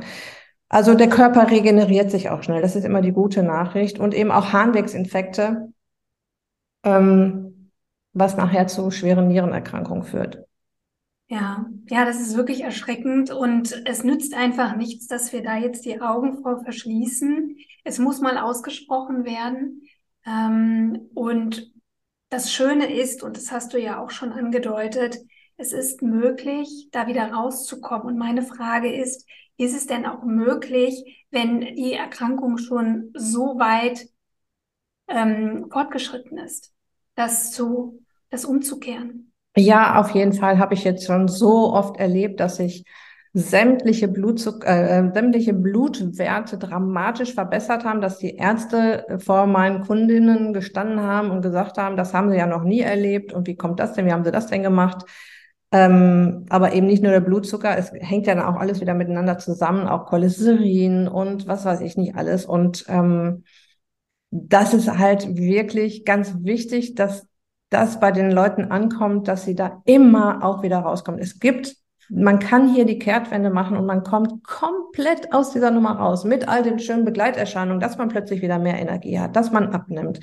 Also 0.69 0.95
der 0.95 1.09
Körper 1.09 1.51
regeneriert 1.51 2.09
sich 2.09 2.29
auch 2.29 2.43
schnell. 2.43 2.61
Das 2.61 2.75
ist 2.75 2.85
immer 2.85 3.01
die 3.01 3.11
gute 3.11 3.43
Nachricht. 3.43 3.99
Und 3.99 4.13
eben 4.15 4.31
auch 4.31 4.53
Harnwegsinfekte, 4.53 5.69
ähm, 6.83 7.71
was 8.13 8.37
nachher 8.37 8.67
zu 8.67 8.89
schweren 8.89 9.27
Nierenerkrankungen 9.27 10.03
führt. 10.03 10.45
Ja, 11.27 11.65
ja, 11.87 12.05
das 12.05 12.19
ist 12.21 12.37
wirklich 12.37 12.61
erschreckend 12.61 13.31
und 13.31 13.81
es 13.87 14.03
nützt 14.03 14.35
einfach 14.35 14.75
nichts, 14.75 15.07
dass 15.07 15.33
wir 15.33 15.41
da 15.41 15.57
jetzt 15.57 15.83
die 15.85 15.99
Augen 15.99 16.41
vor 16.43 16.63
verschließen. 16.63 17.57
Es 17.83 17.97
muss 17.97 18.21
mal 18.21 18.37
ausgesprochen 18.37 19.25
werden. 19.25 19.81
Ähm, 20.25 21.09
und 21.15 21.71
das 22.29 22.53
Schöne 22.53 22.93
ist, 22.93 23.23
und 23.23 23.37
das 23.37 23.51
hast 23.51 23.73
du 23.73 23.79
ja 23.79 23.99
auch 23.99 24.11
schon 24.11 24.33
angedeutet, 24.33 25.17
es 25.57 25.73
ist 25.73 26.01
möglich, 26.03 26.89
da 26.91 27.07
wieder 27.07 27.31
rauszukommen. 27.31 28.05
Und 28.07 28.17
meine 28.17 28.43
Frage 28.43 28.93
ist, 28.93 29.27
ist 29.57 29.75
es 29.75 29.87
denn 29.87 30.05
auch 30.05 30.23
möglich, 30.23 31.25
wenn 31.31 31.61
die 31.61 31.93
Erkrankung 31.93 32.57
schon 32.57 33.11
so 33.15 33.57
weit 33.57 34.07
ähm, 35.07 35.69
fortgeschritten 35.71 36.37
ist, 36.37 36.71
das 37.15 37.51
zu, 37.51 38.03
das 38.29 38.45
umzukehren? 38.45 39.31
Ja, 39.57 39.99
auf 40.01 40.11
jeden 40.11 40.33
Fall 40.33 40.59
habe 40.59 40.73
ich 40.73 40.83
jetzt 40.83 41.05
schon 41.05 41.27
so 41.27 41.73
oft 41.73 41.97
erlebt, 41.97 42.39
dass 42.39 42.57
sich 42.57 42.83
sämtliche 43.33 44.07
Blutzucker, 44.07 44.67
äh, 45.07 45.11
sämtliche 45.13 45.53
Blutwerte 45.53 46.57
dramatisch 46.57 47.33
verbessert 47.33 47.83
haben, 47.85 48.01
dass 48.01 48.17
die 48.17 48.35
Ärzte 48.35 49.05
vor 49.23 49.45
meinen 49.45 49.81
Kundinnen 49.81 50.53
gestanden 50.53 51.01
haben 51.01 51.31
und 51.31 51.41
gesagt 51.41 51.77
haben, 51.77 51.97
das 51.97 52.13
haben 52.13 52.31
sie 52.31 52.37
ja 52.37 52.47
noch 52.47 52.63
nie 52.63 52.81
erlebt 52.81 53.33
und 53.33 53.47
wie 53.47 53.55
kommt 53.55 53.79
das 53.79 53.93
denn, 53.93 54.05
wie 54.05 54.11
haben 54.13 54.23
sie 54.25 54.31
das 54.31 54.47
denn 54.47 54.63
gemacht? 54.63 55.05
Ähm, 55.71 56.45
aber 56.49 56.73
eben 56.73 56.87
nicht 56.87 57.03
nur 57.03 57.11
der 57.11 57.19
Blutzucker, 57.21 57.77
es 57.77 57.91
hängt 57.93 58.27
ja 58.27 58.35
dann 58.35 58.45
auch 58.45 58.55
alles 58.59 58.79
wieder 58.81 58.93
miteinander 58.93 59.37
zusammen, 59.37 59.87
auch 59.87 60.05
Cholesterin 60.05 61.07
und 61.07 61.47
was 61.47 61.65
weiß 61.65 61.81
ich 61.81 61.97
nicht 61.97 62.15
alles. 62.15 62.45
Und 62.45 62.85
ähm, 62.87 63.43
das 64.31 64.73
ist 64.73 64.89
halt 64.97 65.35
wirklich 65.37 66.05
ganz 66.05 66.33
wichtig, 66.43 66.95
dass 66.95 67.27
das 67.75 67.99
bei 67.99 68.11
den 68.11 68.31
Leuten 68.31 68.71
ankommt, 68.71 69.27
dass 69.27 69.43
sie 69.43 69.55
da 69.55 69.81
immer 69.85 70.43
auch 70.43 70.63
wieder 70.63 70.79
rauskommen. 70.79 71.19
Es 71.19 71.39
gibt 71.39 71.75
man 72.09 72.39
kann 72.39 72.71
hier 72.71 72.85
die 72.85 72.99
Kehrtwende 72.99 73.49
machen 73.49 73.77
und 73.77 73.85
man 73.85 74.03
kommt 74.03 74.43
komplett 74.43 75.33
aus 75.33 75.51
dieser 75.51 75.71
Nummer 75.71 75.97
raus 75.97 76.23
mit 76.23 76.47
all 76.47 76.61
den 76.61 76.79
schönen 76.79 77.05
Begleiterscheinungen, 77.05 77.79
dass 77.79 77.97
man 77.97 78.09
plötzlich 78.09 78.41
wieder 78.41 78.59
mehr 78.59 78.79
Energie 78.79 79.19
hat, 79.19 79.35
dass 79.35 79.51
man 79.51 79.69
abnimmt, 79.73 80.19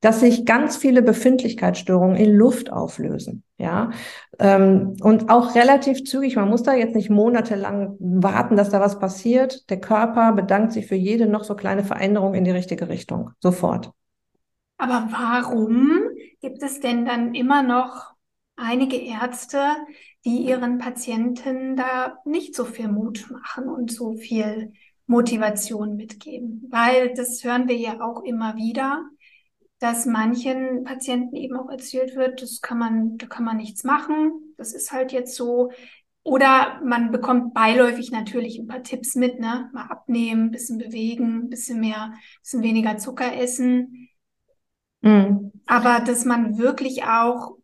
dass 0.00 0.20
sich 0.20 0.44
ganz 0.46 0.76
viele 0.76 1.02
Befindlichkeitsstörungen 1.02 2.16
in 2.16 2.32
Luft 2.32 2.72
auflösen, 2.72 3.42
ja, 3.58 3.90
ähm, 4.38 4.96
und 5.02 5.30
auch 5.30 5.54
relativ 5.54 6.04
zügig. 6.04 6.36
Man 6.36 6.48
muss 6.48 6.62
da 6.62 6.74
jetzt 6.74 6.94
nicht 6.94 7.10
monatelang 7.10 7.96
warten, 7.98 8.56
dass 8.56 8.70
da 8.70 8.80
was 8.80 8.98
passiert. 8.98 9.68
Der 9.70 9.80
Körper 9.80 10.32
bedankt 10.32 10.72
sich 10.72 10.86
für 10.86 10.94
jede 10.94 11.26
noch 11.26 11.44
so 11.44 11.54
kleine 11.54 11.84
Veränderung 11.84 12.34
in 12.34 12.44
die 12.44 12.50
richtige 12.50 12.88
Richtung, 12.88 13.30
sofort. 13.40 13.92
Aber 14.78 15.08
warum 15.10 16.00
gibt 16.40 16.62
es 16.62 16.80
denn 16.80 17.04
dann 17.06 17.34
immer 17.34 17.62
noch 17.62 18.12
einige 18.56 18.96
Ärzte, 18.96 19.58
die 20.24 20.38
ihren 20.38 20.78
Patienten 20.78 21.76
da 21.76 22.18
nicht 22.24 22.54
so 22.54 22.64
viel 22.64 22.88
Mut 22.88 23.30
machen 23.30 23.68
und 23.68 23.90
so 23.90 24.14
viel 24.16 24.72
Motivation 25.06 25.96
mitgeben? 25.96 26.66
Weil 26.70 27.14
das 27.14 27.42
hören 27.44 27.68
wir 27.68 27.76
ja 27.76 28.00
auch 28.00 28.22
immer 28.22 28.56
wieder 28.56 29.02
dass 29.78 30.06
manchen 30.06 30.84
Patienten 30.84 31.36
eben 31.36 31.56
auch 31.56 31.70
erzählt 31.70 32.16
wird, 32.16 32.40
das 32.42 32.60
kann 32.60 32.78
man, 32.78 33.18
da 33.18 33.26
kann 33.26 33.44
man 33.44 33.58
nichts 33.58 33.84
machen, 33.84 34.54
das 34.56 34.72
ist 34.72 34.92
halt 34.92 35.12
jetzt 35.12 35.34
so. 35.34 35.70
Oder 36.22 36.80
man 36.82 37.12
bekommt 37.12 37.54
beiläufig 37.54 38.10
natürlich 38.10 38.58
ein 38.58 38.66
paar 38.66 38.82
Tipps 38.82 39.14
mit, 39.14 39.38
ne? 39.38 39.70
Mal 39.72 39.86
abnehmen, 39.86 40.50
bisschen 40.50 40.78
bewegen, 40.78 41.50
bisschen 41.50 41.78
mehr, 41.78 42.14
bisschen 42.40 42.62
weniger 42.62 42.96
Zucker 42.96 43.36
essen. 43.36 44.05
Mhm. 45.00 45.52
Aber 45.66 46.00
dass 46.00 46.24
man 46.24 46.58
wirklich 46.58 47.04
auch 47.04 47.56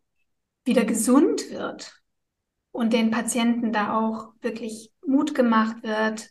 wieder 0.65 0.85
gesund 0.85 1.51
wird 1.51 2.01
und 2.71 2.93
den 2.93 3.11
Patienten 3.11 3.71
da 3.71 3.97
auch 3.97 4.33
wirklich 4.41 4.91
Mut 5.05 5.35
gemacht 5.35 5.83
wird, 5.83 6.29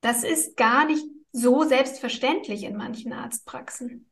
das 0.00 0.24
ist 0.24 0.56
gar 0.56 0.86
nicht 0.86 1.04
so 1.32 1.64
selbstverständlich 1.64 2.64
in 2.64 2.76
manchen 2.76 3.12
Arztpraxen. 3.12 4.10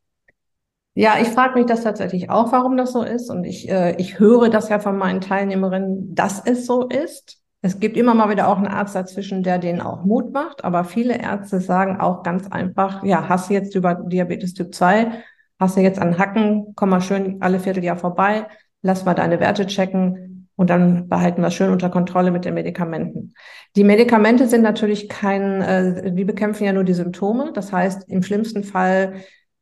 Ja, 0.95 1.17
ich 1.21 1.29
frage 1.29 1.55
mich 1.55 1.67
das 1.67 1.85
tatsächlich 1.85 2.29
auch, 2.29 2.51
warum 2.51 2.77
das 2.77 2.93
so 2.93 3.03
ist. 3.03 3.31
Und 3.31 3.45
ich, 3.45 3.69
äh, 3.69 3.95
ich 3.99 4.19
höre 4.19 4.49
das 4.49 4.69
ja 4.69 4.81
von 4.81 4.99
meinen 4.99 5.21
Teilnehmerinnen, 5.21 6.15
dass 6.15 6.43
es 6.45 6.67
so 6.67 6.89
ist. 6.89 7.41
Es 7.61 7.79
gibt 7.79 7.97
immer 7.97 8.15
mal 8.15 8.31
wieder 8.31 8.49
auch 8.49 8.57
einen 8.57 8.67
Arzt 8.67 8.95
dazwischen, 8.95 9.43
der 9.43 9.59
denen 9.59 9.81
auch 9.81 10.05
Mut 10.05 10.33
macht. 10.33 10.65
Aber 10.65 10.85
viele 10.85 11.17
Ärzte 11.17 11.61
sagen 11.61 12.01
auch 12.01 12.23
ganz 12.23 12.49
einfach, 12.49 13.05
ja, 13.05 13.29
hast 13.29 13.49
du 13.49 13.55
jetzt 13.55 13.75
über 13.75 13.95
Diabetes 13.95 14.55
Typ 14.55 14.75
2, 14.75 15.23
hast 15.59 15.77
du 15.77 15.81
jetzt 15.81 15.99
einen 15.99 16.19
Hacken, 16.19 16.73
komm 16.75 16.91
mal 16.91 17.01
schön 17.01 17.39
alle 17.41 17.61
Vierteljahr 17.61 17.97
vorbei, 17.97 18.47
lass 18.83 19.05
mal 19.05 19.15
deine 19.15 19.41
Werte 19.41 19.67
checken 19.67 20.49
und 20.57 20.71
dann 20.71 21.09
behalten 21.09 21.41
wir 21.41 21.51
schön 21.51 21.71
unter 21.71 21.89
Kontrolle 21.89 22.33
mit 22.33 22.45
den 22.45 22.55
Medikamenten. 22.55 23.35
Die 23.77 23.85
Medikamente 23.85 24.49
sind 24.49 24.63
natürlich 24.63 25.09
kein, 25.09 25.63
äh, 25.63 26.13
die 26.13 26.25
bekämpfen 26.25 26.65
ja 26.65 26.73
nur 26.73 26.85
die 26.85 26.95
Symptome. 26.95 27.53
Das 27.55 27.73
heißt, 27.73 28.09
im 28.09 28.25
schlimmsten 28.25 28.65
Fall 28.65 29.15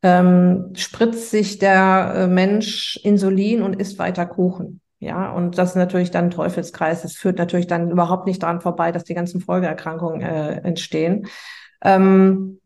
ähm, 0.02 0.72
spritzt 0.74 1.30
sich 1.30 1.58
der 1.58 2.14
äh, 2.16 2.26
Mensch 2.26 2.98
Insulin 3.02 3.62
und 3.62 3.78
isst 3.78 3.98
weiter 3.98 4.24
Kuchen. 4.24 4.80
Ja, 4.98 5.32
und 5.32 5.58
das 5.58 5.70
ist 5.70 5.76
natürlich 5.76 6.10
dann 6.10 6.26
ein 6.26 6.30
Teufelskreis. 6.30 7.02
Das 7.02 7.14
führt 7.14 7.38
natürlich 7.38 7.66
dann 7.66 7.90
überhaupt 7.90 8.26
nicht 8.26 8.42
daran 8.42 8.62
vorbei, 8.62 8.92
dass 8.92 9.04
die 9.04 9.14
ganzen 9.14 9.40
Folgeerkrankungen 9.40 10.22
äh, 10.22 10.60
entstehen. 10.62 11.26
Ähm, 11.84 12.60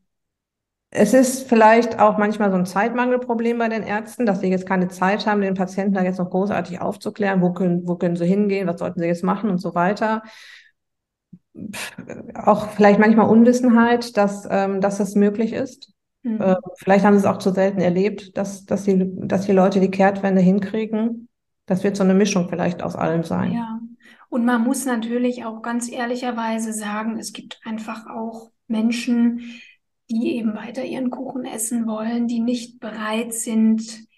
es 0.93 1.14
ist 1.14 1.49
vielleicht 1.49 2.01
auch 2.01 2.18
manchmal 2.18 2.51
so 2.51 2.57
ein 2.57 2.66
Zeitmangelproblem 2.66 3.59
bei 3.59 3.68
den 3.68 3.84
Ärzten, 3.84 4.26
dass 4.26 4.41
sie 4.41 4.49
jetzt 4.49 4.66
keine 4.66 4.88
Zeit 4.88 5.26
haben, 5.26 5.41
den 5.41 5.55
Patienten 5.55 5.95
da 5.95 6.03
jetzt 6.03 6.18
noch 6.18 6.30
großartig 6.30 6.80
aufzuklären, 6.80 7.41
wo 7.41 7.53
können, 7.53 7.86
wo 7.86 7.95
können 7.95 8.16
sie 8.16 8.26
hingehen, 8.26 8.66
was 8.66 8.80
sollten 8.80 9.01
sie 9.01 9.07
jetzt 9.07 9.22
machen 9.22 9.51
und 9.51 9.59
so 9.59 9.74
weiter. 9.74 10.22
Auch 12.34 12.70
vielleicht 12.70 12.99
manchmal 12.99 13.28
Unwissenheit, 13.28 14.16
dass, 14.16 14.49
ähm, 14.51 14.80
dass 14.80 14.99
das 14.99 15.14
möglich 15.14 15.53
ist. 15.53 15.93
Mhm. 16.22 16.41
Äh, 16.41 16.57
vielleicht 16.78 17.05
haben 17.05 17.14
sie 17.14 17.20
es 17.20 17.26
auch 17.26 17.38
zu 17.38 17.53
selten 17.53 17.80
erlebt, 17.80 18.36
dass, 18.36 18.64
dass, 18.64 18.82
die, 18.82 18.99
dass 19.26 19.47
die 19.47 19.53
Leute 19.53 19.78
die 19.78 19.91
Kehrtwende 19.91 20.41
hinkriegen. 20.41 21.28
Das 21.66 21.84
wird 21.84 21.97
so 21.97 22.03
eine 22.03 22.14
Mischung 22.14 22.49
vielleicht 22.49 22.82
aus 22.82 22.97
allem 22.97 23.22
sein. 23.22 23.53
Ja. 23.53 23.80
Und 24.28 24.45
man 24.45 24.62
muss 24.62 24.86
natürlich 24.86 25.45
auch 25.45 25.62
ganz 25.62 25.91
ehrlicherweise 25.91 26.72
sagen, 26.72 27.16
es 27.18 27.32
gibt 27.32 27.61
einfach 27.64 28.07
auch 28.07 28.51
Menschen, 28.66 29.61
die 30.11 30.37
eben 30.37 30.55
weiter 30.55 30.85
ihren 30.85 31.11
Kuchen 31.11 31.45
essen 31.45 31.87
wollen, 31.87 32.27
die 32.27 32.41
nicht 32.41 32.81
bereit 32.81 33.33
sind, 33.33 34.09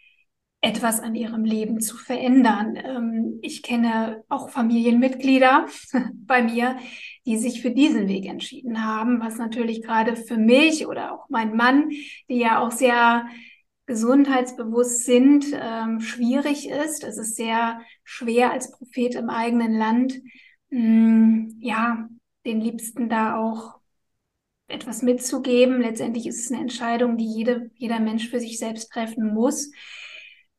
etwas 0.63 1.01
an 1.01 1.17
ihrem 1.17 1.45
Leben 1.45 1.81
zu 1.81 1.97
verändern. 1.97 2.77
Ähm, 2.77 3.39
ich 3.43 3.63
kenne 3.63 4.23
auch 4.29 4.49
Familienmitglieder 4.49 5.67
bei 6.15 6.43
mir, 6.43 6.77
die 7.27 7.37
sich 7.37 7.61
für 7.61 7.73
diesen 7.73 8.09
Weg 8.09 8.27
entschieden 8.27 8.85
haben, 8.85 9.21
was 9.21 9.37
natürlich 9.37 9.83
gerade 9.83 10.17
für 10.17 10.39
mich 10.39 10.87
oder 10.87 11.13
auch 11.13 11.29
mein 11.29 11.57
Mann, 11.57 11.91
die 12.29 12.39
ja 12.39 12.61
auch 12.61 12.71
sehr 12.71 13.27
gesundheitsbewusst 13.87 15.05
sind, 15.05 15.47
ähm, 15.53 16.01
schwierig 16.01 16.69
ist. 16.71 17.03
Es 17.03 17.19
ist 17.19 17.35
sehr 17.35 17.81
schwer 18.05 18.53
als 18.53 18.71
Prophet 18.71 19.17
im 19.17 19.29
eigenen 19.29 19.75
Land, 19.75 20.15
mm, 20.71 21.57
ja, 21.59 22.09
den 22.47 22.61
Liebsten 22.61 23.09
da 23.09 23.37
auch 23.37 23.82
etwas 24.73 25.03
mitzugeben. 25.03 25.81
Letztendlich 25.81 26.27
ist 26.27 26.45
es 26.45 26.51
eine 26.51 26.61
Entscheidung, 26.61 27.17
die 27.17 27.27
jede, 27.27 27.71
jeder 27.75 28.01
Mensch 28.01 28.29
für 28.29 28.41
sich 28.41 28.59
selbst 28.59 28.91
treffen 28.91 29.33
muss. 29.33 29.71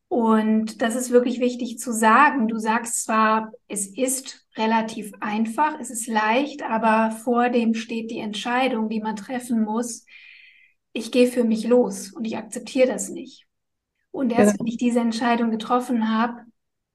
Und 0.07 0.81
das 0.81 0.95
ist 0.95 1.09
wirklich 1.09 1.39
wichtig 1.39 1.79
zu 1.79 1.91
sagen. 1.91 2.47
Du 2.47 2.59
sagst 2.59 3.03
zwar, 3.03 3.51
es 3.67 3.87
ist 3.87 4.45
relativ 4.55 5.11
einfach, 5.19 5.79
es 5.79 5.89
ist 5.89 6.07
leicht, 6.07 6.61
aber 6.61 7.11
vor 7.11 7.49
dem 7.49 7.73
steht 7.73 8.11
die 8.11 8.19
Entscheidung, 8.19 8.89
die 8.89 9.01
man 9.01 9.15
treffen 9.15 9.63
muss. 9.63 10.05
Ich 10.91 11.11
gehe 11.11 11.27
für 11.27 11.43
mich 11.43 11.65
los 11.65 12.11
und 12.13 12.25
ich 12.25 12.37
akzeptiere 12.37 12.87
das 12.87 13.09
nicht. 13.09 13.47
Und 14.11 14.31
erst 14.31 14.53
ja. 14.53 14.59
wenn 14.59 14.67
ich 14.67 14.77
diese 14.77 14.99
Entscheidung 14.99 15.49
getroffen 15.49 16.15
habe, 16.15 16.43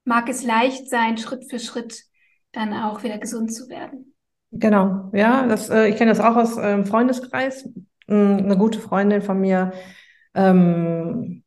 mag 0.05 0.29
es 0.29 0.45
leicht 0.45 0.89
sein, 0.89 1.19
Schritt 1.19 1.51
für 1.51 1.59
Schritt 1.59 2.05
dann 2.53 2.73
auch 2.73 3.03
wieder 3.03 3.19
gesund 3.19 3.53
zu 3.53 3.69
werden. 3.69 4.15
Genau, 4.51 5.11
ja, 5.13 5.47
das, 5.47 5.69
äh, 5.69 5.89
ich 5.89 5.97
kenne 5.97 6.11
das 6.11 6.21
auch 6.21 6.37
aus 6.37 6.57
ähm, 6.61 6.87
Freundeskreis. 6.87 7.69
Eine 8.07 8.57
gute 8.57 8.81
Freundin 8.81 9.21
von 9.21 9.39
mir 9.39 9.73
ähm, 10.35 11.43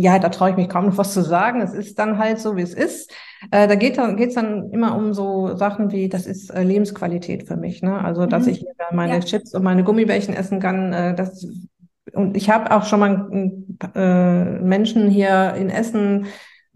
ja, 0.00 0.18
da 0.18 0.28
traue 0.28 0.50
ich 0.50 0.56
mich 0.56 0.68
kaum 0.68 0.86
noch 0.86 0.96
was 0.96 1.12
zu 1.12 1.22
sagen. 1.22 1.60
Es 1.60 1.74
ist 1.74 1.98
dann 1.98 2.18
halt 2.18 2.38
so, 2.38 2.56
wie 2.56 2.62
es 2.62 2.74
ist. 2.74 3.12
Äh, 3.50 3.66
da 3.66 3.74
geht 3.74 3.98
es 3.98 4.34
dann 4.34 4.70
immer 4.70 4.94
um 4.94 5.12
so 5.12 5.56
Sachen 5.56 5.90
wie, 5.90 6.08
das 6.08 6.26
ist 6.26 6.50
äh, 6.50 6.62
Lebensqualität 6.62 7.48
für 7.48 7.56
mich. 7.56 7.82
Ne? 7.82 7.98
Also, 7.98 8.26
dass 8.26 8.46
mhm. 8.46 8.52
ich 8.52 8.66
meine 8.92 9.14
ja. 9.14 9.20
Chips 9.20 9.54
und 9.54 9.64
meine 9.64 9.82
Gummibärchen 9.82 10.34
essen 10.34 10.60
kann. 10.60 10.92
Äh, 10.92 11.14
das, 11.14 11.46
und 12.12 12.36
ich 12.36 12.48
habe 12.48 12.70
auch 12.70 12.84
schon 12.84 13.00
mal 13.00 13.28
äh, 13.94 14.60
Menschen 14.60 15.08
hier 15.08 15.54
in 15.54 15.68
Essen 15.68 16.26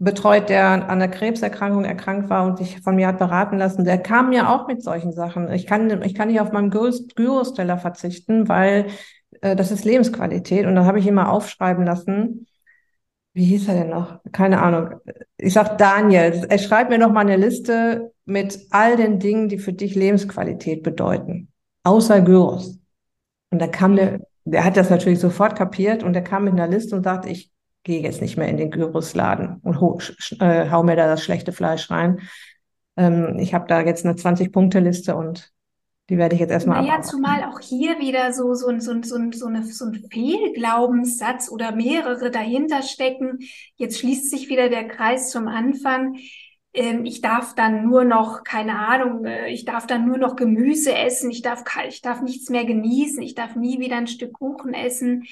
betreut, 0.03 0.49
der 0.49 0.67
an 0.67 0.83
einer 0.83 1.07
Krebserkrankung 1.07 1.85
erkrankt 1.85 2.29
war 2.29 2.45
und 2.45 2.57
sich 2.57 2.81
von 2.81 2.95
mir 2.95 3.07
hat 3.07 3.19
beraten 3.19 3.57
lassen. 3.57 3.85
Der 3.85 3.97
kam 3.97 4.29
mir 4.29 4.49
auch 4.49 4.67
mit 4.67 4.83
solchen 4.83 5.11
Sachen. 5.13 5.51
Ich 5.51 5.65
kann, 5.65 6.01
ich 6.03 6.15
kann 6.15 6.27
nicht 6.27 6.41
auf 6.41 6.51
meinem 6.51 6.69
Gyrosteller 6.69 7.77
verzichten, 7.77 8.47
weil 8.49 8.87
äh, 9.41 9.55
das 9.55 9.71
ist 9.71 9.85
Lebensqualität. 9.85 10.65
Und 10.65 10.75
dann 10.75 10.85
habe 10.85 10.99
ich 10.99 11.07
ihn 11.07 11.13
mal 11.13 11.29
aufschreiben 11.29 11.85
lassen 11.85 12.47
wie 13.33 13.45
hieß 13.45 13.67
er 13.67 13.75
denn 13.75 13.89
noch? 13.89 14.19
Keine 14.31 14.61
Ahnung. 14.61 14.99
Ich 15.37 15.53
sag 15.53 15.77
Daniel, 15.79 16.45
er 16.47 16.57
schreibt 16.59 16.91
mir 16.91 16.99
noch 16.99 17.11
mal 17.11 17.21
eine 17.21 17.35
Liste 17.35 18.13
mit 18.25 18.67
all 18.69 18.95
den 18.95 19.19
Dingen, 19.19 19.49
die 19.49 19.57
für 19.57 19.73
dich 19.73 19.95
Lebensqualität 19.95 20.83
bedeuten. 20.83 21.51
Außer 21.83 22.21
Gyros. 22.21 22.79
Und 23.49 23.59
da 23.59 23.67
kam 23.67 23.95
der, 23.95 24.19
der 24.45 24.63
hat 24.63 24.77
das 24.77 24.91
natürlich 24.91 25.19
sofort 25.19 25.57
kapiert 25.57 26.03
und 26.03 26.13
der 26.13 26.23
kam 26.23 26.43
mit 26.43 26.53
einer 26.53 26.67
Liste 26.67 26.95
und 26.95 27.03
sagte, 27.03 27.29
ich 27.29 27.51
gehe 27.83 28.01
jetzt 28.01 28.21
nicht 28.21 28.37
mehr 28.37 28.47
in 28.47 28.57
den 28.57 28.71
Gyrosladen 28.71 29.59
und 29.63 29.79
hau, 29.81 29.99
äh, 30.39 30.69
hau 30.69 30.83
mir 30.83 30.95
da 30.95 31.07
das 31.07 31.23
schlechte 31.23 31.51
Fleisch 31.51 31.89
rein. 31.91 32.21
Ähm, 32.95 33.37
ich 33.39 33.53
habe 33.53 33.67
da 33.67 33.81
jetzt 33.81 34.05
eine 34.05 34.15
20-Punkte-Liste 34.15 35.15
und 35.15 35.51
die 36.09 36.17
werde 36.17 36.35
ich 36.35 36.41
jetzt 36.41 36.51
erstmal 36.51 36.79
abarbeiten. 36.79 37.03
zumal 37.03 37.43
auch 37.45 37.59
hier 37.61 37.99
wieder 37.99 38.33
so, 38.33 38.53
so, 38.53 38.67
so, 38.79 39.01
so, 39.03 39.17
so, 39.31 39.47
eine, 39.47 39.63
so 39.63 39.85
ein 39.85 40.03
Fehlglaubenssatz 40.11 41.49
oder 41.49 41.73
mehrere 41.73 42.29
dahinter 42.29 42.81
stecken. 42.81 43.39
Jetzt 43.75 43.99
schließt 43.99 44.29
sich 44.29 44.49
wieder 44.49 44.69
der 44.69 44.87
Kreis 44.87 45.29
zum 45.29 45.47
Anfang. 45.47 46.17
Ähm, 46.73 47.05
ich 47.05 47.21
darf 47.21 47.55
dann 47.55 47.85
nur 47.85 48.03
noch, 48.03 48.43
keine 48.43 48.79
Ahnung, 48.79 49.25
äh, 49.25 49.49
ich 49.49 49.63
darf 49.63 49.87
dann 49.87 50.05
nur 50.05 50.17
noch 50.17 50.35
Gemüse 50.35 50.93
essen, 50.93 51.31
ich 51.31 51.41
darf, 51.41 51.63
ich 51.87 52.01
darf 52.01 52.21
nichts 52.21 52.49
mehr 52.49 52.65
genießen, 52.65 53.21
ich 53.21 53.35
darf 53.35 53.55
nie 53.55 53.79
wieder 53.79 53.95
ein 53.95 54.07
Stück 54.07 54.33
Kuchen 54.33 54.73
essen. 54.73 55.23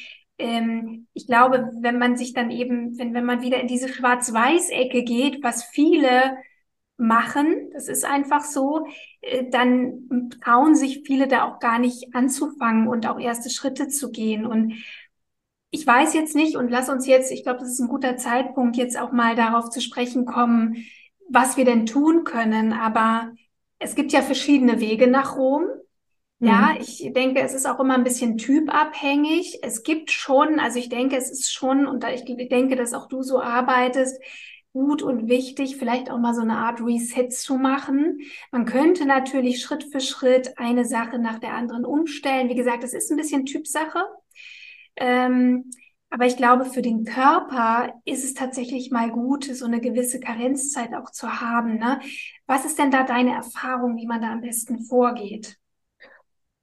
Ähm, 0.41 1.07
ich 1.13 1.27
glaube, 1.27 1.69
wenn 1.81 1.99
man 1.99 2.17
sich 2.17 2.33
dann 2.33 2.49
eben, 2.51 2.97
wenn, 2.97 3.13
wenn 3.13 3.25
man 3.25 3.41
wieder 3.41 3.59
in 3.59 3.67
diese 3.67 3.89
Schwarz-Weiß-Ecke 3.89 5.03
geht, 5.03 5.43
was 5.43 5.63
viele 5.63 6.37
machen, 6.97 7.69
das 7.73 7.87
ist 7.87 8.05
einfach 8.05 8.43
so, 8.43 8.85
äh, 9.21 9.45
dann 9.49 10.29
trauen 10.43 10.75
sich 10.75 11.03
viele 11.05 11.27
da 11.27 11.43
auch 11.43 11.59
gar 11.59 11.79
nicht 11.79 12.15
anzufangen 12.15 12.87
und 12.87 13.07
auch 13.07 13.19
erste 13.19 13.49
Schritte 13.49 13.87
zu 13.87 14.11
gehen. 14.11 14.45
Und 14.45 14.73
ich 15.71 15.85
weiß 15.85 16.13
jetzt 16.13 16.35
nicht 16.35 16.57
und 16.57 16.69
lass 16.69 16.89
uns 16.89 17.07
jetzt, 17.07 17.31
ich 17.31 17.43
glaube, 17.43 17.59
das 17.59 17.69
ist 17.69 17.79
ein 17.79 17.87
guter 17.87 18.17
Zeitpunkt, 18.17 18.77
jetzt 18.77 18.99
auch 18.99 19.11
mal 19.11 19.35
darauf 19.35 19.69
zu 19.69 19.81
sprechen 19.81 20.25
kommen, 20.25 20.85
was 21.29 21.55
wir 21.55 21.65
denn 21.65 21.85
tun 21.85 22.23
können. 22.23 22.73
Aber 22.73 23.31
es 23.79 23.95
gibt 23.95 24.11
ja 24.11 24.21
verschiedene 24.21 24.79
Wege 24.79 25.07
nach 25.07 25.37
Rom. 25.37 25.65
Ja, 26.43 26.73
mhm. 26.73 26.81
ich 26.81 27.11
denke, 27.13 27.39
es 27.41 27.53
ist 27.53 27.67
auch 27.67 27.79
immer 27.79 27.93
ein 27.93 28.03
bisschen 28.03 28.37
typabhängig. 28.37 29.59
Es 29.61 29.83
gibt 29.83 30.09
schon, 30.09 30.59
also 30.59 30.79
ich 30.79 30.89
denke, 30.89 31.15
es 31.15 31.29
ist 31.29 31.53
schon, 31.53 31.85
und 31.85 32.03
ich 32.03 32.25
denke, 32.25 32.75
dass 32.75 32.93
auch 32.93 33.07
du 33.07 33.21
so 33.21 33.39
arbeitest, 33.39 34.19
gut 34.73 35.03
und 35.03 35.27
wichtig, 35.27 35.77
vielleicht 35.77 36.09
auch 36.09 36.17
mal 36.17 36.33
so 36.33 36.41
eine 36.41 36.57
Art 36.57 36.81
Reset 36.81 37.29
zu 37.29 37.57
machen. 37.57 38.21
Man 38.51 38.65
könnte 38.65 39.05
natürlich 39.05 39.61
Schritt 39.61 39.83
für 39.91 39.99
Schritt 39.99 40.57
eine 40.57 40.83
Sache 40.83 41.19
nach 41.19 41.37
der 41.37 41.53
anderen 41.53 41.85
umstellen. 41.85 42.49
Wie 42.49 42.55
gesagt, 42.55 42.83
es 42.83 42.93
ist 42.93 43.11
ein 43.11 43.17
bisschen 43.17 43.45
Typsache. 43.45 44.03
Ähm, 44.95 45.69
aber 46.09 46.25
ich 46.25 46.37
glaube, 46.37 46.65
für 46.65 46.81
den 46.81 47.05
Körper 47.05 47.93
ist 48.03 48.23
es 48.23 48.33
tatsächlich 48.33 48.89
mal 48.89 49.11
gut, 49.11 49.45
so 49.45 49.65
eine 49.65 49.79
gewisse 49.79 50.19
Karenzzeit 50.19 50.95
auch 50.95 51.11
zu 51.11 51.39
haben. 51.39 51.77
Ne? 51.77 51.99
Was 52.47 52.65
ist 52.65 52.79
denn 52.79 52.89
da 52.89 53.03
deine 53.03 53.35
Erfahrung, 53.35 53.95
wie 53.95 54.07
man 54.07 54.21
da 54.21 54.31
am 54.31 54.41
besten 54.41 54.79
vorgeht? 54.79 55.60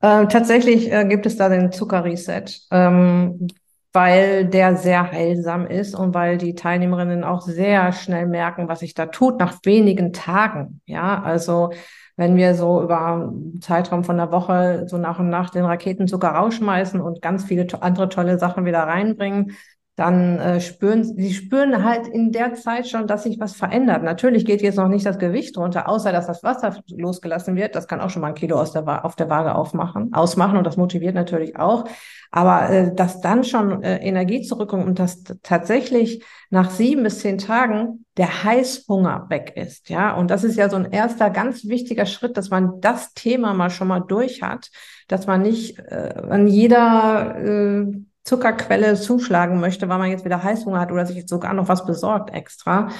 Ähm, 0.00 0.28
tatsächlich 0.28 0.92
äh, 0.92 1.04
gibt 1.04 1.26
es 1.26 1.36
da 1.36 1.48
den 1.48 1.72
Zuckerreset, 1.72 2.60
ähm, 2.70 3.48
weil 3.92 4.46
der 4.46 4.76
sehr 4.76 5.10
heilsam 5.10 5.66
ist 5.66 5.94
und 5.94 6.14
weil 6.14 6.38
die 6.38 6.54
Teilnehmerinnen 6.54 7.24
auch 7.24 7.40
sehr 7.40 7.92
schnell 7.92 8.26
merken, 8.26 8.68
was 8.68 8.80
sich 8.80 8.94
da 8.94 9.06
tut 9.06 9.38
nach 9.40 9.58
wenigen 9.64 10.12
Tagen. 10.12 10.80
Ja, 10.86 11.22
also 11.22 11.70
wenn 12.16 12.36
wir 12.36 12.54
so 12.54 12.82
über 12.82 13.00
einen 13.00 13.60
Zeitraum 13.60 14.04
von 14.04 14.18
einer 14.18 14.32
Woche 14.32 14.86
so 14.88 14.98
nach 14.98 15.18
und 15.20 15.30
nach 15.30 15.50
den 15.50 15.64
Raketenzucker 15.64 16.28
rausschmeißen 16.28 17.00
und 17.00 17.22
ganz 17.22 17.44
viele 17.44 17.66
to 17.66 17.78
andere 17.78 18.08
tolle 18.08 18.38
Sachen 18.38 18.64
wieder 18.64 18.80
reinbringen, 18.82 19.56
dann 19.98 20.38
äh, 20.38 20.60
spüren 20.60 21.02
sie 21.02 21.34
spüren 21.34 21.82
halt 21.82 22.06
in 22.06 22.30
der 22.30 22.54
Zeit 22.54 22.86
schon, 22.86 23.08
dass 23.08 23.24
sich 23.24 23.40
was 23.40 23.56
verändert. 23.56 24.04
Natürlich 24.04 24.44
geht 24.44 24.62
jetzt 24.62 24.76
noch 24.76 24.86
nicht 24.86 25.04
das 25.04 25.18
Gewicht 25.18 25.58
runter, 25.58 25.88
außer 25.88 26.12
dass 26.12 26.28
das 26.28 26.44
Wasser 26.44 26.80
losgelassen 26.88 27.56
wird. 27.56 27.74
Das 27.74 27.88
kann 27.88 28.00
auch 28.00 28.08
schon 28.08 28.22
mal 28.22 28.28
ein 28.28 28.34
Kilo 28.34 28.60
aus 28.60 28.70
der 28.70 29.04
auf 29.04 29.16
der 29.16 29.28
Waage 29.28 29.56
aufmachen, 29.56 30.14
ausmachen 30.14 30.56
und 30.56 30.64
das 30.64 30.76
motiviert 30.76 31.16
natürlich 31.16 31.56
auch. 31.58 31.84
Aber 32.30 32.70
äh, 32.70 32.94
dass 32.94 33.20
dann 33.20 33.42
schon 33.42 33.82
äh, 33.82 33.96
Energie 33.96 34.42
zurückkommt 34.42 34.86
und 34.86 35.00
dass 35.00 35.24
tatsächlich 35.42 36.22
nach 36.50 36.70
sieben 36.70 37.02
bis 37.02 37.18
zehn 37.18 37.38
Tagen 37.38 38.04
der 38.16 38.44
Heißhunger 38.44 39.26
weg 39.30 39.52
ist, 39.56 39.88
ja. 39.88 40.14
Und 40.14 40.30
das 40.30 40.44
ist 40.44 40.56
ja 40.56 40.70
so 40.70 40.76
ein 40.76 40.92
erster 40.92 41.30
ganz 41.30 41.66
wichtiger 41.66 42.06
Schritt, 42.06 42.36
dass 42.36 42.50
man 42.50 42.80
das 42.80 43.14
Thema 43.14 43.52
mal 43.52 43.70
schon 43.70 43.88
mal 43.88 44.00
durch 44.00 44.42
hat, 44.42 44.70
dass 45.08 45.26
man 45.26 45.42
nicht 45.42 45.80
äh, 45.80 46.14
an 46.28 46.46
jeder 46.46 47.36
äh, 47.36 48.07
Zuckerquelle 48.28 48.94
zuschlagen 48.94 49.58
möchte, 49.58 49.88
weil 49.88 49.98
man 49.98 50.10
jetzt 50.10 50.24
wieder 50.24 50.42
Heißhunger 50.42 50.80
hat 50.80 50.92
oder 50.92 51.06
sich 51.06 51.16
jetzt 51.16 51.30
sogar 51.30 51.54
noch 51.54 51.68
was 51.68 51.86
besorgt 51.86 52.34
extra. 52.34 52.90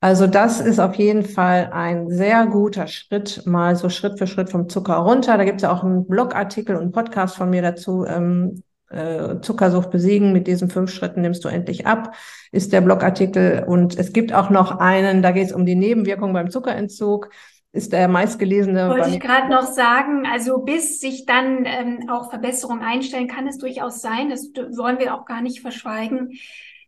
Also 0.00 0.26
das 0.26 0.60
ist 0.60 0.80
auf 0.80 0.96
jeden 0.96 1.24
Fall 1.24 1.70
ein 1.72 2.10
sehr 2.10 2.46
guter 2.46 2.88
Schritt, 2.88 3.46
mal 3.46 3.76
so 3.76 3.88
Schritt 3.88 4.18
für 4.18 4.26
Schritt 4.26 4.50
vom 4.50 4.68
Zucker 4.68 4.96
runter. 4.96 5.38
Da 5.38 5.44
gibt 5.44 5.56
es 5.56 5.62
ja 5.62 5.72
auch 5.72 5.84
einen 5.84 6.06
Blogartikel 6.06 6.76
und 6.76 6.82
einen 6.82 6.92
Podcast 6.92 7.36
von 7.36 7.48
mir 7.48 7.62
dazu. 7.62 8.04
Ähm, 8.04 8.62
äh, 8.90 9.40
Zuckersucht 9.40 9.90
besiegen, 9.90 10.32
mit 10.32 10.46
diesen 10.46 10.68
fünf 10.68 10.92
Schritten 10.92 11.22
nimmst 11.22 11.44
du 11.44 11.48
endlich 11.48 11.86
ab, 11.86 12.14
ist 12.52 12.72
der 12.72 12.80
Blogartikel. 12.80 13.64
Und 13.66 13.98
es 13.98 14.12
gibt 14.12 14.32
auch 14.32 14.50
noch 14.50 14.78
einen, 14.78 15.22
da 15.22 15.32
geht 15.32 15.46
es 15.46 15.52
um 15.52 15.64
die 15.64 15.74
Nebenwirkungen 15.74 16.34
beim 16.34 16.50
Zuckerentzug 16.50 17.30
ist 17.74 17.92
der 17.92 18.06
meistgelesene. 18.06 18.88
Wollte 18.88 19.10
ich 19.10 19.20
gerade 19.20 19.50
noch 19.50 19.64
sagen, 19.64 20.26
also 20.26 20.58
bis 20.58 21.00
sich 21.00 21.26
dann 21.26 21.64
ähm, 21.66 22.08
auch 22.08 22.30
Verbesserung 22.30 22.80
einstellen, 22.80 23.26
kann 23.26 23.48
es 23.48 23.58
durchaus 23.58 24.00
sein, 24.00 24.30
das 24.30 24.44
wollen 24.76 25.00
wir 25.00 25.12
auch 25.12 25.26
gar 25.26 25.42
nicht 25.42 25.60
verschweigen, 25.60 26.38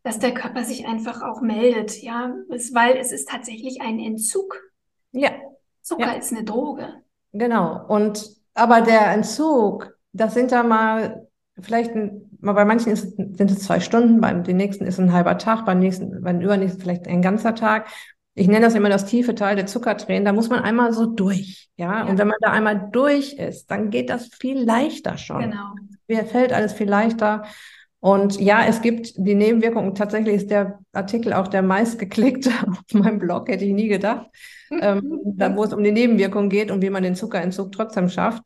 dass 0.05 0.21
der 0.21 0.33
Körper 0.33 0.63
sich 0.63 0.87
einfach 0.87 1.23
auch 1.23 1.41
meldet, 1.41 2.01
ja, 2.03 2.33
es, 2.51 2.73
weil 2.73 2.97
es 2.97 3.11
ist 3.11 3.29
tatsächlich 3.29 3.83
ein 3.83 3.99
Entzug. 3.99 4.63
Ja. 5.11 5.31
Zucker 5.83 6.07
ja. 6.07 6.13
ist 6.13 6.33
eine 6.33 6.45
Droge. 6.45 6.89
Genau. 7.33 7.85
Und 7.89 8.31
aber 8.55 8.81
der 8.81 9.11
Entzug, 9.13 9.97
das 10.13 10.35
sind 10.35 10.53
da 10.53 10.63
mal 10.63 11.27
vielleicht 11.59 11.93
mal 12.41 12.53
bei 12.53 12.65
manchen 12.65 12.93
ist, 12.93 13.17
sind 13.17 13.51
es 13.51 13.59
zwei 13.61 13.81
Stunden, 13.81 14.21
beim 14.21 14.45
den 14.45 14.57
nächsten 14.57 14.87
ist 14.87 15.01
ein 15.01 15.13
halber 15.13 15.37
Tag, 15.39 15.65
beim 15.65 15.81
nächsten, 15.81 16.23
beim 16.23 16.41
übernächsten 16.41 16.81
vielleicht 16.81 17.09
ein 17.09 17.23
ganzer 17.23 17.57
Tag. 17.57 17.89
Ich 18.39 18.49
nenne 18.49 18.67
das 18.67 18.75
immer 18.75 18.91
das 18.91 19.07
tiefe 19.07 19.35
Teil 19.35 19.57
der 19.57 19.65
Zuckertränen. 19.65 20.27
Da 20.27 20.33
muss 20.35 20.51
man 20.51 20.61
einmal 20.63 20.93
so 20.93 21.07
durch, 21.07 21.71
ja? 21.77 22.01
ja. 22.01 22.05
Und 22.05 22.19
wenn 22.19 22.29
man 22.29 22.37
da 22.43 22.53
einmal 22.53 22.91
durch 22.93 23.33
ist, 23.33 23.71
dann 23.71 23.89
geht 23.89 24.11
das 24.11 24.27
viel 24.27 24.63
leichter 24.63 25.17
schon. 25.17 25.51
Genau. 25.51 25.75
Mir 26.07 26.25
fällt 26.27 26.53
alles 26.53 26.75
viel 26.75 26.89
leichter. 26.89 27.45
Und 27.99 28.39
ja, 28.39 28.67
es 28.67 28.83
gibt 28.83 29.15
die 29.17 29.35
Nebenwirkungen. 29.35 29.95
Tatsächlich 29.95 30.35
ist 30.35 30.51
der 30.51 30.79
Artikel 30.93 31.33
auch 31.33 31.49
der 31.49 31.63
meistgeklickte 31.63 32.51
auf 32.69 32.79
meinem 32.93 33.19
Blog, 33.19 33.49
hätte 33.49 33.65
ich 33.65 33.73
nie 33.73 33.89
gedacht, 33.89 34.27
ähm, 34.71 35.21
da, 35.25 35.57
wo 35.57 35.65
es 35.65 35.73
um 35.73 35.83
die 35.83 35.93
Nebenwirkungen 35.93 36.51
geht 36.51 36.71
und 36.71 36.83
wie 36.83 36.91
man 36.91 37.03
den 37.03 37.15
Zuckerentzug 37.15 37.73
trotzdem 37.73 38.11
schafft, 38.11 38.43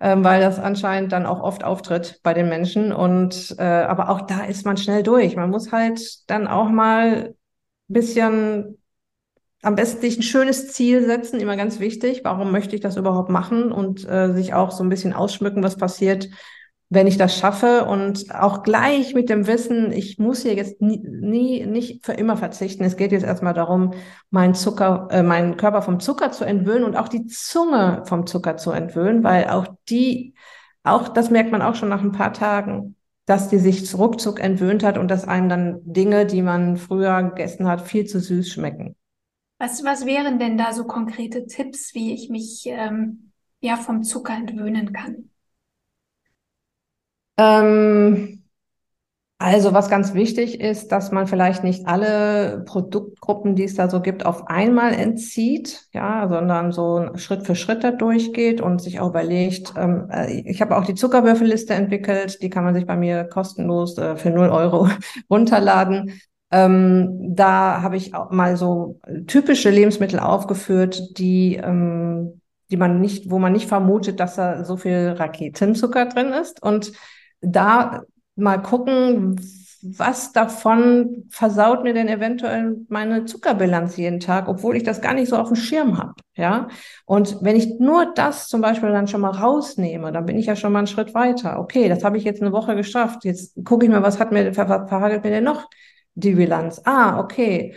ähm, 0.00 0.24
weil 0.24 0.40
das 0.40 0.58
anscheinend 0.58 1.12
dann 1.12 1.26
auch 1.26 1.42
oft 1.42 1.62
auftritt 1.62 2.20
bei 2.22 2.32
den 2.32 2.48
Menschen. 2.48 2.90
Und 2.90 3.54
äh, 3.58 3.62
aber 3.62 4.08
auch 4.08 4.22
da 4.22 4.46
ist 4.46 4.64
man 4.64 4.78
schnell 4.78 5.02
durch. 5.02 5.36
Man 5.36 5.50
muss 5.50 5.72
halt 5.72 6.00
dann 6.30 6.46
auch 6.46 6.70
mal 6.70 7.26
ein 7.26 7.34
bisschen 7.86 8.78
am 9.62 9.74
besten 9.74 10.00
sich 10.00 10.18
ein 10.18 10.22
schönes 10.22 10.72
Ziel 10.72 11.04
setzen, 11.06 11.40
immer 11.40 11.56
ganz 11.56 11.80
wichtig. 11.80 12.20
Warum 12.24 12.52
möchte 12.52 12.74
ich 12.74 12.80
das 12.80 12.96
überhaupt 12.96 13.30
machen? 13.30 13.72
Und 13.72 14.08
äh, 14.08 14.32
sich 14.32 14.54
auch 14.54 14.70
so 14.70 14.84
ein 14.84 14.88
bisschen 14.88 15.12
ausschmücken, 15.12 15.62
was 15.62 15.76
passiert, 15.76 16.28
wenn 16.88 17.06
ich 17.06 17.16
das 17.16 17.36
schaffe. 17.36 17.84
Und 17.86 18.32
auch 18.34 18.62
gleich 18.62 19.14
mit 19.14 19.28
dem 19.28 19.46
Wissen, 19.46 19.92
ich 19.92 20.18
muss 20.18 20.42
hier 20.42 20.54
jetzt 20.54 20.80
nie, 20.80 20.98
nie 20.98 21.66
nicht 21.66 22.04
für 22.04 22.12
immer 22.12 22.36
verzichten. 22.36 22.84
Es 22.84 22.96
geht 22.96 23.12
jetzt 23.12 23.24
erstmal 23.24 23.54
darum, 23.54 23.92
meinen 24.30 24.54
Zucker, 24.54 25.08
äh, 25.10 25.22
meinen 25.22 25.56
Körper 25.56 25.82
vom 25.82 26.00
Zucker 26.00 26.30
zu 26.32 26.44
entwöhnen 26.44 26.84
und 26.84 26.96
auch 26.96 27.08
die 27.08 27.26
Zunge 27.26 28.02
vom 28.06 28.26
Zucker 28.26 28.56
zu 28.56 28.70
entwöhnen, 28.70 29.24
weil 29.24 29.48
auch 29.48 29.66
die, 29.88 30.34
auch 30.84 31.08
das 31.08 31.30
merkt 31.30 31.50
man 31.50 31.62
auch 31.62 31.74
schon 31.74 31.88
nach 31.88 32.02
ein 32.02 32.12
paar 32.12 32.32
Tagen 32.32 32.96
dass 33.26 33.48
die 33.48 33.58
sich 33.58 33.92
ruckzuck 33.92 34.40
entwöhnt 34.40 34.84
hat 34.84 34.96
und 34.96 35.10
dass 35.10 35.26
einem 35.26 35.48
dann 35.48 35.80
Dinge, 35.82 36.26
die 36.26 36.42
man 36.42 36.76
früher 36.76 37.24
gegessen 37.24 37.66
hat, 37.66 37.80
viel 37.80 38.06
zu 38.06 38.20
süß 38.20 38.48
schmecken. 38.48 38.94
Was, 39.58 39.82
was 39.84 40.04
wären 40.04 40.38
denn 40.38 40.58
da 40.58 40.72
so 40.72 40.84
konkrete 40.84 41.46
Tipps, 41.46 41.94
wie 41.94 42.12
ich 42.12 42.28
mich 42.28 42.64
ähm, 42.66 43.32
ja 43.60 43.76
vom 43.76 44.02
Zucker 44.02 44.34
entwöhnen 44.34 44.92
kann? 44.92 45.30
Ähm, 47.38 48.44
also 49.38 49.74
was 49.74 49.90
ganz 49.90 50.14
wichtig 50.14 50.60
ist, 50.60 50.92
dass 50.92 51.12
man 51.12 51.26
vielleicht 51.26 51.62
nicht 51.62 51.86
alle 51.86 52.64
Produktgruppen, 52.66 53.54
die 53.54 53.64
es 53.64 53.74
da 53.74 53.90
so 53.90 54.00
gibt, 54.00 54.24
auf 54.24 54.48
einmal 54.48 54.94
entzieht, 54.94 55.88
ja, 55.92 56.26
sondern 56.28 56.72
so 56.72 57.10
Schritt 57.16 57.46
für 57.46 57.54
Schritt 57.54 57.84
da 57.84 57.90
durchgeht 57.90 58.62
und 58.62 58.80
sich 58.80 58.98
auch 59.00 59.10
überlegt. 59.10 59.74
Ähm, 59.76 60.08
äh, 60.10 60.40
ich 60.40 60.62
habe 60.62 60.76
auch 60.76 60.86
die 60.86 60.94
Zuckerwürfelliste 60.94 61.74
entwickelt, 61.74 62.42
die 62.42 62.48
kann 62.48 62.64
man 62.64 62.74
sich 62.74 62.86
bei 62.86 62.96
mir 62.96 63.24
kostenlos 63.24 63.98
äh, 63.98 64.16
für 64.16 64.30
0 64.30 64.48
Euro 64.48 64.88
runterladen. 65.30 66.20
Ähm, 66.50 67.34
da 67.34 67.82
habe 67.82 67.96
ich 67.96 68.14
auch 68.14 68.30
mal 68.30 68.56
so 68.56 69.00
typische 69.26 69.70
Lebensmittel 69.70 70.20
aufgeführt, 70.20 71.18
die, 71.18 71.56
ähm, 71.56 72.40
die 72.70 72.76
man 72.76 73.00
nicht, 73.00 73.30
wo 73.30 73.38
man 73.38 73.52
nicht 73.52 73.66
vermutet, 73.66 74.20
dass 74.20 74.36
da 74.36 74.64
so 74.64 74.76
viel 74.76 75.14
Raketenzucker 75.18 76.06
drin 76.06 76.28
ist. 76.28 76.62
Und 76.62 76.92
da 77.40 78.02
mal 78.36 78.58
gucken, 78.58 79.36
was 79.82 80.32
davon 80.32 81.24
versaut 81.30 81.84
mir 81.84 81.94
denn 81.94 82.08
eventuell 82.08 82.78
meine 82.88 83.24
Zuckerbilanz 83.24 83.96
jeden 83.96 84.20
Tag, 84.20 84.48
obwohl 84.48 84.76
ich 84.76 84.82
das 84.82 85.00
gar 85.00 85.14
nicht 85.14 85.28
so 85.28 85.36
auf 85.36 85.48
dem 85.48 85.56
Schirm 85.56 85.98
habe, 85.98 86.14
ja. 86.34 86.68
Und 87.04 87.38
wenn 87.42 87.56
ich 87.56 87.78
nur 87.78 88.12
das 88.14 88.48
zum 88.48 88.60
Beispiel 88.60 88.90
dann 88.90 89.06
schon 89.06 89.20
mal 89.20 89.30
rausnehme, 89.30 90.12
dann 90.12 90.26
bin 90.26 90.38
ich 90.38 90.46
ja 90.46 90.56
schon 90.56 90.72
mal 90.72 90.78
einen 90.80 90.86
Schritt 90.86 91.14
weiter. 91.14 91.60
Okay, 91.60 91.88
das 91.88 92.04
habe 92.04 92.16
ich 92.16 92.24
jetzt 92.24 92.42
eine 92.42 92.52
Woche 92.52 92.74
geschafft. 92.74 93.24
Jetzt 93.24 93.56
gucke 93.64 93.86
ich 93.86 93.90
mir, 93.90 94.02
was 94.02 94.18
hat 94.18 94.32
mir 94.32 94.52
verhagelt 94.54 95.24
mir 95.24 95.30
denn 95.30 95.44
noch 95.44 95.68
die 96.16 96.34
Bilanz. 96.34 96.82
Ah, 96.84 97.20
okay. 97.20 97.76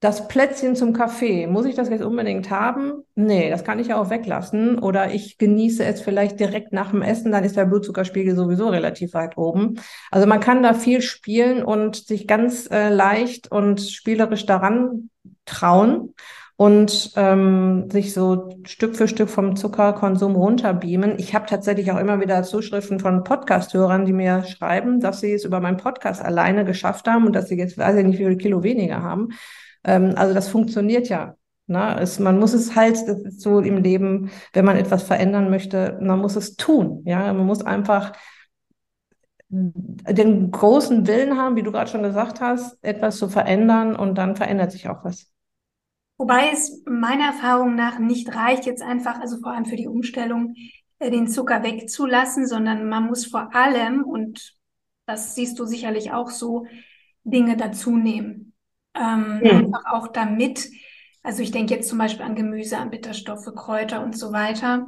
Das 0.00 0.28
Plätzchen 0.28 0.76
zum 0.76 0.92
Kaffee, 0.92 1.46
muss 1.46 1.64
ich 1.64 1.74
das 1.74 1.88
jetzt 1.88 2.04
unbedingt 2.04 2.50
haben? 2.50 3.02
Nee, 3.14 3.48
das 3.48 3.64
kann 3.64 3.78
ich 3.78 3.88
ja 3.88 4.00
auch 4.00 4.10
weglassen. 4.10 4.78
Oder 4.78 5.14
ich 5.14 5.38
genieße 5.38 5.84
es 5.84 6.02
vielleicht 6.02 6.38
direkt 6.38 6.72
nach 6.72 6.90
dem 6.90 7.00
Essen, 7.00 7.32
dann 7.32 7.44
ist 7.44 7.56
der 7.56 7.64
Blutzuckerspiegel 7.64 8.36
sowieso 8.36 8.68
relativ 8.68 9.14
weit 9.14 9.38
oben. 9.38 9.80
Also 10.10 10.26
man 10.26 10.40
kann 10.40 10.62
da 10.62 10.74
viel 10.74 11.00
spielen 11.00 11.62
und 11.64 11.96
sich 11.96 12.26
ganz 12.26 12.68
äh, 12.70 12.90
leicht 12.90 13.50
und 13.50 13.80
spielerisch 13.80 14.44
daran 14.44 15.10
trauen 15.46 16.14
und 16.56 17.12
ähm, 17.16 17.90
sich 17.90 18.14
so 18.14 18.48
Stück 18.64 18.96
für 18.96 19.08
Stück 19.08 19.28
vom 19.28 19.56
Zuckerkonsum 19.56 20.34
runterbeamen. 20.34 21.18
Ich 21.18 21.34
habe 21.34 21.44
tatsächlich 21.46 21.92
auch 21.92 21.98
immer 21.98 22.18
wieder 22.20 22.42
Zuschriften 22.42 22.98
von 22.98 23.24
Podcast-Hörern, 23.24 24.06
die 24.06 24.14
mir 24.14 24.42
schreiben, 24.44 25.00
dass 25.00 25.20
sie 25.20 25.32
es 25.32 25.44
über 25.44 25.60
meinen 25.60 25.76
Podcast 25.76 26.22
alleine 26.22 26.64
geschafft 26.64 27.08
haben 27.08 27.26
und 27.26 27.34
dass 27.34 27.48
sie 27.48 27.58
jetzt, 27.58 27.76
weiß 27.76 27.96
ich 27.96 28.06
nicht, 28.06 28.18
wie 28.18 28.24
viele 28.24 28.36
Kilo 28.38 28.62
weniger 28.62 29.02
haben. 29.02 29.28
Ähm, 29.84 30.14
also 30.16 30.32
das 30.32 30.48
funktioniert 30.48 31.08
ja. 31.10 31.36
Ne? 31.66 31.98
Es, 32.00 32.18
man 32.18 32.38
muss 32.38 32.54
es 32.54 32.74
halt, 32.74 32.96
das 33.06 33.20
ist 33.22 33.40
so 33.42 33.60
im 33.60 33.76
Leben, 33.82 34.30
wenn 34.54 34.64
man 34.64 34.76
etwas 34.76 35.02
verändern 35.02 35.50
möchte, 35.50 35.98
man 36.00 36.20
muss 36.20 36.36
es 36.36 36.56
tun. 36.56 37.02
Ja, 37.04 37.32
man 37.34 37.46
muss 37.46 37.62
einfach 37.62 38.12
den 39.48 40.50
großen 40.50 41.06
Willen 41.06 41.36
haben, 41.36 41.56
wie 41.56 41.62
du 41.62 41.70
gerade 41.70 41.90
schon 41.90 42.02
gesagt 42.02 42.40
hast, 42.40 42.82
etwas 42.82 43.18
zu 43.18 43.28
verändern 43.28 43.94
und 43.94 44.16
dann 44.16 44.36
verändert 44.36 44.72
sich 44.72 44.88
auch 44.88 45.04
was. 45.04 45.35
Wobei 46.18 46.50
es 46.52 46.82
meiner 46.86 47.26
Erfahrung 47.26 47.74
nach 47.74 47.98
nicht 47.98 48.34
reicht, 48.34 48.64
jetzt 48.64 48.82
einfach, 48.82 49.20
also 49.20 49.38
vor 49.38 49.52
allem 49.52 49.66
für 49.66 49.76
die 49.76 49.88
Umstellung, 49.88 50.54
äh, 50.98 51.10
den 51.10 51.28
Zucker 51.28 51.62
wegzulassen, 51.62 52.46
sondern 52.46 52.88
man 52.88 53.06
muss 53.06 53.26
vor 53.26 53.54
allem, 53.54 54.02
und 54.02 54.54
das 55.06 55.34
siehst 55.34 55.58
du 55.58 55.66
sicherlich 55.66 56.12
auch 56.12 56.30
so, 56.30 56.66
Dinge 57.26 57.56
dazu 57.56 57.96
nehmen. 57.96 58.54
Ähm, 58.94 59.40
mhm. 59.40 59.46
Einfach 59.46 59.84
auch 59.86 60.08
damit, 60.08 60.70
also 61.22 61.42
ich 61.42 61.50
denke 61.50 61.74
jetzt 61.74 61.88
zum 61.88 61.98
Beispiel 61.98 62.24
an 62.24 62.36
Gemüse, 62.36 62.78
an 62.78 62.90
Bitterstoffe, 62.90 63.52
Kräuter 63.54 64.02
und 64.02 64.16
so 64.16 64.32
weiter, 64.32 64.86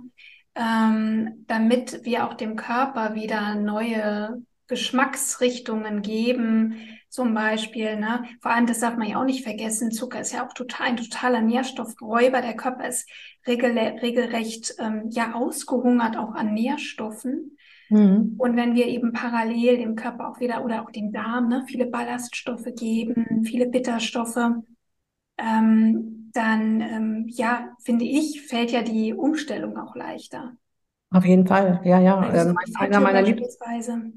ähm, 0.55 1.45
damit 1.47 2.05
wir 2.05 2.27
auch 2.27 2.35
dem 2.35 2.57
Körper 2.57 3.15
wieder 3.15 3.55
neue 3.57 4.41
Geschmacksrichtungen 4.69 6.03
geben, 6.03 6.81
zum 7.09 7.35
Beispiel. 7.35 7.97
Ne? 7.97 8.25
Vor 8.41 8.53
allem, 8.53 8.67
das 8.67 8.81
darf 8.81 8.97
man 8.97 9.09
ja 9.09 9.21
auch 9.21 9.25
nicht 9.25 9.45
vergessen, 9.45 9.91
Zucker 9.91 10.21
ist 10.21 10.33
ja 10.33 10.47
auch 10.47 10.53
total, 10.53 10.89
ein 10.89 10.97
totaler 10.97 11.41
Nährstoffräuber. 11.41 12.41
Der 12.41 12.57
Körper 12.57 12.89
ist 12.89 13.09
regel, 13.47 13.77
regelrecht 13.79 14.75
ähm, 14.79 15.05
ja 15.11 15.35
ausgehungert 15.35 16.17
auch 16.17 16.35
an 16.35 16.55
Nährstoffen. 16.55 17.57
Mhm. 17.91 18.35
Und 18.37 18.57
wenn 18.57 18.75
wir 18.75 18.87
eben 18.87 19.13
parallel 19.13 19.79
dem 19.79 19.97
Körper 19.97 20.29
auch 20.29 20.41
wieder 20.41 20.65
oder 20.65 20.83
auch 20.83 20.91
dem 20.91 21.13
Darm 21.13 21.49
ne, 21.49 21.65
viele 21.67 21.87
Ballaststoffe 21.87 22.69
geben, 22.77 23.45
viele 23.45 23.67
Bitterstoffe, 23.67 24.51
ähm, 25.39 26.31
dann 26.33 26.81
ähm, 26.81 27.25
ja, 27.29 27.75
finde 27.83 28.05
ich, 28.05 28.43
fällt 28.43 28.71
ja 28.71 28.83
die 28.83 29.15
Umstellung 29.15 29.79
auch 29.79 29.97
leichter. 29.97 30.53
Auf 31.11 31.25
jeden 31.25 31.47
Fall, 31.47 31.81
ja, 31.85 32.01
ja. 32.01 32.19
Also 32.19 32.51
ähm, 32.51 32.59
einer 32.79 33.01
meiner 33.01 33.23
Lieblingsweise. 33.23 34.13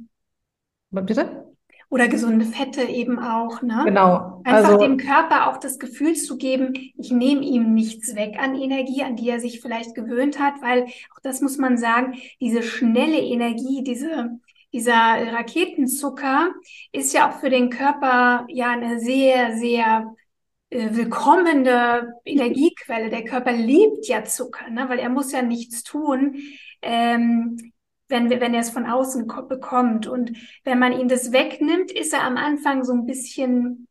Bitte? 0.89 1.50
Oder 1.91 2.07
gesunde 2.07 2.45
Fette 2.45 2.83
eben 2.83 3.19
auch, 3.19 3.61
ne? 3.61 3.81
Genau. 3.83 4.41
Einfach 4.45 4.69
also, 4.69 4.77
dem 4.77 4.95
Körper 4.95 5.49
auch 5.49 5.57
das 5.57 5.77
Gefühl 5.77 6.15
zu 6.15 6.37
geben, 6.37 6.71
ich 6.73 7.11
nehme 7.11 7.41
ihm 7.41 7.73
nichts 7.73 8.15
weg 8.15 8.37
an 8.39 8.55
Energie, 8.55 9.03
an 9.03 9.17
die 9.17 9.29
er 9.29 9.41
sich 9.41 9.59
vielleicht 9.59 9.93
gewöhnt 9.93 10.39
hat, 10.39 10.53
weil 10.61 10.85
auch 10.85 11.19
das 11.21 11.41
muss 11.41 11.57
man 11.57 11.77
sagen, 11.77 12.15
diese 12.39 12.63
schnelle 12.63 13.19
Energie, 13.19 13.83
diese, 13.83 14.39
dieser 14.71 14.93
Raketenzucker 14.93 16.53
ist 16.93 17.13
ja 17.13 17.29
auch 17.29 17.41
für 17.41 17.49
den 17.49 17.69
Körper 17.69 18.45
ja 18.47 18.69
eine 18.69 19.01
sehr, 19.01 19.57
sehr 19.57 20.15
äh, 20.69 20.91
willkommene 20.91 22.13
Energiequelle. 22.23 23.09
Der 23.09 23.25
Körper 23.25 23.51
liebt 23.51 24.07
ja 24.07 24.23
Zucker, 24.23 24.69
ne? 24.69 24.87
weil 24.87 24.99
er 24.99 25.09
muss 25.09 25.33
ja 25.33 25.41
nichts 25.41 25.83
tun. 25.83 26.37
Ähm, 26.81 27.73
wenn, 28.12 28.30
wir, 28.30 28.39
wenn 28.41 28.53
er 28.53 28.62
es 28.62 28.70
von 28.70 28.86
außen 28.86 29.28
bekommt. 29.47 30.07
Und 30.07 30.34
wenn 30.64 30.80
man 30.80 30.91
ihm 30.93 31.07
das 31.07 31.32
wegnimmt, 31.32 31.91
ist 31.91 32.14
er 32.14 32.24
am 32.24 32.38
Anfang 32.38 32.84
so 32.84 32.93
ein 32.93 33.05
bisschen, 33.05 33.88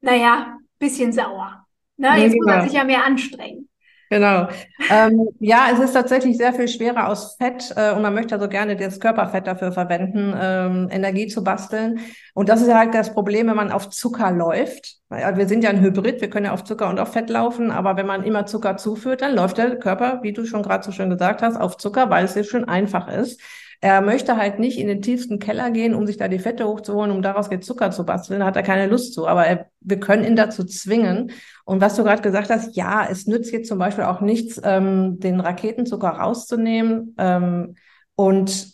naja, 0.00 0.58
bisschen 0.78 1.12
sauer. 1.12 1.66
Ne? 1.96 2.16
Jetzt 2.18 2.36
muss 2.36 2.46
er 2.46 2.62
sich 2.62 2.72
ja 2.72 2.84
mehr 2.84 3.04
anstrengen. 3.04 3.68
Genau. 4.10 4.48
Ähm, 4.90 5.28
ja, 5.40 5.68
es 5.72 5.80
ist 5.80 5.92
tatsächlich 5.92 6.36
sehr 6.36 6.52
viel 6.52 6.68
schwerer 6.68 7.08
aus 7.08 7.36
Fett 7.36 7.72
äh, 7.74 7.92
und 7.92 8.02
man 8.02 8.14
möchte 8.14 8.34
also 8.34 8.48
gerne 8.48 8.76
das 8.76 9.00
Körperfett 9.00 9.46
dafür 9.46 9.72
verwenden, 9.72 10.34
ähm, 10.38 10.88
Energie 10.90 11.26
zu 11.26 11.42
basteln. 11.42 12.00
Und 12.34 12.48
das 12.48 12.60
ist 12.62 12.72
halt 12.72 12.94
das 12.94 13.12
Problem, 13.12 13.48
wenn 13.48 13.56
man 13.56 13.72
auf 13.72 13.88
Zucker 13.90 14.30
läuft. 14.30 14.96
Ja, 15.10 15.36
wir 15.36 15.48
sind 15.48 15.64
ja 15.64 15.70
ein 15.70 15.80
Hybrid, 15.80 16.20
wir 16.20 16.28
können 16.30 16.46
ja 16.46 16.52
auf 16.52 16.64
Zucker 16.64 16.88
und 16.88 17.00
auf 17.00 17.12
Fett 17.12 17.30
laufen, 17.30 17.70
aber 17.70 17.96
wenn 17.96 18.06
man 18.06 18.24
immer 18.24 18.46
Zucker 18.46 18.76
zuführt, 18.76 19.22
dann 19.22 19.34
läuft 19.34 19.58
der 19.58 19.78
Körper, 19.78 20.20
wie 20.22 20.32
du 20.32 20.44
schon 20.44 20.62
gerade 20.62 20.84
so 20.84 20.92
schön 20.92 21.10
gesagt 21.10 21.42
hast, 21.42 21.56
auf 21.56 21.76
Zucker, 21.76 22.10
weil 22.10 22.24
es 22.24 22.34
ja 22.34 22.44
schön 22.44 22.64
einfach 22.64 23.08
ist. 23.08 23.40
Er 23.84 24.00
möchte 24.00 24.38
halt 24.38 24.60
nicht 24.60 24.78
in 24.78 24.86
den 24.86 25.02
tiefsten 25.02 25.38
Keller 25.38 25.70
gehen, 25.70 25.94
um 25.94 26.06
sich 26.06 26.16
da 26.16 26.26
die 26.26 26.38
Fette 26.38 26.66
hochzuholen, 26.66 27.10
um 27.10 27.20
daraus 27.20 27.50
jetzt 27.50 27.66
Zucker 27.66 27.90
zu 27.90 28.06
basteln. 28.06 28.40
Da 28.40 28.46
hat 28.46 28.56
er 28.56 28.62
keine 28.62 28.86
Lust 28.86 29.12
zu. 29.12 29.28
Aber 29.28 29.44
er, 29.44 29.66
wir 29.80 30.00
können 30.00 30.24
ihn 30.24 30.36
dazu 30.36 30.64
zwingen. 30.64 31.32
Und 31.66 31.82
was 31.82 31.94
du 31.94 32.02
gerade 32.02 32.22
gesagt 32.22 32.48
hast, 32.48 32.74
ja, 32.76 33.06
es 33.06 33.26
nützt 33.26 33.52
jetzt 33.52 33.68
zum 33.68 33.78
Beispiel 33.78 34.04
auch 34.04 34.22
nichts, 34.22 34.58
ähm, 34.64 35.20
den 35.20 35.38
Raketenzucker 35.38 36.08
rauszunehmen 36.08 37.14
ähm, 37.18 37.74
und 38.16 38.70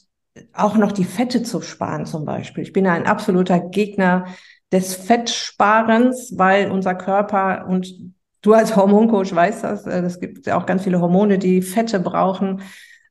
auch 0.53 0.77
noch 0.77 0.93
die 0.93 1.03
Fette 1.03 1.43
zu 1.43 1.61
sparen 1.61 2.07
zum 2.07 2.25
Beispiel. 2.25 2.63
Ich 2.63 2.73
bin 2.73 2.87
ein 2.87 3.09
absoluter 3.09 3.59
Gegner 3.59 4.27
des 4.71 4.95
Fettsparens, 4.95 6.35
weil 6.37 6.71
unser 6.71 6.95
Körper 6.95 7.67
und 7.67 7.93
du 8.43 8.53
als 8.53 8.77
Hormoncoach 8.77 9.35
weißt 9.35 9.65
das, 9.65 9.87
äh, 9.89 10.03
es 10.03 10.21
gibt 10.21 10.47
ja 10.47 10.57
auch 10.57 10.67
ganz 10.67 10.85
viele 10.85 11.01
Hormone, 11.01 11.41
die 11.41 11.63
Fette 11.63 11.99
brauchen 11.99 12.63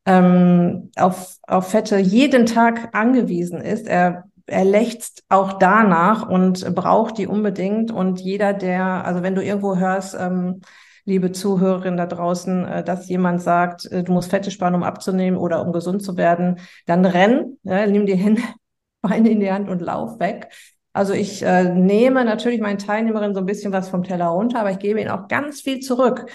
ähm, 0.09 0.91
auf, 0.95 1.37
auf 1.43 1.69
Fette 1.69 1.99
jeden 1.99 2.47
Tag 2.47 2.95
angewiesen 2.95 3.61
ist. 3.61 3.87
Er, 3.87 4.23
er 4.47 4.65
lechzt 4.65 5.23
auch 5.29 5.53
danach 5.53 6.27
und 6.27 6.73
braucht 6.73 7.19
die 7.19 7.27
unbedingt. 7.27 7.91
Und 7.91 8.19
jeder, 8.19 8.53
der, 8.53 9.05
also 9.05 9.21
wenn 9.21 9.35
du 9.35 9.43
irgendwo 9.43 9.77
hörst, 9.77 10.17
ähm, 10.19 10.61
liebe 11.05 11.31
Zuhörerinnen 11.31 11.97
da 11.97 12.07
draußen, 12.07 12.65
äh, 12.65 12.83
dass 12.83 13.07
jemand 13.07 13.41
sagt, 13.41 13.85
äh, 13.91 14.03
du 14.03 14.11
musst 14.11 14.31
Fette 14.31 14.49
sparen, 14.49 14.75
um 14.75 14.83
abzunehmen 14.83 15.39
oder 15.39 15.63
um 15.65 15.73
gesund 15.73 16.01
zu 16.01 16.17
werden, 16.17 16.59
dann 16.87 17.05
renn, 17.05 17.57
ja, 17.63 17.85
nimm 17.85 18.07
die 18.07 18.15
Hände, 18.15 18.41
Beine 19.01 19.29
in 19.29 19.39
die 19.39 19.51
Hand 19.51 19.69
und 19.69 19.81
lauf 19.81 20.19
weg. 20.19 20.49
Also 20.91 21.13
ich 21.13 21.43
äh, 21.43 21.65
nehme 21.75 22.25
natürlich 22.25 22.59
meinen 22.59 22.79
Teilnehmerinnen 22.79 23.35
so 23.35 23.41
ein 23.41 23.45
bisschen 23.45 23.71
was 23.71 23.89
vom 23.89 24.03
Teller 24.03 24.27
runter, 24.27 24.59
aber 24.59 24.71
ich 24.71 24.79
gebe 24.79 24.99
ihnen 24.99 25.11
auch 25.11 25.27
ganz 25.27 25.61
viel 25.61 25.79
zurück. 25.79 26.25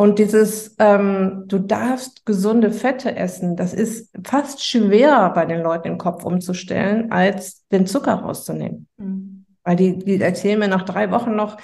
Und 0.00 0.18
dieses, 0.18 0.76
ähm, 0.78 1.44
du 1.46 1.58
darfst 1.58 2.24
gesunde 2.24 2.70
Fette 2.72 3.16
essen, 3.16 3.54
das 3.54 3.74
ist 3.74 4.10
fast 4.26 4.64
schwerer 4.64 5.30
bei 5.34 5.44
den 5.44 5.60
Leuten 5.60 5.88
im 5.88 5.98
Kopf 5.98 6.24
umzustellen, 6.24 7.12
als 7.12 7.68
den 7.68 7.86
Zucker 7.86 8.14
rauszunehmen. 8.14 8.88
Mhm. 8.96 9.44
Weil 9.62 9.76
die, 9.76 9.98
die 9.98 10.18
erzählen 10.18 10.58
mir 10.58 10.68
nach 10.68 10.86
drei 10.86 11.10
Wochen 11.10 11.36
noch, 11.36 11.58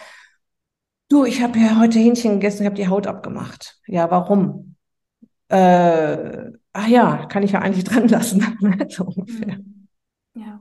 du, 1.09 1.25
ich 1.25 1.43
habe 1.43 1.59
ja 1.59 1.81
heute 1.81 1.99
Hähnchen 1.99 2.33
gegessen, 2.33 2.61
ich 2.61 2.67
habe 2.67 2.77
die 2.77 2.89
Haut 2.89 3.07
abgemacht. 3.07 3.81
Ja, 3.87 4.11
warum? 4.11 4.77
Äh, 5.49 6.51
ach 6.75 6.89
ja, 6.89 7.25
kann 7.31 7.43
ich 7.43 7.53
ja 7.53 7.61
eigentlich 7.61 7.85
dran 7.85 8.07
lassen. 8.07 8.45
so 8.91 9.05
ungefähr. 9.05 9.57
Mhm. 9.57 9.89
Ja. 10.35 10.61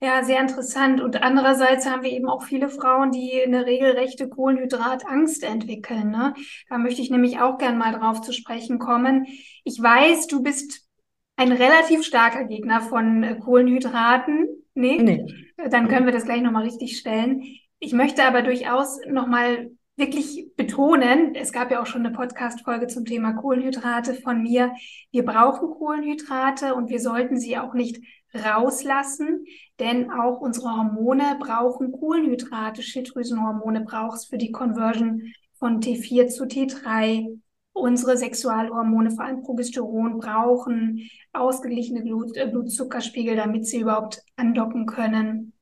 Ja, 0.00 0.22
sehr 0.22 0.40
interessant. 0.40 1.00
Und 1.00 1.22
andererseits 1.22 1.84
haben 1.90 2.02
wir 2.02 2.12
eben 2.12 2.28
auch 2.28 2.44
viele 2.44 2.68
Frauen, 2.68 3.10
die 3.10 3.42
eine 3.44 3.66
regelrechte 3.66 4.28
Kohlenhydratangst 4.28 5.42
entwickeln. 5.42 6.10
Ne? 6.10 6.34
Da 6.68 6.78
möchte 6.78 7.02
ich 7.02 7.10
nämlich 7.10 7.40
auch 7.40 7.58
gern 7.58 7.78
mal 7.78 7.92
drauf 7.92 8.20
zu 8.20 8.32
sprechen 8.32 8.78
kommen. 8.78 9.26
Ich 9.64 9.82
weiß, 9.82 10.28
du 10.28 10.42
bist 10.42 10.88
ein 11.36 11.50
relativ 11.50 12.04
starker 12.04 12.44
Gegner 12.44 12.80
von 12.80 13.24
äh, 13.24 13.38
Kohlenhydraten. 13.40 14.46
Nee? 14.74 15.02
nee. 15.02 15.26
Dann 15.68 15.88
können 15.88 16.06
wir 16.06 16.12
das 16.12 16.24
gleich 16.24 16.42
nochmal 16.42 16.64
richtig 16.64 16.98
stellen. 16.98 17.42
Ich 17.80 17.92
möchte 17.92 18.24
aber 18.24 18.42
durchaus 18.42 19.00
nochmal 19.08 19.70
wirklich 19.98 20.46
betonen, 20.56 21.34
es 21.34 21.52
gab 21.52 21.72
ja 21.72 21.82
auch 21.82 21.86
schon 21.86 22.06
eine 22.06 22.14
Podcast-Folge 22.14 22.86
zum 22.86 23.04
Thema 23.04 23.32
Kohlenhydrate 23.32 24.14
von 24.14 24.42
mir. 24.42 24.72
Wir 25.10 25.24
brauchen 25.24 25.70
Kohlenhydrate 25.70 26.76
und 26.76 26.88
wir 26.88 27.00
sollten 27.00 27.38
sie 27.38 27.58
auch 27.58 27.74
nicht 27.74 28.00
rauslassen, 28.34 29.44
denn 29.78 30.10
auch 30.10 30.40
unsere 30.40 30.70
Hormone 30.76 31.36
brauchen 31.40 31.92
Kohlenhydrate. 31.92 32.82
Schilddrüsenhormone 32.82 33.82
braucht 33.82 34.18
es 34.18 34.26
für 34.26 34.38
die 34.38 34.52
Conversion 34.52 35.32
von 35.58 35.80
T4 35.80 36.28
zu 36.28 36.44
T3. 36.44 37.40
Unsere 37.72 38.16
Sexualhormone, 38.16 39.12
vor 39.12 39.24
allem 39.24 39.42
Progesteron, 39.42 40.18
brauchen 40.18 41.08
ausgeglichene 41.32 42.02
Blut, 42.02 42.36
äh, 42.36 42.48
Blutzuckerspiegel, 42.48 43.36
damit 43.36 43.66
sie 43.66 43.80
überhaupt 43.80 44.22
andocken 44.36 44.86
können 44.86 45.52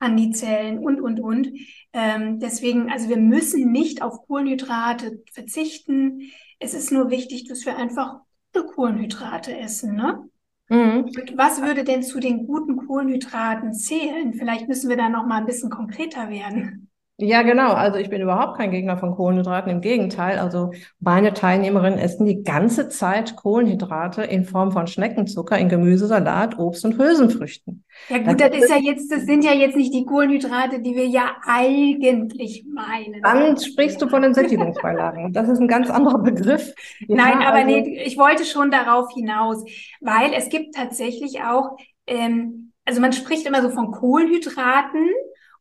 an 0.00 0.16
die 0.16 0.30
Zellen 0.30 0.78
und, 0.78 1.00
und, 1.00 1.20
und. 1.20 1.52
Ähm, 1.92 2.40
deswegen, 2.40 2.90
also 2.90 3.08
wir 3.08 3.16
müssen 3.16 3.72
nicht 3.72 4.02
auf 4.02 4.26
Kohlenhydrate 4.26 5.22
verzichten. 5.32 6.30
Es 6.58 6.74
ist 6.74 6.92
nur 6.92 7.10
wichtig, 7.10 7.48
dass 7.48 7.64
wir 7.64 7.76
einfach 7.76 8.20
Kohlenhydrate 8.52 9.56
essen, 9.56 9.94
ne? 9.96 10.28
Mhm. 10.68 11.10
Was 11.36 11.60
würde 11.62 11.84
denn 11.84 12.02
zu 12.02 12.20
den 12.20 12.46
guten 12.46 12.76
Kohlenhydraten 12.86 13.72
zählen? 13.74 14.34
Vielleicht 14.34 14.68
müssen 14.68 14.88
wir 14.88 14.96
da 14.96 15.08
noch 15.08 15.26
mal 15.26 15.38
ein 15.38 15.46
bisschen 15.46 15.70
konkreter 15.70 16.28
werden. 16.30 16.90
Ja, 17.16 17.42
genau. 17.42 17.72
Also 17.74 17.98
ich 17.98 18.10
bin 18.10 18.20
überhaupt 18.20 18.58
kein 18.58 18.72
Gegner 18.72 18.96
von 18.96 19.14
Kohlenhydraten. 19.14 19.70
Im 19.70 19.80
Gegenteil. 19.80 20.36
Also 20.40 20.72
meine 20.98 21.32
Teilnehmerinnen 21.32 21.98
essen 21.98 22.26
die 22.26 22.42
ganze 22.42 22.88
Zeit 22.88 23.36
Kohlenhydrate 23.36 24.22
in 24.22 24.44
Form 24.44 24.72
von 24.72 24.88
Schneckenzucker 24.88 25.56
in 25.56 25.68
Gemüse, 25.68 26.08
Salat, 26.08 26.58
Obst 26.58 26.84
und 26.84 26.98
Hülsenfrüchten. 26.98 27.84
Ja 28.08 28.18
gut, 28.18 28.40
das, 28.40 28.50
das 28.50 28.62
ist 28.64 28.70
ja 28.70 28.78
jetzt, 28.78 29.12
das 29.12 29.26
sind 29.26 29.44
ja 29.44 29.52
jetzt 29.52 29.76
nicht 29.76 29.94
die 29.94 30.04
Kohlenhydrate, 30.04 30.80
die 30.80 30.96
wir 30.96 31.06
ja 31.06 31.36
eigentlich 31.46 32.64
meinen. 32.68 33.22
Dann 33.22 33.56
sprichst 33.58 34.02
du 34.02 34.08
von 34.08 34.22
den 34.22 34.34
Sättigungsbeilagen. 34.34 35.32
Das 35.32 35.48
ist 35.48 35.60
ein 35.60 35.68
ganz 35.68 35.90
anderer 35.90 36.18
Begriff. 36.18 36.74
Ja, 37.06 37.14
Nein, 37.14 37.42
aber 37.42 37.58
also, 37.58 37.66
nee, 37.68 38.02
ich 38.04 38.18
wollte 38.18 38.44
schon 38.44 38.72
darauf 38.72 39.12
hinaus, 39.14 39.64
weil 40.00 40.32
es 40.34 40.48
gibt 40.48 40.74
tatsächlich 40.74 41.42
auch, 41.42 41.76
ähm, 42.08 42.72
also 42.84 43.00
man 43.00 43.12
spricht 43.12 43.46
immer 43.46 43.62
so 43.62 43.70
von 43.70 43.92
Kohlenhydraten 43.92 45.10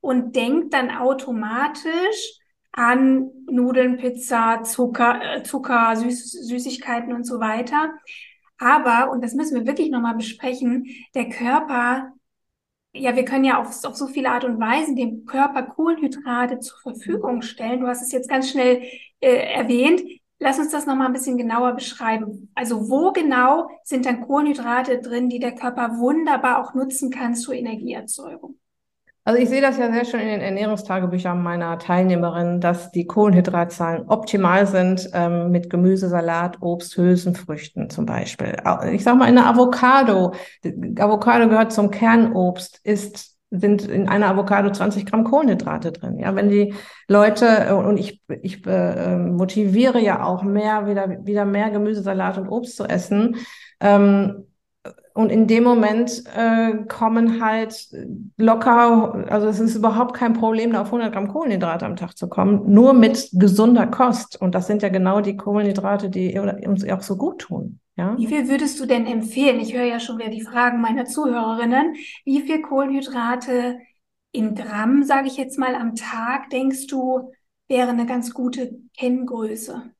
und 0.03 0.35
denkt 0.35 0.73
dann 0.73 0.91
automatisch 0.91 2.37
an 2.73 3.31
Nudeln, 3.49 3.95
Pizza, 3.97 4.61
Zucker, 4.63 5.37
äh, 5.37 5.43
Zucker, 5.43 5.95
Süß, 5.95 6.31
Süßigkeiten 6.31 7.13
und 7.13 7.23
so 7.23 7.39
weiter. 7.39 7.93
Aber, 8.57 9.11
und 9.11 9.23
das 9.23 9.33
müssen 9.33 9.55
wir 9.57 9.65
wirklich 9.65 9.89
nochmal 9.91 10.15
besprechen, 10.15 10.87
der 11.15 11.29
Körper 11.29 12.11
ja, 12.95 13.15
wir 13.15 13.25
können 13.25 13.43
ja 13.43 13.59
auf, 13.59 13.83
auf 13.85 13.95
so 13.95 14.05
viele 14.05 14.29
Art 14.29 14.43
und 14.43 14.59
Weise 14.59 14.93
dem 14.93 15.25
Körper 15.25 15.63
Kohlenhydrate 15.63 16.59
zur 16.59 16.77
Verfügung 16.79 17.41
stellen. 17.41 17.79
Du 17.79 17.87
hast 17.87 18.03
es 18.03 18.11
jetzt 18.11 18.29
ganz 18.29 18.51
schnell 18.51 18.83
äh, 19.19 19.53
erwähnt. 19.55 20.03
Lass 20.37 20.59
uns 20.59 20.69
das 20.69 20.85
nochmal 20.85 21.07
ein 21.07 21.13
bisschen 21.13 21.39
genauer 21.39 21.73
beschreiben. 21.73 22.51
Also 22.53 22.91
wo 22.91 23.11
genau 23.11 23.67
sind 23.83 24.05
dann 24.05 24.21
Kohlenhydrate 24.21 24.99
drin, 24.99 25.27
die 25.27 25.39
der 25.39 25.55
Körper 25.55 25.97
wunderbar 25.97 26.61
auch 26.61 26.75
nutzen 26.75 27.09
kann 27.09 27.33
zur 27.33 27.55
Energieerzeugung? 27.55 28.59
Also 29.25 29.39
ich 29.39 29.47
sehe 29.47 29.61
das 29.61 29.77
ja 29.77 29.89
sehr 29.89 30.03
schön 30.03 30.19
in 30.19 30.27
den 30.27 30.41
Ernährungstagebüchern 30.41 31.41
meiner 31.41 31.79
Teilnehmerinnen, 31.79 32.59
dass 32.59 32.91
die 32.91 33.07
Kohlenhydratzahlen 33.07 34.09
optimal 34.09 34.67
sind 34.67 35.09
ähm, 35.13 35.49
mit 35.49 35.69
Gemüse, 35.69 36.09
Salat, 36.09 36.57
Obst, 36.61 36.97
Hülsenfrüchten 36.97 37.89
zum 37.89 38.05
Beispiel. 38.05 38.57
Ich 38.91 39.03
sage 39.03 39.17
mal 39.17 39.25
eine 39.25 39.45
Avocado. 39.45 40.33
Avocado 40.99 41.47
gehört 41.47 41.71
zum 41.71 41.89
Kernobst, 41.89 42.81
ist 42.83 43.33
sind 43.55 43.87
in 43.87 44.09
einer 44.09 44.29
Avocado 44.29 44.71
20 44.71 45.05
Gramm 45.05 45.23
Kohlenhydrate 45.25 45.91
drin. 45.91 46.17
Ja, 46.17 46.35
wenn 46.35 46.49
die 46.49 46.73
Leute 47.07 47.75
und 47.75 47.97
ich, 47.97 48.19
ich 48.41 48.65
äh, 48.65 49.15
motiviere 49.15 49.99
ja 50.01 50.23
auch 50.23 50.41
mehr 50.41 50.87
wieder 50.87 51.23
wieder 51.23 51.45
mehr 51.45 51.69
Gemüse, 51.69 52.01
Salat 52.01 52.39
und 52.39 52.49
Obst 52.49 52.75
zu 52.75 52.85
essen. 52.85 53.35
Ähm, 53.79 54.47
und 55.13 55.29
in 55.31 55.45
dem 55.45 55.63
Moment 55.63 56.23
äh, 56.35 56.85
kommen 56.87 57.43
halt 57.43 57.87
locker, 58.37 59.25
also 59.29 59.47
es 59.47 59.59
ist 59.59 59.75
überhaupt 59.75 60.15
kein 60.15 60.33
Problem, 60.33 60.73
da 60.73 60.81
auf 60.81 60.87
100 60.87 61.13
Gramm 61.13 61.27
Kohlenhydrate 61.27 61.85
am 61.85 61.95
Tag 61.95 62.17
zu 62.17 62.27
kommen, 62.27 62.73
nur 62.73 62.93
mit 62.93 63.29
gesunder 63.33 63.85
Kost. 63.85 64.41
Und 64.41 64.55
das 64.55 64.65
sind 64.65 64.81
ja 64.81 64.89
genau 64.89 65.21
die 65.21 65.37
Kohlenhydrate, 65.37 66.09
die 66.09 66.37
uns 66.39 66.87
auch 66.89 67.01
so 67.01 67.15
gut 67.15 67.39
tun. 67.39 67.79
Ja? 67.95 68.17
Wie 68.17 68.25
viel 68.25 68.49
würdest 68.49 68.79
du 68.79 68.87
denn 68.87 69.05
empfehlen? 69.05 69.59
Ich 69.59 69.75
höre 69.75 69.85
ja 69.85 69.99
schon 69.99 70.17
wieder 70.17 70.29
die 70.29 70.41
Fragen 70.41 70.81
meiner 70.81 71.05
Zuhörerinnen. 71.05 71.95
Wie 72.25 72.41
viel 72.41 72.61
Kohlenhydrate 72.61 73.77
in 74.31 74.55
Gramm, 74.55 75.03
sage 75.03 75.27
ich 75.27 75.37
jetzt 75.37 75.59
mal, 75.59 75.75
am 75.75 75.93
Tag, 75.93 76.49
denkst 76.49 76.87
du, 76.87 77.31
wäre 77.67 77.89
eine 77.89 78.07
ganz 78.07 78.33
gute 78.33 78.79
Kenngröße? 78.97 79.93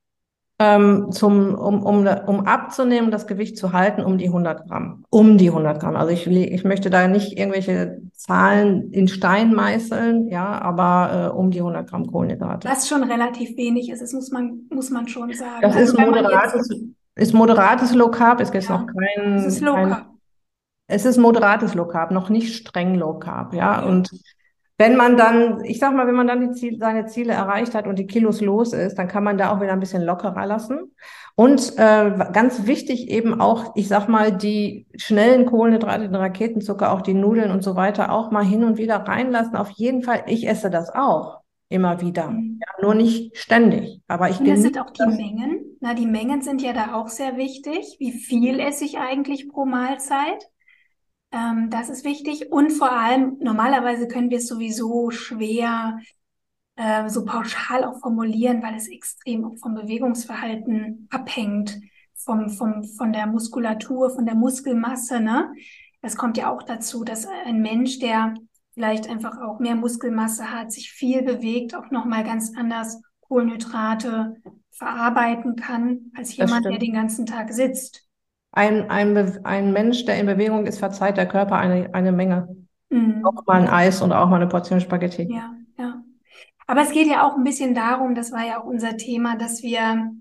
Ähm, 0.63 1.11
zum, 1.11 1.55
um, 1.55 1.83
um, 1.83 2.07
um 2.25 2.45
abzunehmen, 2.45 3.11
das 3.11 3.27
Gewicht 3.27 3.57
zu 3.57 3.73
halten, 3.73 4.01
um 4.01 4.17
die 4.17 4.27
100 4.27 4.67
Gramm. 4.67 5.03
Um 5.09 5.37
die 5.37 5.49
100 5.49 5.79
Gramm. 5.79 5.95
Also 5.95 6.11
ich, 6.11 6.25
ich 6.27 6.63
möchte 6.63 6.89
da 6.89 7.07
nicht 7.07 7.37
irgendwelche 7.37 8.01
Zahlen 8.13 8.91
in 8.91 9.07
Stein 9.07 9.53
meißeln, 9.53 10.29
ja, 10.29 10.61
aber 10.61 11.31
äh, 11.33 11.37
um 11.37 11.51
die 11.51 11.59
100 11.59 11.89
Gramm 11.89 12.07
Kohlenhydrate. 12.07 12.69
Was 12.69 12.87
schon 12.87 13.03
relativ 13.03 13.57
wenig 13.57 13.89
ist, 13.89 14.01
das 14.01 14.13
muss 14.13 14.31
man, 14.31 14.61
muss 14.69 14.89
man 14.89 15.07
schon 15.07 15.33
sagen. 15.33 15.61
Das 15.61 15.75
also 15.75 15.93
ist 15.93 15.99
moderates, 15.99 16.69
ist 17.15 17.33
moderates 17.33 17.93
Low 17.93 18.09
Carb, 18.09 18.39
es 18.39 18.51
gibt 18.51 18.63
ja, 18.63 18.77
noch 18.77 18.87
kein... 18.87 19.33
Es 19.33 19.45
ist 19.45 19.61
Low 19.61 19.73
Carb. 19.73 20.05
es 20.87 21.05
ist 21.05 21.17
moderates 21.17 21.73
Low 21.73 21.85
Carb, 21.85 22.11
noch 22.11 22.29
nicht 22.29 22.55
streng 22.55 22.95
Low 22.95 23.19
Carb, 23.19 23.53
ja, 23.53 23.81
ja. 23.81 23.85
und 23.85 24.09
wenn 24.77 24.95
man 24.95 25.17
dann, 25.17 25.63
ich 25.63 25.79
sag 25.79 25.93
mal, 25.93 26.07
wenn 26.07 26.15
man 26.15 26.27
dann 26.27 26.41
die 26.41 26.51
Ziel, 26.51 26.77
seine 26.79 27.05
Ziele 27.05 27.33
erreicht 27.33 27.75
hat 27.75 27.85
und 27.87 27.99
die 27.99 28.07
Kilos 28.07 28.41
los 28.41 28.73
ist, 28.73 28.95
dann 28.95 29.07
kann 29.07 29.23
man 29.23 29.37
da 29.37 29.51
auch 29.51 29.61
wieder 29.61 29.73
ein 29.73 29.79
bisschen 29.79 30.03
lockerer 30.03 30.45
lassen. 30.45 30.91
Und 31.35 31.73
äh, 31.77 32.11
ganz 32.31 32.65
wichtig 32.65 33.09
eben 33.09 33.39
auch, 33.39 33.75
ich 33.75 33.87
sag 33.87 34.07
mal, 34.07 34.35
die 34.35 34.87
schnellen 34.95 35.45
Kohlenhydrate, 35.45 36.03
den 36.03 36.15
Raketenzucker, 36.15 36.91
auch 36.91 37.01
die 37.01 37.13
Nudeln 37.13 37.51
und 37.51 37.63
so 37.63 37.75
weiter 37.75 38.11
auch 38.11 38.31
mal 38.31 38.45
hin 38.45 38.63
und 38.63 38.77
wieder 38.77 38.97
reinlassen. 38.97 39.55
Auf 39.55 39.69
jeden 39.71 40.03
Fall, 40.03 40.23
ich 40.27 40.47
esse 40.47 40.69
das 40.69 40.89
auch 40.93 41.39
immer 41.69 42.01
wieder. 42.01 42.29
Mhm. 42.29 42.59
Ja, 42.61 42.83
nur 42.83 42.95
nicht 42.95 43.37
ständig. 43.37 44.01
Aber 44.07 44.29
ich 44.29 44.39
Und 44.39 44.47
das 44.47 44.61
sind 44.61 44.79
auch 44.79 44.91
die 44.91 44.99
das. 44.99 45.15
Mengen. 45.15 45.77
Na, 45.81 45.93
die 45.93 46.05
Mengen 46.05 46.41
sind 46.41 46.61
ja 46.61 46.73
da 46.73 46.93
auch 46.93 47.09
sehr 47.09 47.35
wichtig. 47.35 47.97
Wie 47.99 48.11
viel 48.11 48.59
esse 48.59 48.85
ich 48.85 48.99
eigentlich 48.99 49.49
pro 49.49 49.65
Mahlzeit? 49.65 50.49
Ähm, 51.33 51.69
das 51.71 51.89
ist 51.89 52.05
wichtig. 52.05 52.51
Und 52.51 52.71
vor 52.71 52.91
allem, 52.91 53.37
normalerweise 53.39 54.07
können 54.07 54.29
wir 54.29 54.37
es 54.37 54.47
sowieso 54.47 55.09
schwer 55.09 55.99
äh, 56.75 57.09
so 57.09 57.25
pauschal 57.25 57.83
auch 57.83 57.99
formulieren, 57.99 58.61
weil 58.61 58.75
es 58.75 58.87
extrem 58.87 59.43
auch 59.43 59.57
vom 59.57 59.73
Bewegungsverhalten 59.73 61.07
abhängt, 61.11 61.79
vom, 62.13 62.49
vom, 62.49 62.83
von 62.83 63.11
der 63.11 63.25
Muskulatur, 63.25 64.11
von 64.11 64.25
der 64.25 64.35
Muskelmasse. 64.35 65.19
Ne? 65.19 65.51
Das 66.01 66.15
kommt 66.15 66.37
ja 66.37 66.53
auch 66.53 66.61
dazu, 66.61 67.03
dass 67.03 67.27
ein 67.45 67.61
Mensch, 67.61 67.99
der 67.99 68.35
vielleicht 68.75 69.09
einfach 69.09 69.39
auch 69.41 69.59
mehr 69.59 69.75
Muskelmasse 69.75 70.51
hat, 70.51 70.71
sich 70.71 70.91
viel 70.91 71.23
bewegt, 71.23 71.75
auch 71.75 71.89
nochmal 71.89 72.23
ganz 72.23 72.55
anders 72.55 73.01
Kohlenhydrate 73.21 74.35
verarbeiten 74.71 75.55
kann, 75.55 76.11
als 76.15 76.35
jemand, 76.35 76.65
der 76.65 76.77
den 76.77 76.93
ganzen 76.93 77.25
Tag 77.25 77.51
sitzt 77.53 78.07
ein, 78.53 78.89
ein, 78.89 79.45
ein 79.45 79.73
Mensch, 79.73 80.05
der 80.05 80.19
in 80.19 80.27
Bewegung 80.27 80.65
ist, 80.67 80.79
verzeiht 80.79 81.17
der 81.17 81.27
Körper 81.27 81.57
eine, 81.57 81.93
eine 81.93 82.11
Menge. 82.11 82.55
Mhm. 82.89 83.25
Auch 83.25 83.45
mal 83.47 83.61
ein 83.61 83.67
Eis 83.67 84.01
und 84.01 84.11
auch 84.13 84.29
mal 84.29 84.35
eine 84.37 84.47
Portion 84.47 84.79
Spaghetti. 84.79 85.27
Ja, 85.33 85.55
ja. 85.77 86.03
Aber 86.67 86.81
es 86.81 86.91
geht 86.91 87.07
ja 87.07 87.27
auch 87.27 87.35
ein 87.35 87.43
bisschen 87.43 87.73
darum, 87.73 88.13
das 88.13 88.31
war 88.31 88.45
ja 88.45 88.61
auch 88.61 88.65
unser 88.65 88.95
Thema, 88.95 89.35
dass 89.35 89.63
wir 89.63 90.11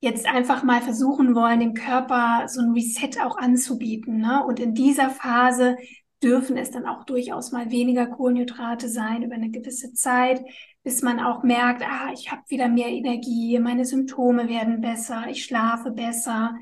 jetzt 0.00 0.26
einfach 0.26 0.62
mal 0.62 0.80
versuchen 0.80 1.34
wollen, 1.34 1.58
dem 1.58 1.74
Körper 1.74 2.44
so 2.46 2.60
ein 2.60 2.72
Reset 2.72 3.20
auch 3.24 3.36
anzubieten. 3.36 4.18
Ne? 4.18 4.44
Und 4.46 4.60
in 4.60 4.72
dieser 4.72 5.10
Phase 5.10 5.76
dürfen 6.22 6.56
es 6.56 6.70
dann 6.70 6.86
auch 6.86 7.04
durchaus 7.04 7.50
mal 7.50 7.72
weniger 7.72 8.06
Kohlenhydrate 8.06 8.88
sein 8.88 9.22
über 9.22 9.34
eine 9.34 9.50
gewisse 9.50 9.92
Zeit, 9.92 10.40
bis 10.84 11.02
man 11.02 11.18
auch 11.18 11.42
merkt, 11.42 11.82
ah, 11.82 12.12
ich 12.14 12.30
habe 12.30 12.42
wieder 12.48 12.68
mehr 12.68 12.88
Energie, 12.88 13.58
meine 13.58 13.84
Symptome 13.84 14.48
werden 14.48 14.80
besser, 14.80 15.24
ich 15.28 15.44
schlafe 15.44 15.90
besser, 15.90 16.54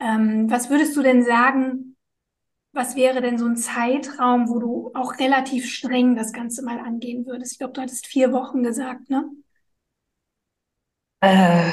ähm, 0.00 0.50
was 0.50 0.70
würdest 0.70 0.96
du 0.96 1.02
denn 1.02 1.22
sagen, 1.24 1.96
was 2.72 2.96
wäre 2.96 3.20
denn 3.22 3.38
so 3.38 3.46
ein 3.46 3.56
Zeitraum, 3.56 4.48
wo 4.48 4.58
du 4.58 4.90
auch 4.94 5.18
relativ 5.18 5.66
streng 5.70 6.16
das 6.16 6.32
Ganze 6.32 6.64
mal 6.64 6.78
angehen 6.80 7.26
würdest? 7.26 7.52
Ich 7.52 7.58
glaube, 7.58 7.74
du 7.74 7.80
hattest 7.82 8.06
vier 8.06 8.32
Wochen 8.32 8.62
gesagt, 8.62 9.10
ne? 9.10 9.30
Äh, 11.20 11.70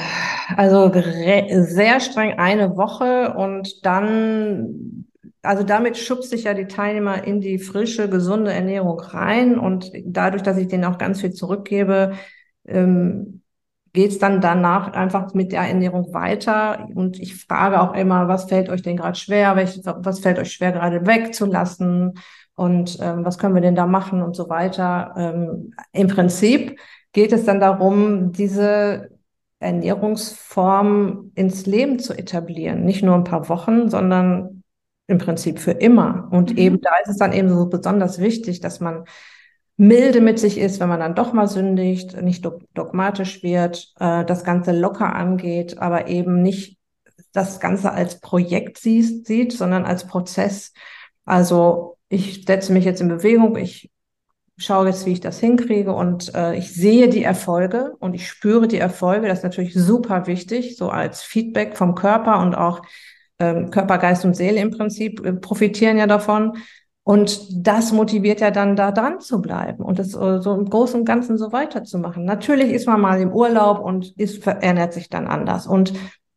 also 0.56 0.90
sehr 0.92 2.00
streng 2.00 2.38
eine 2.38 2.76
Woche 2.76 3.34
und 3.34 3.84
dann, 3.86 5.06
also 5.42 5.62
damit 5.62 5.96
schubst 5.96 6.30
sich 6.30 6.44
ja 6.44 6.54
die 6.54 6.66
Teilnehmer 6.66 7.24
in 7.24 7.40
die 7.40 7.58
frische, 7.58 8.08
gesunde 8.10 8.52
Ernährung 8.52 8.98
rein 8.98 9.58
und 9.58 9.92
dadurch, 10.04 10.42
dass 10.42 10.56
ich 10.56 10.68
denen 10.68 10.84
auch 10.84 10.98
ganz 10.98 11.20
viel 11.20 11.32
zurückgebe, 11.32 12.14
ähm, 12.66 13.42
geht 13.96 14.12
es 14.12 14.18
dann 14.18 14.40
danach 14.40 14.92
einfach 14.92 15.32
mit 15.32 15.52
der 15.52 15.62
Ernährung 15.62 16.12
weiter. 16.12 16.86
Und 16.94 17.18
ich 17.18 17.34
frage 17.34 17.80
auch 17.80 17.94
immer, 17.94 18.28
was 18.28 18.44
fällt 18.44 18.68
euch 18.68 18.82
denn 18.82 18.98
gerade 18.98 19.18
schwer? 19.18 19.56
Welch, 19.56 19.80
was 19.84 20.20
fällt 20.20 20.38
euch 20.38 20.52
schwer 20.52 20.72
gerade 20.72 21.06
wegzulassen? 21.06 22.12
Und 22.54 22.98
ähm, 23.00 23.24
was 23.24 23.38
können 23.38 23.54
wir 23.54 23.62
denn 23.62 23.74
da 23.74 23.86
machen 23.86 24.22
und 24.22 24.36
so 24.36 24.48
weiter? 24.50 25.14
Ähm, 25.16 25.72
Im 25.92 26.08
Prinzip 26.08 26.78
geht 27.12 27.32
es 27.32 27.46
dann 27.46 27.58
darum, 27.58 28.32
diese 28.32 29.08
Ernährungsform 29.60 31.32
ins 31.34 31.64
Leben 31.64 31.98
zu 31.98 32.12
etablieren. 32.12 32.84
Nicht 32.84 33.02
nur 33.02 33.14
ein 33.14 33.24
paar 33.24 33.48
Wochen, 33.48 33.88
sondern 33.88 34.62
im 35.06 35.18
Prinzip 35.18 35.58
für 35.58 35.72
immer. 35.72 36.28
Und 36.30 36.52
mhm. 36.52 36.58
eben 36.58 36.80
da 36.82 36.90
ist 37.02 37.10
es 37.10 37.16
dann 37.16 37.32
eben 37.32 37.48
so 37.48 37.66
besonders 37.66 38.20
wichtig, 38.20 38.60
dass 38.60 38.80
man 38.80 39.04
milde 39.76 40.20
mit 40.20 40.38
sich 40.38 40.58
ist, 40.58 40.80
wenn 40.80 40.88
man 40.88 41.00
dann 41.00 41.14
doch 41.14 41.32
mal 41.32 41.48
sündigt, 41.48 42.20
nicht 42.22 42.46
dogmatisch 42.74 43.42
wird, 43.42 43.92
äh, 44.00 44.24
das 44.24 44.44
Ganze 44.44 44.72
locker 44.72 45.14
angeht, 45.14 45.78
aber 45.78 46.08
eben 46.08 46.42
nicht 46.42 46.78
das 47.32 47.60
Ganze 47.60 47.92
als 47.92 48.20
Projekt 48.20 48.78
sieht, 48.78 49.26
sieht, 49.26 49.52
sondern 49.52 49.84
als 49.84 50.06
Prozess. 50.06 50.72
Also 51.24 51.98
ich 52.08 52.44
setze 52.46 52.72
mich 52.72 52.84
jetzt 52.84 53.00
in 53.00 53.08
Bewegung, 53.08 53.56
ich 53.56 53.90
schaue 54.56 54.86
jetzt, 54.86 55.04
wie 55.04 55.12
ich 55.12 55.20
das 55.20 55.38
hinkriege 55.38 55.92
und 55.92 56.34
äh, 56.34 56.54
ich 56.56 56.72
sehe 56.72 57.08
die 57.08 57.22
Erfolge 57.22 57.94
und 57.98 58.14
ich 58.14 58.26
spüre 58.26 58.68
die 58.68 58.78
Erfolge. 58.78 59.28
Das 59.28 59.38
ist 59.38 59.44
natürlich 59.44 59.74
super 59.74 60.26
wichtig, 60.26 60.76
so 60.76 60.88
als 60.88 61.22
Feedback 61.22 61.76
vom 61.76 61.94
Körper 61.94 62.40
und 62.40 62.54
auch 62.54 62.80
ähm, 63.38 63.70
Körper, 63.70 63.98
Geist 63.98 64.24
und 64.24 64.34
Seele 64.34 64.60
im 64.60 64.70
Prinzip 64.70 65.24
äh, 65.24 65.34
profitieren 65.34 65.98
ja 65.98 66.06
davon. 66.06 66.56
Und 67.08 67.64
das 67.64 67.92
motiviert 67.92 68.40
ja 68.40 68.50
dann, 68.50 68.74
da 68.74 68.90
dran 68.90 69.20
zu 69.20 69.40
bleiben 69.40 69.84
und 69.84 70.00
das 70.00 70.08
äh, 70.14 70.40
so 70.40 70.54
im 70.54 70.68
Großen 70.68 70.98
und 70.98 71.06
Ganzen 71.06 71.38
so 71.38 71.52
weiterzumachen. 71.52 72.24
Natürlich 72.24 72.72
ist 72.72 72.88
man 72.88 73.00
mal 73.00 73.20
im 73.20 73.32
Urlaub 73.32 73.78
und 73.78 74.10
ist, 74.18 74.44
ernährt 74.44 74.92
sich 74.92 75.08
dann 75.08 75.28
anders. 75.28 75.68
Und 75.68 75.92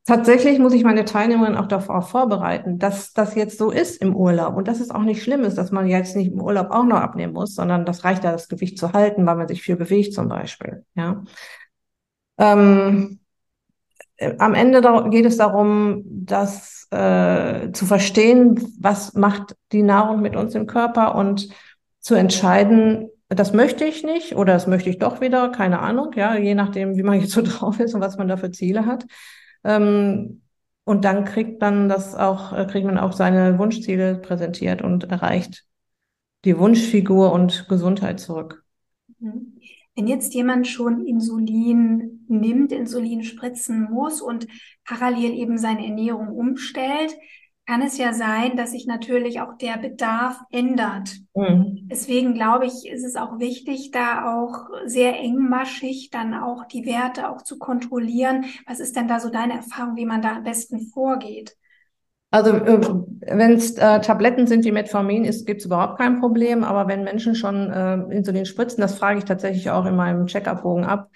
tatsächlich 0.06 0.60
muss 0.60 0.74
ich 0.74 0.84
meine 0.84 1.06
Teilnehmerin 1.06 1.56
auch 1.56 1.66
darauf 1.66 2.10
vorbereiten, 2.10 2.78
dass 2.78 3.14
das 3.14 3.34
jetzt 3.34 3.58
so 3.58 3.72
ist 3.72 4.00
im 4.00 4.16
Urlaub 4.16 4.58
und 4.58 4.68
dass 4.68 4.80
es 4.80 4.92
auch 4.92 5.02
nicht 5.02 5.24
schlimm 5.24 5.42
ist, 5.42 5.58
dass 5.58 5.72
man 5.72 5.88
jetzt 5.88 6.16
nicht 6.16 6.32
im 6.32 6.40
Urlaub 6.40 6.70
auch 6.70 6.86
noch 6.86 7.00
abnehmen 7.00 7.34
muss, 7.34 7.56
sondern 7.56 7.84
das 7.84 8.04
reicht 8.04 8.24
ja, 8.24 8.32
das 8.32 8.48
Gewicht 8.48 8.78
zu 8.78 8.94
halten, 8.94 9.26
weil 9.26 9.38
man 9.38 9.48
sich 9.48 9.64
viel 9.64 9.76
bewegt 9.76 10.14
zum 10.14 10.28
Beispiel. 10.28 10.86
Ja. 10.94 11.24
Ähm, 12.38 13.22
äh, 14.18 14.36
am 14.38 14.54
Ende 14.54 14.84
geht 15.10 15.26
es 15.26 15.38
darum, 15.38 16.04
das 16.06 16.79
äh, 16.92 17.72
zu 17.72 17.86
verstehen, 17.86 18.60
was 18.80 19.14
macht 19.14 19.56
die 19.72 19.84
Nahrung 19.84 20.22
mit 20.22 20.36
uns 20.36 20.56
im 20.56 20.68
Körper 20.68 21.16
und 21.16 21.50
zu 22.00 22.16
entscheiden, 22.16 23.10
das 23.28 23.54
möchte 23.54 23.86
ich 23.86 24.04
nicht 24.04 24.36
oder 24.36 24.54
das 24.54 24.68
möchte 24.68 24.90
ich 24.90 24.98
doch 24.98 25.22
wieder, 25.22 25.50
keine 25.50 25.80
Ahnung, 25.80 26.12
ja, 26.16 26.36
je 26.36 26.56
nachdem, 26.56 26.96
wie 26.98 27.04
man 27.04 27.20
jetzt 27.22 27.32
so 27.34 27.42
drauf 27.42 27.80
ist 27.80 27.94
und 27.94 28.02
was 28.02 28.18
man 28.18 28.28
da 28.28 28.38
für 28.38 28.52
Ziele 28.52 28.86
hat. 28.86 29.06
Ähm, 29.64 30.42
und 30.84 31.06
dann 31.06 31.26
kriegt 31.26 31.62
man 31.62 31.88
das 31.90 32.16
auch, 32.16 32.54
äh, 32.54 32.66
kriegt 32.66 32.86
man 32.86 32.98
auch 32.98 33.14
seine 33.14 33.60
Wunschziele 33.60 34.16
präsentiert 34.16 34.82
und 34.82 35.04
erreicht. 35.12 35.66
die 36.46 36.58
Wunschfigur 36.58 37.32
und 37.32 37.68
Gesundheit 37.70 38.20
zurück. 38.20 38.64
Mhm. 39.20 39.60
Wenn 40.00 40.08
jetzt 40.08 40.34
jemand 40.34 40.66
schon 40.66 41.06
Insulin 41.06 42.24
nimmt, 42.30 42.72
Insulin 42.72 43.22
spritzen 43.22 43.92
muss 43.92 44.22
und 44.22 44.48
parallel 44.86 45.34
eben 45.34 45.58
seine 45.58 45.86
Ernährung 45.86 46.30
umstellt, 46.30 47.18
kann 47.66 47.82
es 47.82 47.98
ja 47.98 48.14
sein, 48.14 48.56
dass 48.56 48.72
sich 48.72 48.88
natürlich 48.88 49.42
auch 49.42 49.58
der 49.58 49.78
Bedarf 49.78 50.40
ändert. 50.52 51.18
Mhm. 51.36 51.90
Deswegen 51.92 52.34
glaube 52.34 52.66
ich, 52.66 52.90
ist 52.90 53.04
es 53.04 53.18
auch 53.18 53.40
wichtig, 53.40 53.92
da 53.92 54.40
auch 54.40 54.70
sehr 54.86 55.20
engmaschig 55.20 56.12
dann 56.12 56.34
auch 56.34 56.64
die 56.64 56.86
Werte 56.86 57.30
auch 57.30 57.42
zu 57.42 57.60
kontrollieren. 57.60 58.46
Was 58.66 58.80
ist 58.80 58.96
denn 58.96 59.10
da 59.10 59.20
so 59.20 59.30
deine 59.30 59.56
Erfahrung, 59.56 59.98
wie 59.98 60.06
man 60.06 60.22
da 60.22 60.38
am 60.38 60.44
besten 60.44 60.80
vorgeht? 60.94 61.58
Also 62.32 62.52
äh, 62.52 62.80
wenn 63.22 63.54
es 63.54 63.78
äh, 63.78 64.02
Tabletten 64.02 64.48
sind 64.48 64.66
wie 64.66 64.72
Metformin 64.72 65.26
ist, 65.26 65.46
gibt 65.46 65.62
es 65.62 65.66
überhaupt 65.66 65.98
kein 65.98 66.20
Problem. 66.20 66.64
Aber 66.64 66.88
wenn 66.88 67.04
Menschen 67.04 67.36
schon 67.36 67.72
äh, 67.72 67.96
Insulin 68.16 68.46
spritzen, 68.46 68.82
das 68.82 68.96
frage 68.96 69.20
ich 69.20 69.26
tatsächlich 69.26 69.72
auch 69.72 69.86
in 69.86 69.96
meinem 69.96 70.28
Check-up-Bogen 70.28 70.86
ab, 70.86 71.10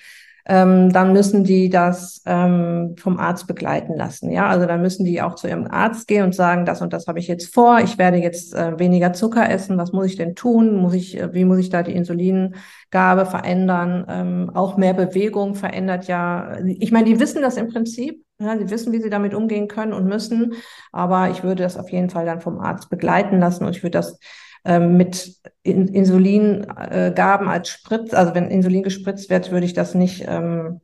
ähm, 0.46 0.92
dann 0.92 1.14
müssen 1.14 1.46
die 1.46 1.70
das 1.70 2.22
ähm, 2.26 2.96
vom 2.98 3.18
Arzt 3.18 3.48
begleiten 3.48 3.96
lassen. 3.96 4.30
Ja, 4.30 4.48
also 4.48 4.66
dann 4.66 4.82
müssen 4.82 5.06
die 5.06 5.22
auch 5.22 5.36
zu 5.36 5.48
ihrem 5.48 5.68
Arzt 5.68 6.08
gehen 6.08 6.24
und 6.24 6.36
sagen, 6.36 6.66
das 6.66 6.82
und 6.82 6.92
das 6.92 7.08
habe 7.08 7.20
ich 7.20 7.28
jetzt 7.28 7.54
vor. 7.54 7.80
Ich 7.80 7.98
werde 7.98 8.18
jetzt 8.18 8.54
äh, 8.54 8.78
weniger 8.78 9.14
Zucker 9.14 9.50
essen. 9.50 9.78
Was 9.78 9.94
muss 9.94 10.08
ich 10.08 10.18
denn 10.18 10.36
tun? 10.36 10.76
Muss 10.76 10.96
ich, 10.96 11.18
äh, 11.18 11.34
wie 11.34 11.46
muss 11.46 11.60
ich 11.60 11.70
da 11.70 11.82
die 11.82 11.94
Insulingabe 11.94 13.26
verändern? 13.26 14.06
Ähm, 14.10 14.52
auch 14.54 14.76
mehr 14.76 14.94
Bewegung 14.94 15.56
verändert 15.56 16.08
ja. 16.08 16.58
Ich 16.66 16.92
meine, 16.92 17.06
die 17.06 17.20
wissen 17.22 17.42
das 17.42 17.56
im 17.56 17.70
Prinzip. 17.70 18.23
Ja, 18.40 18.58
sie 18.58 18.70
wissen, 18.70 18.92
wie 18.92 19.02
sie 19.02 19.10
damit 19.10 19.34
umgehen 19.34 19.68
können 19.68 19.94
und 19.94 20.06
müssen. 20.06 20.56
Aber 20.92 21.30
ich 21.30 21.44
würde 21.44 21.64
das 21.64 21.78
auf 21.78 21.90
jeden 21.92 22.10
Fall 22.10 22.26
dann 22.26 22.42
vom 22.42 22.60
Arzt 22.60 22.90
begleiten 22.90 23.40
lassen 23.40 23.66
und 23.66 23.76
ich 23.76 23.84
würde 23.84 23.98
das 23.98 24.20
ähm, 24.66 24.98
mit 24.98 25.38
Insulingaben 25.64 27.48
als 27.48 27.70
Spritz, 27.70 28.14
also 28.14 28.34
wenn 28.34 28.50
Insulin 28.50 28.84
gespritzt 28.84 29.30
wird, 29.30 29.52
würde 29.52 29.66
ich 29.66 29.74
das 29.74 29.94
nicht 29.94 30.26
ähm, 30.28 30.82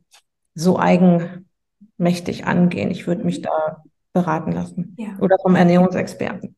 so 0.54 0.78
eigenmächtig 0.78 2.46
angehen. 2.46 2.90
Ich 2.90 3.06
würde 3.06 3.24
mich 3.24 3.40
da 3.40 3.82
beraten 4.12 4.52
lassen. 4.52 4.94
Ja. 4.98 5.16
Oder 5.20 5.36
vom 5.40 5.54
Ernährungsexperten. 5.54 6.56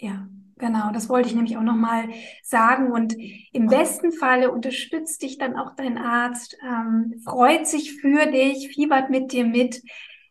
Ja, 0.00 0.26
genau. 0.56 0.90
Das 0.92 1.08
wollte 1.08 1.28
ich 1.28 1.34
nämlich 1.34 1.56
auch 1.56 1.62
nochmal 1.62 2.04
sagen. 2.42 2.90
Und 2.90 3.14
im 3.52 3.66
besten 3.66 4.12
Falle 4.12 4.50
unterstützt 4.50 5.22
dich 5.22 5.38
dann 5.38 5.56
auch 5.56 5.76
dein 5.76 5.98
Arzt, 5.98 6.56
ähm, 6.62 7.20
freut 7.24 7.66
sich 7.66 8.00
für 8.00 8.26
dich, 8.30 8.70
fiebert 8.74 9.10
mit 9.10 9.32
dir 9.32 9.44
mit, 9.44 9.80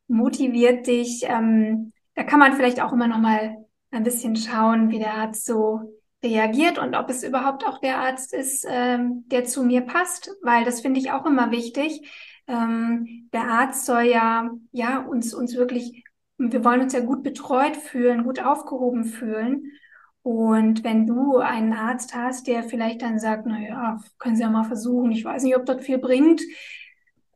motiviert 0.08 0.88
dich. 0.88 1.24
Ähm, 1.28 1.94
da 2.16 2.24
kann 2.24 2.40
man 2.40 2.54
vielleicht 2.54 2.82
auch 2.82 2.94
immer 2.94 3.08
nochmal 3.08 3.58
ein 3.92 4.04
bisschen 4.04 4.36
schauen, 4.36 4.90
wie 4.90 5.00
der 5.00 5.14
Arzt 5.14 5.46
so 5.46 5.98
reagiert 6.24 6.80
und 6.80 6.96
ob 6.96 7.10
es 7.10 7.24
überhaupt 7.24 7.66
auch 7.66 7.80
der 7.80 8.00
Arzt 8.00 8.34
ist, 8.34 8.66
ähm, 8.68 9.26
der 9.28 9.46
zu 9.46 9.64
mir 9.64 9.82
passt, 9.82 10.32
weil 10.42 10.66
das 10.66 10.82
finde 10.82 11.00
ich 11.00 11.12
auch 11.12 11.26
immer 11.26 11.52
wichtig. 11.52 12.02
Ähm, 12.48 13.30
der 13.34 13.44
Arzt 13.44 13.86
soll 13.86 14.04
ja, 14.04 14.50
ja, 14.72 15.00
uns, 15.00 15.34
uns 15.34 15.56
wirklich, 15.56 16.04
wir 16.38 16.64
wollen 16.64 16.82
uns 16.82 16.94
ja 16.94 17.02
gut 17.02 17.24
betreut 17.24 17.78
fühlen, 17.78 18.24
gut 18.24 18.44
aufgehoben 18.44 19.06
fühlen. 19.06 19.72
Und 20.24 20.84
wenn 20.84 21.08
du 21.08 21.38
einen 21.38 21.74
Arzt 21.74 22.14
hast, 22.14 22.48
der 22.48 22.64
vielleicht 22.64 23.02
dann 23.02 23.20
sagt, 23.20 23.46
na 23.46 23.60
ja, 23.60 24.00
können 24.18 24.36
Sie 24.36 24.42
ja 24.42 24.50
mal 24.50 24.66
versuchen, 24.66 25.12
ich 25.12 25.24
weiß 25.24 25.44
nicht, 25.44 25.56
ob 25.56 25.66
das 25.66 25.86
viel 25.86 26.00
bringt, 26.00 26.42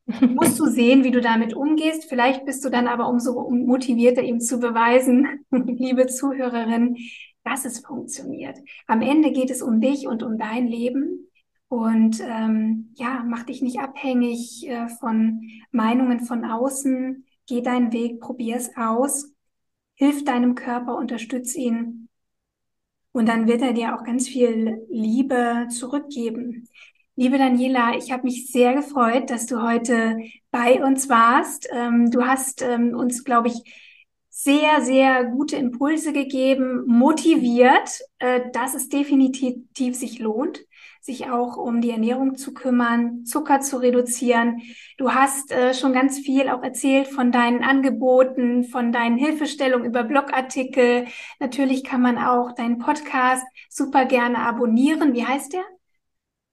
musst 0.05 0.59
du 0.59 0.65
sehen, 0.65 1.03
wie 1.03 1.11
du 1.11 1.21
damit 1.21 1.53
umgehst. 1.53 2.05
Vielleicht 2.05 2.45
bist 2.45 2.63
du 2.65 2.69
dann 2.69 2.87
aber 2.87 3.07
umso 3.07 3.49
motivierter, 3.49 4.23
ihm 4.23 4.39
zu 4.39 4.59
beweisen, 4.59 5.45
liebe 5.51 6.07
Zuhörerin, 6.07 6.97
dass 7.43 7.65
es 7.65 7.79
funktioniert. 7.79 8.57
Am 8.87 9.01
Ende 9.01 9.31
geht 9.31 9.49
es 9.49 9.61
um 9.61 9.81
dich 9.81 10.07
und 10.07 10.23
um 10.23 10.37
dein 10.37 10.67
Leben. 10.67 11.27
Und 11.67 12.19
ähm, 12.19 12.93
ja, 12.95 13.23
mach 13.25 13.43
dich 13.43 13.61
nicht 13.61 13.79
abhängig 13.79 14.67
äh, 14.67 14.89
von 14.89 15.41
Meinungen 15.71 16.19
von 16.19 16.43
außen. 16.43 17.25
Geh 17.47 17.61
deinen 17.61 17.93
Weg, 17.93 18.19
probier 18.19 18.57
es 18.57 18.75
aus. 18.75 19.31
Hilf 19.95 20.25
deinem 20.25 20.55
Körper, 20.55 20.97
unterstütz 20.97 21.55
ihn. 21.55 22.09
Und 23.13 23.27
dann 23.27 23.47
wird 23.47 23.61
er 23.61 23.73
dir 23.73 23.95
auch 23.95 24.03
ganz 24.03 24.27
viel 24.27 24.85
Liebe 24.89 25.67
zurückgeben. 25.69 26.67
Liebe 27.21 27.37
Daniela, 27.37 27.95
ich 27.95 28.11
habe 28.11 28.23
mich 28.23 28.47
sehr 28.47 28.73
gefreut, 28.73 29.29
dass 29.29 29.45
du 29.45 29.61
heute 29.61 30.17
bei 30.49 30.83
uns 30.83 31.07
warst. 31.07 31.69
Ähm, 31.71 32.09
du 32.09 32.25
hast 32.25 32.63
ähm, 32.63 32.95
uns, 32.95 33.23
glaube 33.23 33.49
ich, 33.49 33.61
sehr, 34.31 34.81
sehr 34.81 35.25
gute 35.25 35.55
Impulse 35.55 36.13
gegeben, 36.13 36.83
motiviert, 36.87 37.99
äh, 38.17 38.49
dass 38.53 38.73
es 38.73 38.89
definitiv 38.89 39.95
sich 39.95 40.17
lohnt, 40.17 40.61
sich 40.99 41.29
auch 41.29 41.57
um 41.57 41.79
die 41.79 41.91
Ernährung 41.91 42.37
zu 42.37 42.55
kümmern, 42.55 43.23
Zucker 43.23 43.59
zu 43.61 43.77
reduzieren. 43.77 44.59
Du 44.97 45.11
hast 45.11 45.51
äh, 45.51 45.75
schon 45.75 45.93
ganz 45.93 46.17
viel 46.17 46.49
auch 46.49 46.63
erzählt 46.63 47.07
von 47.07 47.31
deinen 47.31 47.63
Angeboten, 47.63 48.63
von 48.63 48.91
deinen 48.91 49.19
Hilfestellungen 49.19 49.85
über 49.85 50.03
Blogartikel. 50.03 51.05
Natürlich 51.39 51.83
kann 51.83 52.01
man 52.01 52.17
auch 52.17 52.53
deinen 52.53 52.79
Podcast 52.79 53.43
super 53.69 54.05
gerne 54.05 54.39
abonnieren. 54.39 55.13
Wie 55.13 55.27
heißt 55.27 55.53
der? 55.53 55.61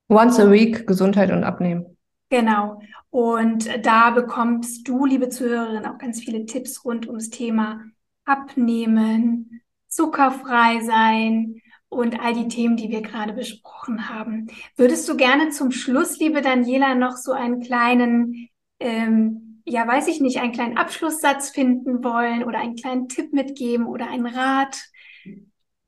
Once 0.08 0.40
a 0.40 0.50
Week 0.50 0.86
Gesundheit 0.86 1.30
und 1.30 1.44
Abnehmen. 1.44 1.96
Genau. 2.30 2.80
Und 3.10 3.68
da 3.84 4.10
bekommst 4.10 4.86
du, 4.86 5.06
liebe 5.06 5.28
Zuhörerin, 5.28 5.86
auch 5.86 5.98
ganz 5.98 6.20
viele 6.20 6.44
Tipps 6.46 6.84
rund 6.84 7.06
ums 7.06 7.30
Thema 7.30 7.82
Abnehmen, 8.24 9.62
zuckerfrei 9.88 10.80
sein 10.80 11.60
und 11.88 12.20
all 12.20 12.34
die 12.34 12.48
Themen, 12.48 12.76
die 12.76 12.90
wir 12.90 13.00
gerade 13.00 13.32
besprochen 13.32 14.10
haben. 14.10 14.48
Würdest 14.76 15.08
du 15.08 15.16
gerne 15.16 15.50
zum 15.50 15.70
Schluss, 15.70 16.18
liebe 16.18 16.42
Daniela, 16.42 16.94
noch 16.94 17.16
so 17.16 17.32
einen 17.32 17.60
kleinen, 17.60 18.48
ähm, 18.80 19.62
ja, 19.64 19.86
weiß 19.86 20.08
ich 20.08 20.20
nicht, 20.20 20.40
einen 20.40 20.52
kleinen 20.52 20.76
Abschlusssatz 20.76 21.50
finden 21.50 22.04
wollen 22.04 22.44
oder 22.44 22.58
einen 22.58 22.76
kleinen 22.76 23.08
Tipp 23.08 23.32
mitgeben 23.32 23.86
oder 23.86 24.08
einen 24.08 24.26
Rat? 24.26 24.78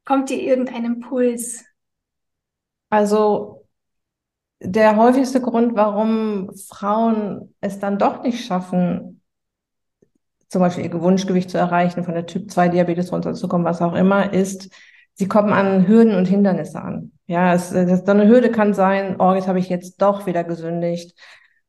Kommt 0.06 0.30
dir 0.30 0.40
irgendein 0.40 0.86
Impuls? 0.86 1.64
Also 2.88 3.59
der 4.60 4.96
häufigste 4.96 5.40
Grund, 5.40 5.74
warum 5.74 6.50
Frauen 6.68 7.54
es 7.60 7.78
dann 7.78 7.98
doch 7.98 8.22
nicht 8.22 8.44
schaffen, 8.44 9.22
zum 10.48 10.60
Beispiel 10.60 10.84
ihr 10.84 11.00
Wunschgewicht 11.00 11.48
zu 11.48 11.58
erreichen, 11.58 12.04
von 12.04 12.14
der 12.14 12.26
Typ-2-Diabetes 12.26 13.12
runterzukommen, 13.12 13.64
was 13.64 13.80
auch 13.80 13.94
immer, 13.94 14.32
ist, 14.32 14.70
sie 15.14 15.28
kommen 15.28 15.52
an 15.52 15.86
Hürden 15.86 16.14
und 16.14 16.26
Hindernisse 16.26 16.82
an. 16.82 17.12
Ja, 17.26 17.54
es, 17.54 17.72
es, 17.72 18.00
so 18.00 18.10
eine 18.10 18.28
Hürde 18.28 18.50
kann 18.50 18.74
sein, 18.74 19.16
oh, 19.18 19.32
jetzt 19.32 19.48
habe 19.48 19.60
ich 19.60 19.68
jetzt 19.68 20.02
doch 20.02 20.26
wieder 20.26 20.44
gesündigt. 20.44 21.16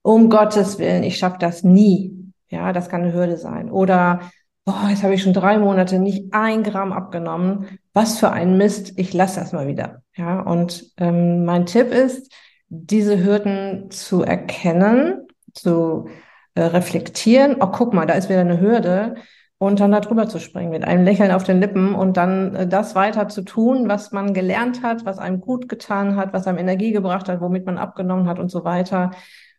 Um 0.02 0.30
Gottes 0.30 0.80
Willen, 0.80 1.04
ich 1.04 1.18
schaffe 1.18 1.38
das 1.40 1.64
nie. 1.64 2.34
Ja, 2.50 2.74
das 2.74 2.90
kann 2.90 3.04
eine 3.04 3.14
Hürde 3.14 3.38
sein. 3.38 3.72
Oder, 3.72 4.22
boah, 4.66 4.88
jetzt 4.90 5.04
habe 5.04 5.14
ich 5.14 5.22
schon 5.22 5.34
drei 5.34 5.60
Monate 5.60 6.00
nicht 6.00 6.34
ein 6.34 6.64
Gramm 6.64 6.92
abgenommen. 6.92 7.80
Was 7.94 8.20
für 8.20 8.32
ein 8.32 8.58
Mist, 8.58 8.94
ich 8.98 9.14
lasse 9.14 9.40
das 9.40 9.54
mal 9.54 9.68
wieder. 9.68 10.02
Ja, 10.16 10.42
und 10.42 10.92
ähm, 10.98 11.46
mein 11.46 11.68
Tipp 11.68 11.92
ist, 11.92 12.34
diese 12.74 13.22
Hürden 13.22 13.92
zu 13.92 14.24
erkennen, 14.24 15.28
zu 15.54 16.08
äh, 16.56 16.62
reflektieren. 16.64 17.58
Oh, 17.60 17.68
guck 17.68 17.94
mal, 17.94 18.06
da 18.06 18.14
ist 18.14 18.30
wieder 18.30 18.40
eine 18.40 18.62
Hürde. 18.62 19.16
Und 19.58 19.80
dann 19.80 19.92
da 19.92 20.00
drüber 20.00 20.28
zu 20.28 20.40
springen 20.40 20.72
mit 20.72 20.86
einem 20.86 21.04
Lächeln 21.04 21.32
auf 21.32 21.44
den 21.44 21.60
Lippen 21.60 21.94
und 21.94 22.18
dann 22.18 22.56
äh, 22.56 22.68
das 22.68 22.96
weiter 22.96 23.28
zu 23.28 23.44
tun, 23.44 23.90
was 23.90 24.12
man 24.14 24.34
gelernt 24.34 24.84
hat, 24.84 25.06
was 25.06 25.20
einem 25.20 25.42
gut 25.42 25.68
getan 25.70 26.16
hat, 26.16 26.34
was 26.34 26.48
einem 26.48 26.58
Energie 26.58 26.94
gebracht 26.94 27.28
hat, 27.30 27.42
womit 27.42 27.66
man 27.66 27.78
abgenommen 27.78 28.28
hat 28.28 28.40
und 28.40 28.50
so 28.50 28.64
weiter. 28.64 29.12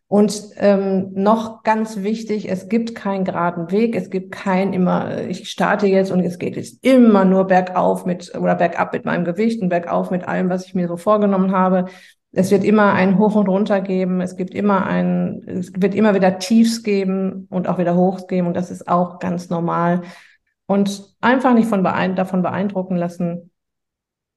Und 0.08 0.42
ähm, 0.56 1.10
noch 1.12 1.62
ganz 1.62 2.02
wichtig, 2.02 2.50
es 2.50 2.68
gibt 2.68 2.94
keinen 2.94 3.24
geraden 3.24 3.70
Weg, 3.70 3.94
es 3.94 4.10
gibt 4.10 4.32
kein 4.32 4.72
immer, 4.72 5.22
ich 5.22 5.48
starte 5.48 5.86
jetzt 5.86 6.10
und 6.10 6.20
es 6.20 6.38
geht 6.38 6.56
jetzt 6.56 6.84
immer 6.84 7.24
nur 7.24 7.46
bergauf 7.46 8.04
mit 8.04 8.34
oder 8.36 8.54
bergab 8.54 8.92
mit 8.92 9.04
meinem 9.04 9.24
Gewicht 9.24 9.62
und 9.62 9.68
bergauf 9.68 10.10
mit 10.10 10.26
allem, 10.26 10.48
was 10.48 10.66
ich 10.66 10.74
mir 10.74 10.88
so 10.88 10.96
vorgenommen 10.96 11.52
habe 11.52 11.86
es 12.32 12.50
wird 12.50 12.64
immer 12.64 12.94
ein 12.94 13.18
Hoch 13.18 13.34
und 13.34 13.48
Runter 13.48 13.82
geben. 13.82 14.22
Es 14.22 14.36
gibt 14.36 14.54
immer 14.54 14.86
ein, 14.86 15.42
es 15.46 15.70
wird 15.76 15.94
immer 15.94 16.14
wieder 16.14 16.38
Tiefs 16.38 16.82
geben 16.82 17.46
und 17.50 17.68
auch 17.68 17.78
wieder 17.78 17.94
Hochs 17.94 18.26
geben. 18.26 18.46
Und 18.46 18.54
das 18.54 18.70
ist 18.70 18.88
auch 18.88 19.18
ganz 19.18 19.50
normal. 19.50 20.02
Und 20.66 21.14
einfach 21.20 21.52
nicht 21.52 21.68
von 21.68 21.82
beein 21.82 22.16
davon 22.16 22.40
beeindrucken 22.42 22.96
lassen. 22.96 23.50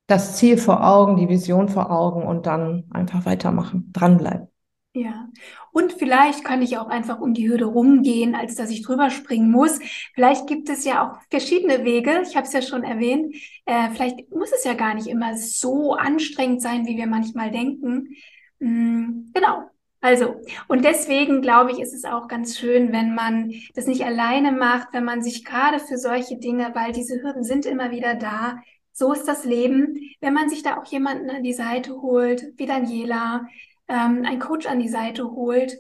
Das 0.08 0.36
Ziel 0.36 0.58
vor 0.58 0.86
Augen, 0.86 1.16
die 1.16 1.30
Vision 1.30 1.70
vor 1.70 1.90
Augen 1.90 2.24
und 2.24 2.46
dann 2.46 2.84
einfach 2.92 3.26
weitermachen, 3.26 3.90
dranbleiben. 3.94 4.50
Ja, 4.98 5.28
und 5.74 5.92
vielleicht 5.92 6.46
kann 6.46 6.62
ich 6.62 6.78
auch 6.78 6.88
einfach 6.88 7.20
um 7.20 7.34
die 7.34 7.50
Hürde 7.50 7.66
rumgehen, 7.66 8.34
als 8.34 8.56
dass 8.56 8.70
ich 8.70 8.82
drüber 8.82 9.10
springen 9.10 9.52
muss. 9.52 9.78
Vielleicht 10.14 10.48
gibt 10.48 10.70
es 10.70 10.86
ja 10.86 11.06
auch 11.06 11.20
verschiedene 11.30 11.84
Wege. 11.84 12.22
Ich 12.26 12.38
habe 12.38 12.48
es 12.48 12.54
ja 12.54 12.62
schon 12.62 12.86
erwähnt. 12.86 13.36
Äh, 13.66 13.90
vielleicht 13.90 14.32
muss 14.34 14.54
es 14.54 14.64
ja 14.64 14.74
gar 14.74 14.94
nicht 14.94 15.08
immer 15.08 15.36
so 15.36 15.96
anstrengend 15.96 16.62
sein, 16.62 16.86
wie 16.86 16.96
wir 16.96 17.08
manchmal 17.08 17.52
denken. 17.52 18.16
Mhm, 18.60 19.32
genau. 19.34 19.64
Also, 20.00 20.36
und 20.70 20.86
deswegen 20.86 21.42
glaube 21.42 21.74
ich, 21.74 21.80
ist 21.80 21.94
es 21.94 22.06
auch 22.06 22.30
ganz 22.30 22.58
schön, 22.58 22.94
wenn 22.94 23.14
man 23.14 23.52
das 23.74 23.88
nicht 23.88 24.06
alleine 24.06 24.54
macht, 24.54 24.94
wenn 24.94 25.04
man 25.04 25.22
sich 25.22 25.44
gerade 25.44 25.80
für 25.80 25.98
solche 25.98 26.38
Dinge, 26.38 26.72
weil 26.74 26.94
diese 26.94 27.22
Hürden 27.22 27.44
sind 27.44 27.66
immer 27.66 27.92
wieder 27.92 28.16
da, 28.16 28.60
so 28.94 29.12
ist 29.12 29.26
das 29.28 29.44
Leben. 29.44 30.00
Wenn 30.22 30.34
man 30.34 30.48
sich 30.50 30.64
da 30.64 30.78
auch 30.80 30.86
jemanden 30.86 31.30
an 31.30 31.44
die 31.44 31.52
Seite 31.52 32.02
holt, 32.02 32.54
wie 32.56 32.66
Daniela, 32.66 33.46
ähm, 33.88 34.24
ein 34.26 34.40
Coach 34.40 34.66
an 34.66 34.80
die 34.80 34.90
Seite 34.90 35.32
holt 35.32 35.78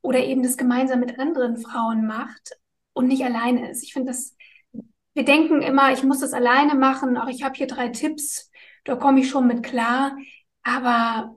oder 0.00 0.20
eben 0.20 0.42
das 0.42 0.56
gemeinsam 0.56 1.00
mit 1.00 1.18
anderen 1.18 1.56
Frauen 1.56 2.06
macht 2.06 2.58
und 2.92 3.08
nicht 3.08 3.24
alleine 3.24 3.70
ist. 3.70 3.82
Ich 3.82 3.92
finde 3.92 4.12
das, 4.12 4.36
wir 5.14 5.24
denken 5.24 5.62
immer, 5.62 5.92
ich 5.92 6.02
muss 6.02 6.20
das 6.20 6.32
alleine 6.32 6.74
machen, 6.74 7.16
auch 7.16 7.28
ich 7.28 7.42
habe 7.42 7.54
hier 7.54 7.66
drei 7.66 7.88
Tipps, 7.88 8.50
da 8.84 8.96
komme 8.96 9.20
ich 9.20 9.28
schon 9.28 9.46
mit 9.46 9.62
klar, 9.62 10.16
aber 10.62 11.36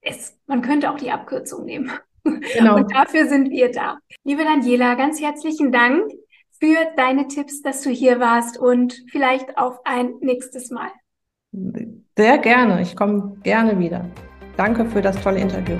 es, 0.00 0.38
man 0.46 0.62
könnte 0.62 0.90
auch 0.90 0.98
die 0.98 1.10
Abkürzung 1.10 1.64
nehmen. 1.64 1.92
Genau. 2.54 2.76
Und 2.76 2.92
dafür 2.92 3.28
sind 3.28 3.50
wir 3.50 3.70
da. 3.70 3.98
Liebe 4.24 4.42
Daniela, 4.42 4.94
ganz 4.94 5.20
herzlichen 5.20 5.70
Dank 5.70 6.10
für 6.58 6.76
deine 6.96 7.28
Tipps, 7.28 7.62
dass 7.62 7.82
du 7.82 7.90
hier 7.90 8.18
warst 8.18 8.58
und 8.58 9.00
vielleicht 9.10 9.56
auf 9.58 9.78
ein 9.84 10.14
nächstes 10.20 10.70
Mal. 10.70 10.90
Sehr 12.16 12.38
gerne. 12.38 12.82
Ich 12.82 12.96
komme 12.96 13.38
gerne 13.42 13.78
wieder. 13.78 14.10
Danke 14.56 14.86
für 14.86 15.02
das 15.02 15.20
tolle 15.20 15.40
Interview. 15.40 15.76